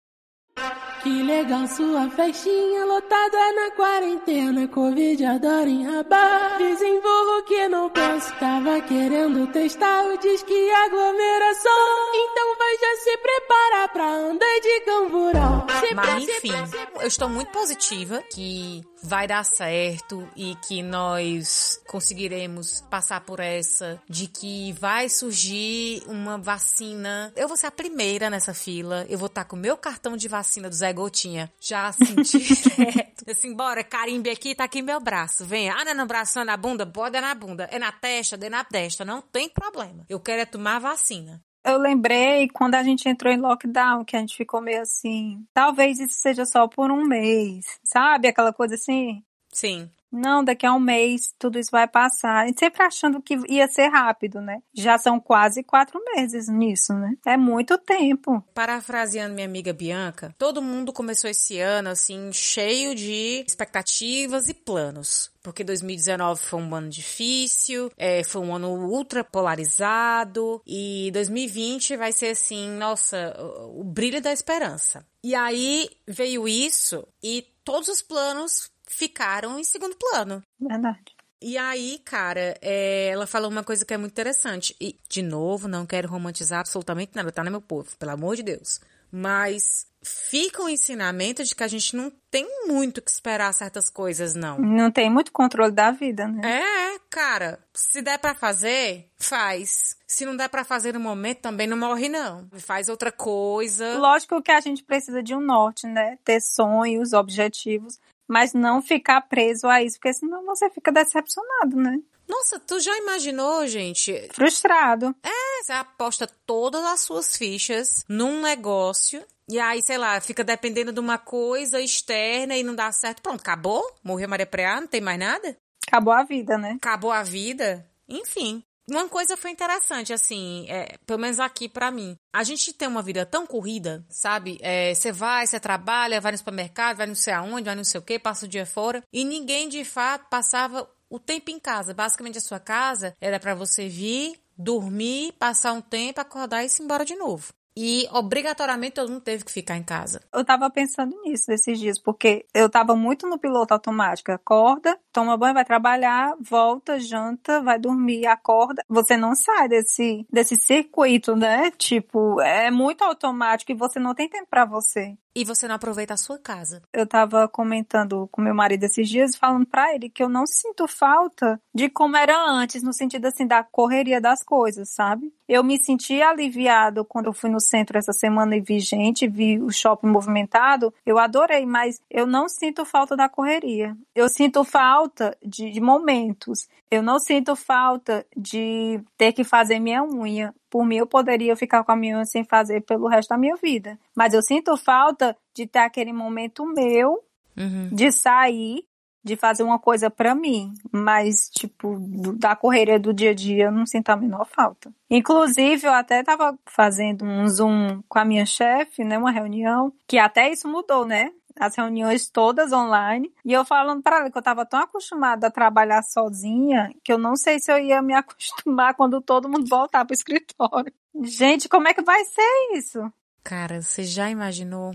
Que 1.05 1.21
legal 1.21 1.67
sua 1.67 2.09
festinha 2.09 2.83
lotada 2.83 3.37
na 3.53 3.69
quarentena. 3.75 4.67
Covid 4.67 5.23
adora 5.23 5.69
enrabar. 5.69 6.57
Desenvolvo 6.57 7.43
que 7.43 7.67
não 7.67 7.91
posso. 7.91 8.33
Tava 8.39 8.81
querendo 8.81 9.45
testar 9.51 10.03
o 10.07 10.17
disque 10.17 10.71
aglomeração. 10.71 12.11
Então 12.11 12.57
vai 12.57 12.77
já 12.79 12.95
se 13.03 13.17
preparar 13.17 13.89
pra 13.89 14.11
andar 14.15 14.59
de 14.63 14.81
camburão. 14.81 15.67
Se 15.79 15.93
Mas 15.93 16.23
enfim, 16.23 16.53
eu 16.99 17.07
estou 17.07 17.29
muito 17.29 17.51
positiva 17.51 18.23
que 18.23 18.83
vai 19.03 19.27
dar 19.27 19.45
certo 19.45 20.27
e 20.35 20.55
que 20.67 20.81
nós 20.81 21.79
conseguiremos 21.87 22.81
passar 22.89 23.21
por 23.21 23.39
essa, 23.39 24.01
de 24.09 24.25
que 24.25 24.73
vai 24.73 25.07
surgir 25.07 26.01
uma 26.07 26.39
vacina. 26.39 27.31
Eu 27.35 27.47
vou 27.47 27.55
ser 27.55 27.67
a 27.67 27.71
primeira 27.71 28.27
nessa 28.27 28.55
fila. 28.55 29.05
Eu 29.07 29.19
vou 29.19 29.27
estar 29.27 29.45
com 29.45 29.55
o 29.55 29.59
meu 29.59 29.77
cartão 29.77 30.17
de 30.17 30.27
vacina 30.27 30.67
do 30.67 30.73
Zé 30.73 30.94
Gotinha. 30.95 31.51
Já 31.59 31.91
senti 31.91 32.39
direto. 32.39 33.23
Assim, 33.29 33.55
bora, 33.55 33.83
carimbe 33.83 34.29
aqui, 34.29 34.55
tá 34.55 34.63
aqui 34.63 34.81
meu 34.81 34.99
braço. 34.99 35.45
Venha. 35.45 35.75
Ah, 35.75 35.83
não 35.83 35.91
é 35.91 35.93
no 35.93 36.05
braço, 36.05 36.37
não 36.37 36.43
é 36.43 36.45
na 36.45 36.57
bunda? 36.57 36.85
Pode 36.85 37.17
é 37.17 37.21
na 37.21 37.35
bunda. 37.35 37.69
É 37.71 37.77
na 37.77 37.91
testa, 37.91 38.35
é 38.41 38.49
na 38.49 38.63
testa. 38.63 39.05
Não 39.05 39.21
tem 39.21 39.49
problema. 39.49 40.05
Eu 40.09 40.19
quero 40.19 40.41
é 40.41 40.45
tomar 40.45 40.79
vacina. 40.79 41.43
Eu 41.63 41.77
lembrei 41.79 42.47
quando 42.49 42.75
a 42.75 42.83
gente 42.83 43.09
entrou 43.09 43.33
em 43.33 43.39
lockdown, 43.39 44.05
que 44.05 44.15
a 44.15 44.19
gente 44.19 44.37
ficou 44.37 44.61
meio 44.61 44.81
assim, 44.81 45.43
talvez 45.51 45.99
isso 45.99 46.13
seja 46.13 46.45
só 46.45 46.67
por 46.67 46.91
um 46.91 47.03
mês, 47.03 47.79
sabe? 47.83 48.27
Aquela 48.27 48.53
coisa 48.53 48.75
assim, 48.75 49.23
Sim. 49.55 49.89
Não, 50.11 50.43
daqui 50.43 50.65
a 50.65 50.73
um 50.73 50.79
mês 50.79 51.33
tudo 51.37 51.59
isso 51.59 51.71
vai 51.71 51.87
passar. 51.87 52.47
Gente 52.47 52.59
sempre 52.59 52.83
achando 52.83 53.21
que 53.21 53.37
ia 53.49 53.67
ser 53.67 53.87
rápido, 53.87 54.41
né? 54.41 54.59
Já 54.73 54.97
são 54.97 55.19
quase 55.19 55.63
quatro 55.63 55.99
meses 56.15 56.47
nisso, 56.47 56.93
né? 56.93 57.13
É 57.25 57.37
muito 57.37 57.77
tempo. 57.77 58.43
Parafraseando 58.53 59.35
minha 59.35 59.47
amiga 59.47 59.73
Bianca, 59.73 60.33
todo 60.37 60.61
mundo 60.61 60.93
começou 60.93 61.29
esse 61.29 61.59
ano 61.59 61.89
assim 61.89 62.31
cheio 62.31 62.95
de 62.95 63.43
expectativas 63.47 64.47
e 64.47 64.53
planos. 64.53 65.33
Porque 65.43 65.63
2019 65.63 66.41
foi 66.41 66.59
um 66.59 66.73
ano 66.73 66.89
difícil, 66.89 67.91
é, 67.95 68.23
foi 68.23 68.41
um 68.41 68.55
ano 68.55 68.69
ultra 68.69 69.23
polarizado 69.23 70.59
e 70.65 71.11
2020 71.13 71.95
vai 71.97 72.11
ser 72.11 72.29
assim, 72.29 72.67
nossa, 72.71 73.35
o, 73.39 73.81
o 73.81 73.83
brilho 73.83 74.19
da 74.19 74.33
esperança. 74.33 75.05
E 75.23 75.35
aí 75.35 75.87
veio 76.07 76.47
isso 76.47 77.07
e 77.21 77.45
todos 77.63 77.89
os 77.89 78.01
planos 78.01 78.71
ficaram 78.87 79.59
em 79.59 79.63
segundo 79.63 79.95
plano. 79.95 80.43
Verdade. 80.59 81.15
E 81.41 81.57
aí, 81.57 81.99
cara, 82.03 82.57
é, 82.61 83.09
ela 83.09 83.27
falou 83.27 83.51
uma 83.51 83.63
coisa 83.63 83.85
que 83.85 83.93
é 83.93 83.97
muito 83.97 84.13
interessante. 84.13 84.75
E, 84.79 84.97
de 85.07 85.21
novo, 85.21 85.67
não 85.67 85.85
quero 85.85 86.07
romantizar 86.07 86.59
absolutamente 86.61 87.11
nada, 87.15 87.31
tá, 87.31 87.43
né, 87.43 87.49
meu 87.49 87.61
povo? 87.61 87.95
Pelo 87.97 88.11
amor 88.11 88.35
de 88.35 88.43
Deus. 88.43 88.79
Mas 89.11 89.85
fica 90.03 90.63
o 90.63 90.69
ensinamento 90.69 91.43
de 91.43 91.55
que 91.55 91.63
a 91.63 91.67
gente 91.67 91.95
não 91.95 92.11
tem 92.31 92.47
muito 92.67 93.01
que 93.01 93.11
esperar 93.11 93.53
certas 93.53 93.89
coisas, 93.89 94.33
não. 94.35 94.57
Não 94.59 94.91
tem 94.91 95.09
muito 95.09 95.31
controle 95.31 95.71
da 95.71 95.91
vida, 95.91 96.27
né? 96.27 96.41
É, 96.43 96.99
cara, 97.09 97.59
se 97.73 98.01
der 98.01 98.17
pra 98.19 98.35
fazer, 98.35 99.09
faz. 99.17 99.97
Se 100.07 100.25
não 100.25 100.35
der 100.35 100.49
pra 100.49 100.63
fazer 100.63 100.93
no 100.93 100.99
momento, 100.99 101.41
também 101.41 101.67
não 101.67 101.77
morre, 101.77 102.09
não. 102.09 102.47
Faz 102.53 102.89
outra 102.89 103.11
coisa. 103.11 103.97
Lógico 103.97 104.41
que 104.41 104.51
a 104.51 104.59
gente 104.59 104.83
precisa 104.83 105.21
de 105.21 105.33
um 105.35 105.41
norte, 105.41 105.87
né? 105.87 106.17
Ter 106.23 106.41
sonhos, 106.41 107.13
objetivos, 107.13 107.99
mas 108.27 108.53
não 108.53 108.81
ficar 108.81 109.21
preso 109.21 109.67
a 109.67 109.81
isso, 109.83 109.97
porque 109.97 110.13
senão 110.13 110.45
você 110.45 110.69
fica 110.69 110.91
decepcionado, 110.91 111.75
né? 111.75 111.99
Nossa, 112.27 112.59
tu 112.59 112.79
já 112.79 112.97
imaginou, 112.97 113.67
gente? 113.67 114.29
Frustrado. 114.33 115.15
Você 115.61 115.73
aposta 115.73 116.27
todas 116.45 116.83
as 116.83 117.01
suas 117.01 117.35
fichas 117.35 118.03
num 118.07 118.41
negócio 118.41 119.23
e 119.47 119.59
aí, 119.59 119.81
sei 119.81 119.97
lá, 119.97 120.19
fica 120.19 120.43
dependendo 120.43 120.91
de 120.91 120.99
uma 120.99 121.19
coisa 121.19 121.79
externa 121.79 122.55
e 122.57 122.63
não 122.63 122.75
dá 122.75 122.91
certo. 122.91 123.21
Pronto, 123.21 123.41
acabou? 123.41 123.83
Morreu 124.03 124.27
Maria 124.27 124.45
Preá, 124.45 124.81
não 124.81 124.87
tem 124.87 125.01
mais 125.01 125.19
nada? 125.19 125.55
Acabou 125.87 126.13
a 126.13 126.23
vida, 126.23 126.57
né? 126.57 126.77
Acabou 126.77 127.11
a 127.11 127.21
vida? 127.21 127.85
Enfim. 128.09 128.63
Uma 128.87 129.09
coisa 129.09 129.35
foi 129.35 129.49
interessante, 129.49 130.13
assim, 130.13 130.67
é, 130.69 130.95
pelo 131.07 131.19
menos 131.19 131.39
aqui 131.39 131.67
pra 131.67 131.89
mim. 131.89 132.15
A 132.31 132.43
gente 132.43 132.71
tem 132.71 132.87
uma 132.87 133.01
vida 133.01 133.25
tão 133.25 133.47
corrida, 133.47 134.05
sabe? 134.09 134.59
É, 134.61 134.93
Você 134.93 135.11
vai, 135.11 135.47
você 135.47 135.59
trabalha, 135.59 136.21
vai 136.21 136.31
no 136.31 136.37
supermercado, 136.37 136.97
vai 136.97 137.07
não 137.07 137.15
sei 137.15 137.33
aonde, 137.33 137.63
vai 137.63 137.75
não 137.75 137.83
sei 137.83 137.99
o 137.99 138.03
quê, 138.03 138.19
passa 138.19 138.45
o 138.45 138.49
dia 138.49 138.65
fora. 138.65 139.01
E 139.11 139.23
ninguém, 139.25 139.67
de 139.67 139.83
fato, 139.83 140.29
passava 140.29 140.87
o 141.09 141.19
tempo 141.19 141.49
em 141.49 141.59
casa. 141.59 141.95
Basicamente, 141.95 142.37
a 142.37 142.41
sua 142.41 142.59
casa 142.59 143.15
era 143.19 143.39
pra 143.39 143.55
você 143.55 143.89
vir, 143.89 144.39
dormir, 144.55 145.33
passar 145.33 145.73
um 145.73 145.81
tempo, 145.81 146.21
acordar 146.21 146.63
e 146.63 146.67
ir 146.67 146.81
embora 146.81 147.03
de 147.03 147.15
novo. 147.15 147.51
E 147.77 148.07
obrigatoriamente 148.11 148.93
todo 148.93 149.11
mundo 149.11 149.21
teve 149.21 149.43
que 149.43 149.51
ficar 149.51 149.75
em 149.75 149.83
casa. 149.83 150.21
Eu 150.33 150.45
tava 150.45 150.69
pensando 150.69 151.15
nisso 151.23 151.51
esses 151.51 151.77
dias, 151.79 151.99
porque 151.99 152.45
eu 152.53 152.69
tava 152.69 152.95
muito 152.95 153.27
no 153.27 153.37
piloto 153.37 153.73
automático. 153.73 154.31
Acorda, 154.31 154.97
toma 155.11 155.37
banho, 155.37 155.53
vai 155.53 155.65
trabalhar, 155.65 156.35
volta, 156.39 156.99
janta, 156.99 157.61
vai 157.61 157.77
dormir, 157.77 158.25
acorda. 158.27 158.83
Você 158.87 159.17
não 159.17 159.35
sai 159.35 159.67
desse, 159.67 160.25
desse 160.31 160.55
circuito, 160.55 161.35
né? 161.35 161.69
Tipo, 161.71 162.39
é 162.41 162.71
muito 162.71 163.03
automático 163.03 163.71
e 163.71 163.75
você 163.75 163.99
não 163.99 164.15
tem 164.15 164.29
tempo 164.29 164.47
pra 164.49 164.65
você. 164.65 165.17
E 165.35 165.43
você 165.43 165.67
não 165.67 165.75
aproveita 165.75 166.13
a 166.13 166.17
sua 166.17 166.39
casa. 166.39 166.81
Eu 166.93 167.05
tava 167.05 167.45
comentando 167.45 168.29
com 168.31 168.41
meu 168.41 168.55
marido 168.55 168.85
esses 168.85 169.09
dias, 169.09 169.35
falando 169.35 169.65
pra 169.65 169.93
ele 169.93 170.09
que 170.09 170.23
eu 170.23 170.29
não 170.29 170.47
sinto 170.47 170.87
falta 170.87 171.59
de 171.73 171.89
como 171.89 172.15
era 172.15 172.41
antes, 172.49 172.81
no 172.81 172.93
sentido 172.93 173.25
assim, 173.25 173.45
da 173.45 173.61
correria 173.61 174.21
das 174.21 174.41
coisas, 174.41 174.87
sabe? 174.89 175.33
Eu 175.45 175.61
me 175.61 175.77
senti 175.77 176.21
aliviado 176.21 177.03
quando 177.03 177.25
eu 177.25 177.33
fui 177.33 177.49
no 177.49 177.59
centro 177.59 177.97
essa 177.97 178.13
semana 178.13 178.55
e 178.55 178.61
vi 178.61 178.79
gente, 178.79 179.27
vi 179.27 179.61
o 179.61 179.69
shopping 179.71 180.07
movimentado. 180.07 180.93
Eu 181.05 181.19
adorei, 181.19 181.65
mas 181.65 181.99
eu 182.09 182.25
não 182.25 182.47
sinto 182.47 182.85
falta 182.85 183.17
da 183.17 183.27
correria. 183.27 183.95
Eu 184.15 184.29
sinto 184.29 184.63
falta 184.63 185.37
de, 185.43 185.69
de 185.69 185.81
momentos. 185.81 186.67
Eu 186.89 187.03
não 187.03 187.19
sinto 187.19 187.55
falta 187.55 188.25
de 188.35 189.01
ter 189.17 189.33
que 189.33 189.43
fazer 189.43 189.79
minha 189.79 190.01
unha. 190.01 190.53
Por 190.69 190.85
mim, 190.85 190.97
eu 190.97 191.07
poderia 191.07 191.55
ficar 191.55 191.83
com 191.83 191.91
a 191.91 191.95
minha 191.95 192.15
unha 192.15 192.25
sem 192.25 192.43
fazer 192.43 192.81
pelo 192.81 193.07
resto 193.07 193.29
da 193.29 193.37
minha 193.37 193.55
vida. 193.55 193.97
Mas 194.15 194.33
eu 194.33 194.41
sinto 194.41 194.75
falta 194.77 195.35
de 195.53 195.65
ter 195.67 195.79
aquele 195.79 196.11
momento 196.13 196.65
meu 196.65 197.23
Uhum. 197.57 197.89
de 197.91 198.11
sair, 198.11 198.83
de 199.23 199.35
fazer 199.37 199.63
uma 199.63 199.79
coisa 199.79 200.09
pra 200.09 200.35
mim, 200.35 200.73
mas 200.91 201.49
tipo 201.49 201.97
do- 201.99 202.33
da 202.33 202.55
correria 202.55 202.99
do 202.99 203.13
dia 203.13 203.31
a 203.31 203.33
dia 203.33 203.65
eu 203.65 203.71
não 203.71 203.85
sinto 203.85 204.09
a 204.09 204.15
menor 204.17 204.45
falta. 204.45 204.93
Inclusive 205.09 205.87
eu 205.87 205.93
até 205.93 206.21
tava 206.21 206.59
fazendo 206.65 207.23
um 207.23 207.47
zoom 207.47 208.01
com 208.09 208.19
a 208.19 208.25
minha 208.25 208.45
chefe, 208.45 209.03
né, 209.05 209.17
uma 209.17 209.31
reunião, 209.31 209.91
que 210.07 210.17
até 210.19 210.51
isso 210.51 210.67
mudou, 210.67 211.05
né? 211.05 211.31
As 211.59 211.75
reuniões 211.75 212.29
todas 212.29 212.71
online. 212.71 213.31
E 213.43 213.53
eu 213.53 213.63
falando 213.63 214.03
pra 214.03 214.19
ela 214.19 214.31
que 214.31 214.37
eu 214.37 214.41
tava 214.41 214.65
tão 214.65 214.79
acostumada 214.79 215.47
a 215.47 215.51
trabalhar 215.51 216.03
sozinha 216.03 216.93
que 217.03 217.11
eu 217.11 217.17
não 217.17 217.35
sei 217.35 217.59
se 217.59 217.71
eu 217.71 217.79
ia 217.79 218.01
me 218.01 218.13
acostumar 218.15 218.95
quando 218.95 219.21
todo 219.21 219.49
mundo 219.49 219.67
voltar 219.67 220.05
pro 220.05 220.13
escritório. 220.13 220.93
Gente, 221.23 221.69
como 221.69 221.87
é 221.87 221.93
que 221.93 222.01
vai 222.01 222.23
ser 222.25 222.77
isso? 222.77 223.11
Cara, 223.43 223.81
você 223.81 224.03
já 224.03 224.29
imaginou? 224.29 224.93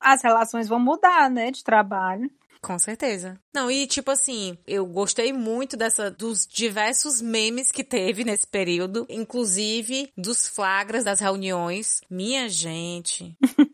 As 0.00 0.22
relações 0.22 0.68
vão 0.68 0.80
mudar, 0.80 1.30
né, 1.30 1.50
de 1.50 1.62
trabalho. 1.62 2.28
Com 2.62 2.78
certeza. 2.78 3.40
Não, 3.52 3.68
e 3.68 3.88
tipo 3.88 4.12
assim, 4.12 4.56
eu 4.68 4.86
gostei 4.86 5.32
muito 5.32 5.76
dessa 5.76 6.08
dos 6.08 6.46
diversos 6.46 7.20
memes 7.20 7.72
que 7.72 7.82
teve 7.82 8.22
nesse 8.22 8.46
período, 8.46 9.04
inclusive 9.08 10.12
dos 10.16 10.46
flagras 10.46 11.02
das 11.02 11.18
reuniões. 11.18 12.00
Minha 12.08 12.48
gente. 12.48 13.36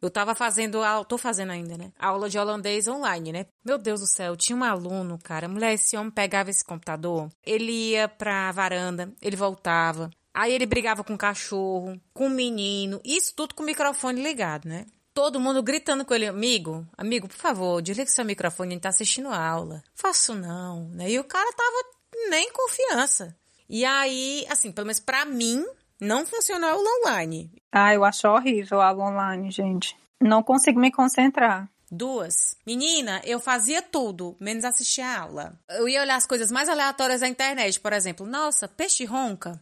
Eu 0.00 0.10
tava 0.10 0.34
fazendo, 0.34 0.82
aula, 0.82 1.04
tô 1.04 1.18
fazendo 1.18 1.50
ainda, 1.50 1.76
né? 1.76 1.92
Aula 1.98 2.28
de 2.28 2.38
holandês 2.38 2.86
online, 2.88 3.32
né? 3.32 3.46
Meu 3.64 3.78
Deus 3.78 4.00
do 4.00 4.06
céu, 4.06 4.36
tinha 4.36 4.56
um 4.56 4.64
aluno, 4.64 5.18
cara. 5.22 5.48
Mulher, 5.48 5.74
esse 5.74 5.96
homem 5.96 6.10
pegava 6.10 6.50
esse 6.50 6.64
computador, 6.64 7.28
ele 7.44 7.72
ia 7.72 8.08
pra 8.08 8.52
varanda, 8.52 9.12
ele 9.20 9.36
voltava. 9.36 10.10
Aí 10.34 10.52
ele 10.52 10.66
brigava 10.66 11.02
com 11.02 11.14
o 11.14 11.18
cachorro, 11.18 11.98
com 12.12 12.26
o 12.26 12.30
menino, 12.30 13.00
isso 13.04 13.32
tudo 13.34 13.54
com 13.54 13.62
o 13.62 13.66
microfone 13.66 14.22
ligado, 14.22 14.68
né? 14.68 14.84
Todo 15.14 15.40
mundo 15.40 15.62
gritando 15.62 16.04
com 16.04 16.12
ele, 16.12 16.26
amigo, 16.26 16.86
amigo, 16.94 17.26
por 17.26 17.38
favor, 17.38 17.80
desliga 17.80 18.10
seu 18.10 18.22
microfone, 18.22 18.68
a 18.68 18.72
gente 18.74 18.82
tá 18.82 18.90
assistindo 18.90 19.30
a 19.30 19.48
aula. 19.48 19.82
Faço 19.94 20.34
não, 20.34 20.90
né? 20.90 21.10
E 21.10 21.18
o 21.18 21.24
cara 21.24 21.50
tava 21.54 22.28
nem 22.28 22.52
confiança. 22.52 23.34
E 23.68 23.82
aí, 23.84 24.46
assim, 24.50 24.70
pelo 24.70 24.86
menos 24.86 25.00
pra 25.00 25.24
mim, 25.24 25.64
não 26.00 26.26
funcionou 26.26 26.68
a 26.68 26.72
aula 26.72 26.88
online. 27.00 27.50
Ah, 27.72 27.94
eu 27.94 28.04
acho 28.04 28.28
horrível 28.28 28.80
a 28.80 28.88
aula 28.88 29.04
online, 29.04 29.50
gente. 29.50 29.96
Não 30.20 30.42
consigo 30.42 30.80
me 30.80 30.90
concentrar. 30.90 31.68
Duas. 31.90 32.56
Menina, 32.66 33.20
eu 33.24 33.38
fazia 33.38 33.80
tudo, 33.80 34.36
menos 34.40 34.64
assistir 34.64 35.02
a 35.02 35.20
aula. 35.20 35.58
Eu 35.70 35.88
ia 35.88 36.02
olhar 36.02 36.16
as 36.16 36.26
coisas 36.26 36.50
mais 36.50 36.68
aleatórias 36.68 37.20
da 37.20 37.28
internet, 37.28 37.78
por 37.80 37.92
exemplo. 37.92 38.26
Nossa, 38.26 38.66
peixe 38.66 39.04
ronca. 39.04 39.60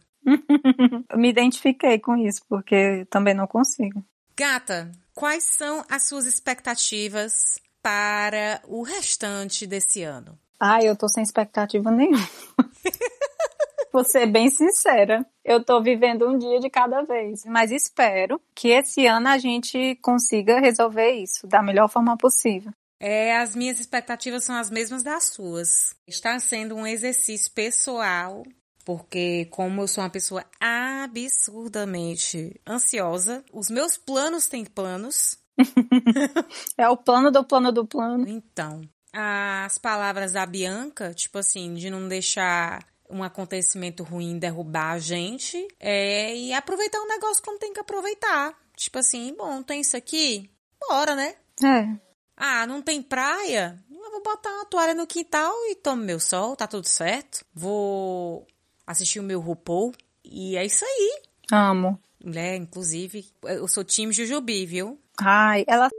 Eu 1.09 1.17
me 1.19 1.29
identifiquei 1.29 1.99
com 1.99 2.17
isso, 2.17 2.41
porque 2.49 3.05
também 3.11 3.33
não 3.33 3.45
consigo. 3.45 4.03
Gata, 4.35 4.91
quais 5.13 5.43
são 5.43 5.85
as 5.89 6.07
suas 6.07 6.25
expectativas 6.25 7.59
para 7.81 8.59
o 8.67 8.81
restante 8.81 9.67
desse 9.67 10.01
ano? 10.01 10.37
Ah, 10.59 10.83
eu 10.83 10.95
tô 10.95 11.07
sem 11.07 11.23
expectativa 11.23 11.91
nenhuma. 11.91 12.27
Vou 13.91 14.03
ser 14.03 14.27
bem 14.27 14.49
sincera. 14.49 15.25
Eu 15.43 15.63
tô 15.63 15.81
vivendo 15.81 16.27
um 16.27 16.37
dia 16.37 16.59
de 16.59 16.69
cada 16.69 17.01
vez. 17.03 17.45
Mas 17.45 17.71
espero 17.71 18.41
que 18.53 18.67
esse 18.67 19.07
ano 19.07 19.29
a 19.29 19.37
gente 19.37 19.95
consiga 20.01 20.59
resolver 20.59 21.11
isso 21.11 21.47
da 21.47 21.63
melhor 21.63 21.89
forma 21.89 22.17
possível. 22.17 22.73
É, 22.99 23.37
as 23.37 23.55
minhas 23.55 23.79
expectativas 23.79 24.43
são 24.43 24.55
as 24.55 24.69
mesmas 24.69 25.03
das 25.03 25.25
suas. 25.25 25.95
Está 26.07 26.37
sendo 26.39 26.75
um 26.75 26.87
exercício 26.87 27.51
pessoal, 27.53 28.43
porque 28.85 29.45
como 29.45 29.81
eu 29.81 29.87
sou 29.87 30.03
uma 30.03 30.09
pessoa 30.09 30.45
absurdamente 30.59 32.59
ansiosa, 32.67 33.43
os 33.53 33.69
meus 33.69 33.97
planos 33.97 34.47
têm 34.47 34.65
planos. 34.65 35.37
É 36.77 36.89
o 36.89 36.97
plano 36.97 37.31
do 37.31 37.45
plano 37.45 37.71
do 37.71 37.85
plano. 37.85 38.27
Então, 38.27 38.81
as 39.17 39.77
palavras 39.77 40.33
da 40.33 40.45
Bianca, 40.45 41.13
tipo 41.13 41.37
assim, 41.37 41.73
de 41.73 41.89
não 41.89 42.05
deixar 42.05 42.85
um 43.09 43.23
acontecimento 43.23 44.03
ruim 44.03 44.37
derrubar 44.37 44.91
a 44.91 44.99
gente, 44.99 45.65
é 45.79 46.35
e 46.35 46.51
aproveitar 46.51 46.99
o 46.99 47.07
negócio 47.07 47.41
como 47.41 47.57
tem 47.57 47.71
que 47.71 47.79
aproveitar. 47.79 48.53
Tipo 48.75 48.99
assim, 48.99 49.33
bom, 49.37 49.63
tem 49.63 49.79
isso 49.79 49.95
aqui, 49.95 50.49
bora, 50.89 51.15
né? 51.15 51.35
É. 51.63 51.87
Ah, 52.35 52.67
não 52.67 52.81
tem 52.81 53.01
praia? 53.01 53.81
Eu 53.89 54.11
vou 54.11 54.21
botar 54.21 54.49
uma 54.49 54.65
toalha 54.65 54.93
no 54.93 55.07
quintal 55.07 55.53
e 55.69 55.75
tomo 55.75 56.03
meu 56.03 56.19
sol, 56.19 56.55
tá 56.57 56.67
tudo 56.67 56.87
certo. 56.87 57.45
Vou 57.53 58.45
assistir 58.85 59.21
o 59.21 59.23
meu 59.23 59.39
RuPaul 59.39 59.93
e 60.25 60.57
é 60.57 60.65
isso 60.65 60.83
aí. 60.83 61.21
Amo. 61.53 61.97
Mulher, 62.21 62.57
inclusive, 62.57 63.25
eu 63.43 63.67
sou 63.67 63.83
time 63.85 64.11
Jujubi, 64.11 64.65
viu? 64.65 64.99
Ai, 65.17 65.63
ela. 65.67 65.89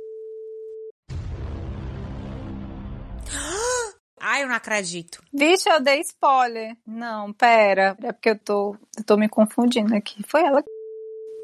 Ai, 4.29 4.43
eu 4.43 4.49
não 4.49 4.57
acredito. 4.57 5.22
Vixe, 5.33 5.68
eu 5.68 5.81
dei 5.81 6.01
spoiler. 6.01 6.77
Não, 6.85 7.33
pera. 7.33 7.97
É 8.03 8.11
porque 8.11 8.31
eu 8.31 8.37
tô, 8.37 8.77
eu 8.99 9.05
tô 9.05 9.16
me 9.16 9.29
confundindo 9.29 9.95
aqui. 9.95 10.20
Foi 10.27 10.43
ela. 10.43 10.64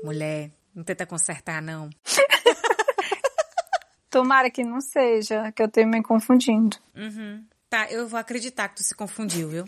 Mulher, 0.02 0.50
não 0.74 0.82
tenta 0.82 1.06
consertar, 1.06 1.62
não. 1.62 1.88
Tomara 4.10 4.50
que 4.50 4.64
não 4.64 4.80
seja, 4.80 5.52
que 5.52 5.62
eu 5.62 5.70
tô 5.70 5.86
me 5.86 6.02
confundindo. 6.02 6.76
Uhum. 6.96 7.46
Tá, 7.70 7.88
eu 7.88 8.08
vou 8.08 8.18
acreditar 8.18 8.68
que 8.68 8.74
tu 8.74 8.82
se 8.82 8.96
confundiu, 8.96 9.48
viu? 9.48 9.64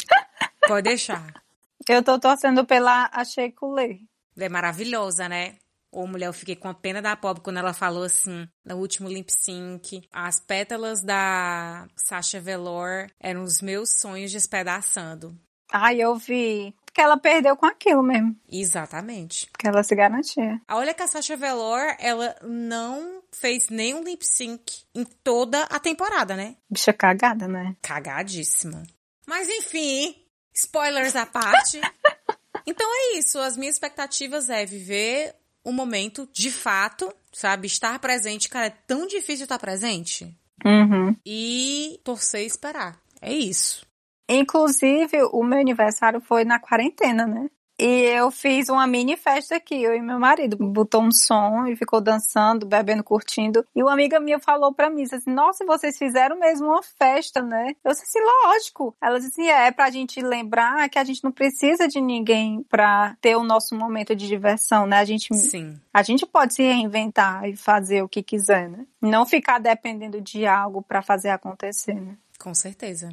Pode 0.66 0.88
deixar. 0.88 1.40
Eu 1.86 2.02
tô 2.02 2.18
torcendo 2.18 2.64
pela 2.64 3.10
Achei 3.12 3.52
Culê. 3.52 4.00
Ela 4.34 4.46
é 4.46 4.48
maravilhosa, 4.48 5.28
né? 5.28 5.56
Ô, 5.94 6.08
mulher, 6.08 6.26
eu 6.26 6.32
fiquei 6.32 6.56
com 6.56 6.68
a 6.68 6.74
pena 6.74 7.00
da 7.00 7.14
pobre 7.14 7.40
quando 7.40 7.58
ela 7.58 7.72
falou 7.72 8.02
assim, 8.02 8.48
no 8.64 8.78
último 8.78 9.08
lip 9.08 9.32
sync, 9.32 10.02
as 10.12 10.40
pétalas 10.40 11.04
da 11.04 11.86
Sasha 11.94 12.40
Velour 12.40 13.06
eram 13.20 13.44
os 13.44 13.62
meus 13.62 13.90
sonhos 13.90 14.32
despedaçando. 14.32 15.38
Ai, 15.72 16.00
eu 16.00 16.16
vi. 16.16 16.74
Porque 16.84 17.00
ela 17.00 17.16
perdeu 17.16 17.56
com 17.56 17.66
aquilo 17.66 18.02
mesmo. 18.02 18.36
Exatamente. 18.50 19.48
Porque 19.52 19.68
ela 19.68 19.84
se 19.84 19.94
garantia. 19.94 20.60
Olha 20.68 20.92
que 20.92 21.02
a 21.02 21.06
Sasha 21.06 21.36
Velour, 21.36 21.96
ela 22.00 22.34
não 22.42 23.22
fez 23.32 23.68
nenhum 23.68 24.02
lip 24.02 24.26
sync 24.26 24.82
em 24.96 25.04
toda 25.04 25.62
a 25.62 25.78
temporada, 25.78 26.34
né? 26.34 26.56
Bicha 26.68 26.92
cagada, 26.92 27.46
né? 27.46 27.76
Cagadíssima. 27.80 28.82
Mas 29.26 29.48
enfim, 29.48 30.16
spoilers 30.52 31.14
à 31.14 31.24
parte. 31.24 31.80
então 32.66 32.88
é 32.88 33.18
isso, 33.18 33.38
as 33.38 33.56
minhas 33.56 33.76
expectativas 33.76 34.50
é 34.50 34.66
viver 34.66 35.36
o 35.64 35.72
momento 35.72 36.28
de 36.32 36.50
fato, 36.50 37.12
sabe? 37.32 37.66
Estar 37.66 37.98
presente, 37.98 38.48
cara, 38.48 38.66
é 38.66 38.76
tão 38.86 39.06
difícil 39.06 39.44
estar 39.44 39.58
presente. 39.58 40.36
Uhum. 40.64 41.16
E 41.26 41.98
torcer 42.04 42.42
e 42.42 42.46
esperar. 42.46 43.00
É 43.20 43.32
isso. 43.32 43.86
Inclusive, 44.28 45.22
o 45.32 45.42
meu 45.42 45.58
aniversário 45.58 46.20
foi 46.20 46.44
na 46.44 46.58
quarentena, 46.58 47.26
né? 47.26 47.48
E 47.78 47.86
eu 47.86 48.30
fiz 48.30 48.68
uma 48.68 48.86
mini 48.86 49.16
festa 49.16 49.56
aqui, 49.56 49.82
eu 49.82 49.94
e 49.94 50.00
meu 50.00 50.18
marido. 50.18 50.56
Botou 50.56 51.02
um 51.02 51.10
som 51.10 51.66
e 51.66 51.74
ficou 51.74 52.00
dançando, 52.00 52.66
bebendo, 52.66 53.02
curtindo. 53.02 53.66
E 53.74 53.82
uma 53.82 53.92
amiga 53.92 54.20
minha 54.20 54.38
falou 54.38 54.72
pra 54.72 54.88
mim, 54.88 55.02
assim, 55.02 55.30
nossa, 55.30 55.64
vocês 55.64 55.98
fizeram 55.98 56.38
mesmo 56.38 56.68
uma 56.68 56.82
festa, 56.82 57.42
né? 57.42 57.74
Eu 57.84 57.90
disse 57.90 58.04
assim, 58.04 58.20
lógico. 58.44 58.96
Ela 59.02 59.18
disse 59.18 59.40
assim, 59.40 59.50
é 59.50 59.72
pra 59.72 59.90
gente 59.90 60.20
lembrar 60.20 60.88
que 60.88 60.98
a 60.98 61.04
gente 61.04 61.24
não 61.24 61.32
precisa 61.32 61.88
de 61.88 62.00
ninguém 62.00 62.62
pra 62.68 63.16
ter 63.20 63.36
o 63.36 63.42
nosso 63.42 63.74
momento 63.74 64.14
de 64.14 64.28
diversão, 64.28 64.86
né? 64.86 64.98
A 64.98 65.04
gente, 65.04 65.34
Sim. 65.34 65.78
a 65.92 66.02
gente 66.02 66.24
pode 66.24 66.54
se 66.54 66.62
reinventar 66.62 67.44
e 67.48 67.56
fazer 67.56 68.02
o 68.02 68.08
que 68.08 68.22
quiser, 68.22 68.68
né? 68.68 68.86
Não 69.02 69.26
ficar 69.26 69.58
dependendo 69.58 70.20
de 70.20 70.46
algo 70.46 70.80
pra 70.80 71.02
fazer 71.02 71.30
acontecer, 71.30 71.94
né? 71.94 72.16
Com 72.38 72.54
certeza. 72.54 73.10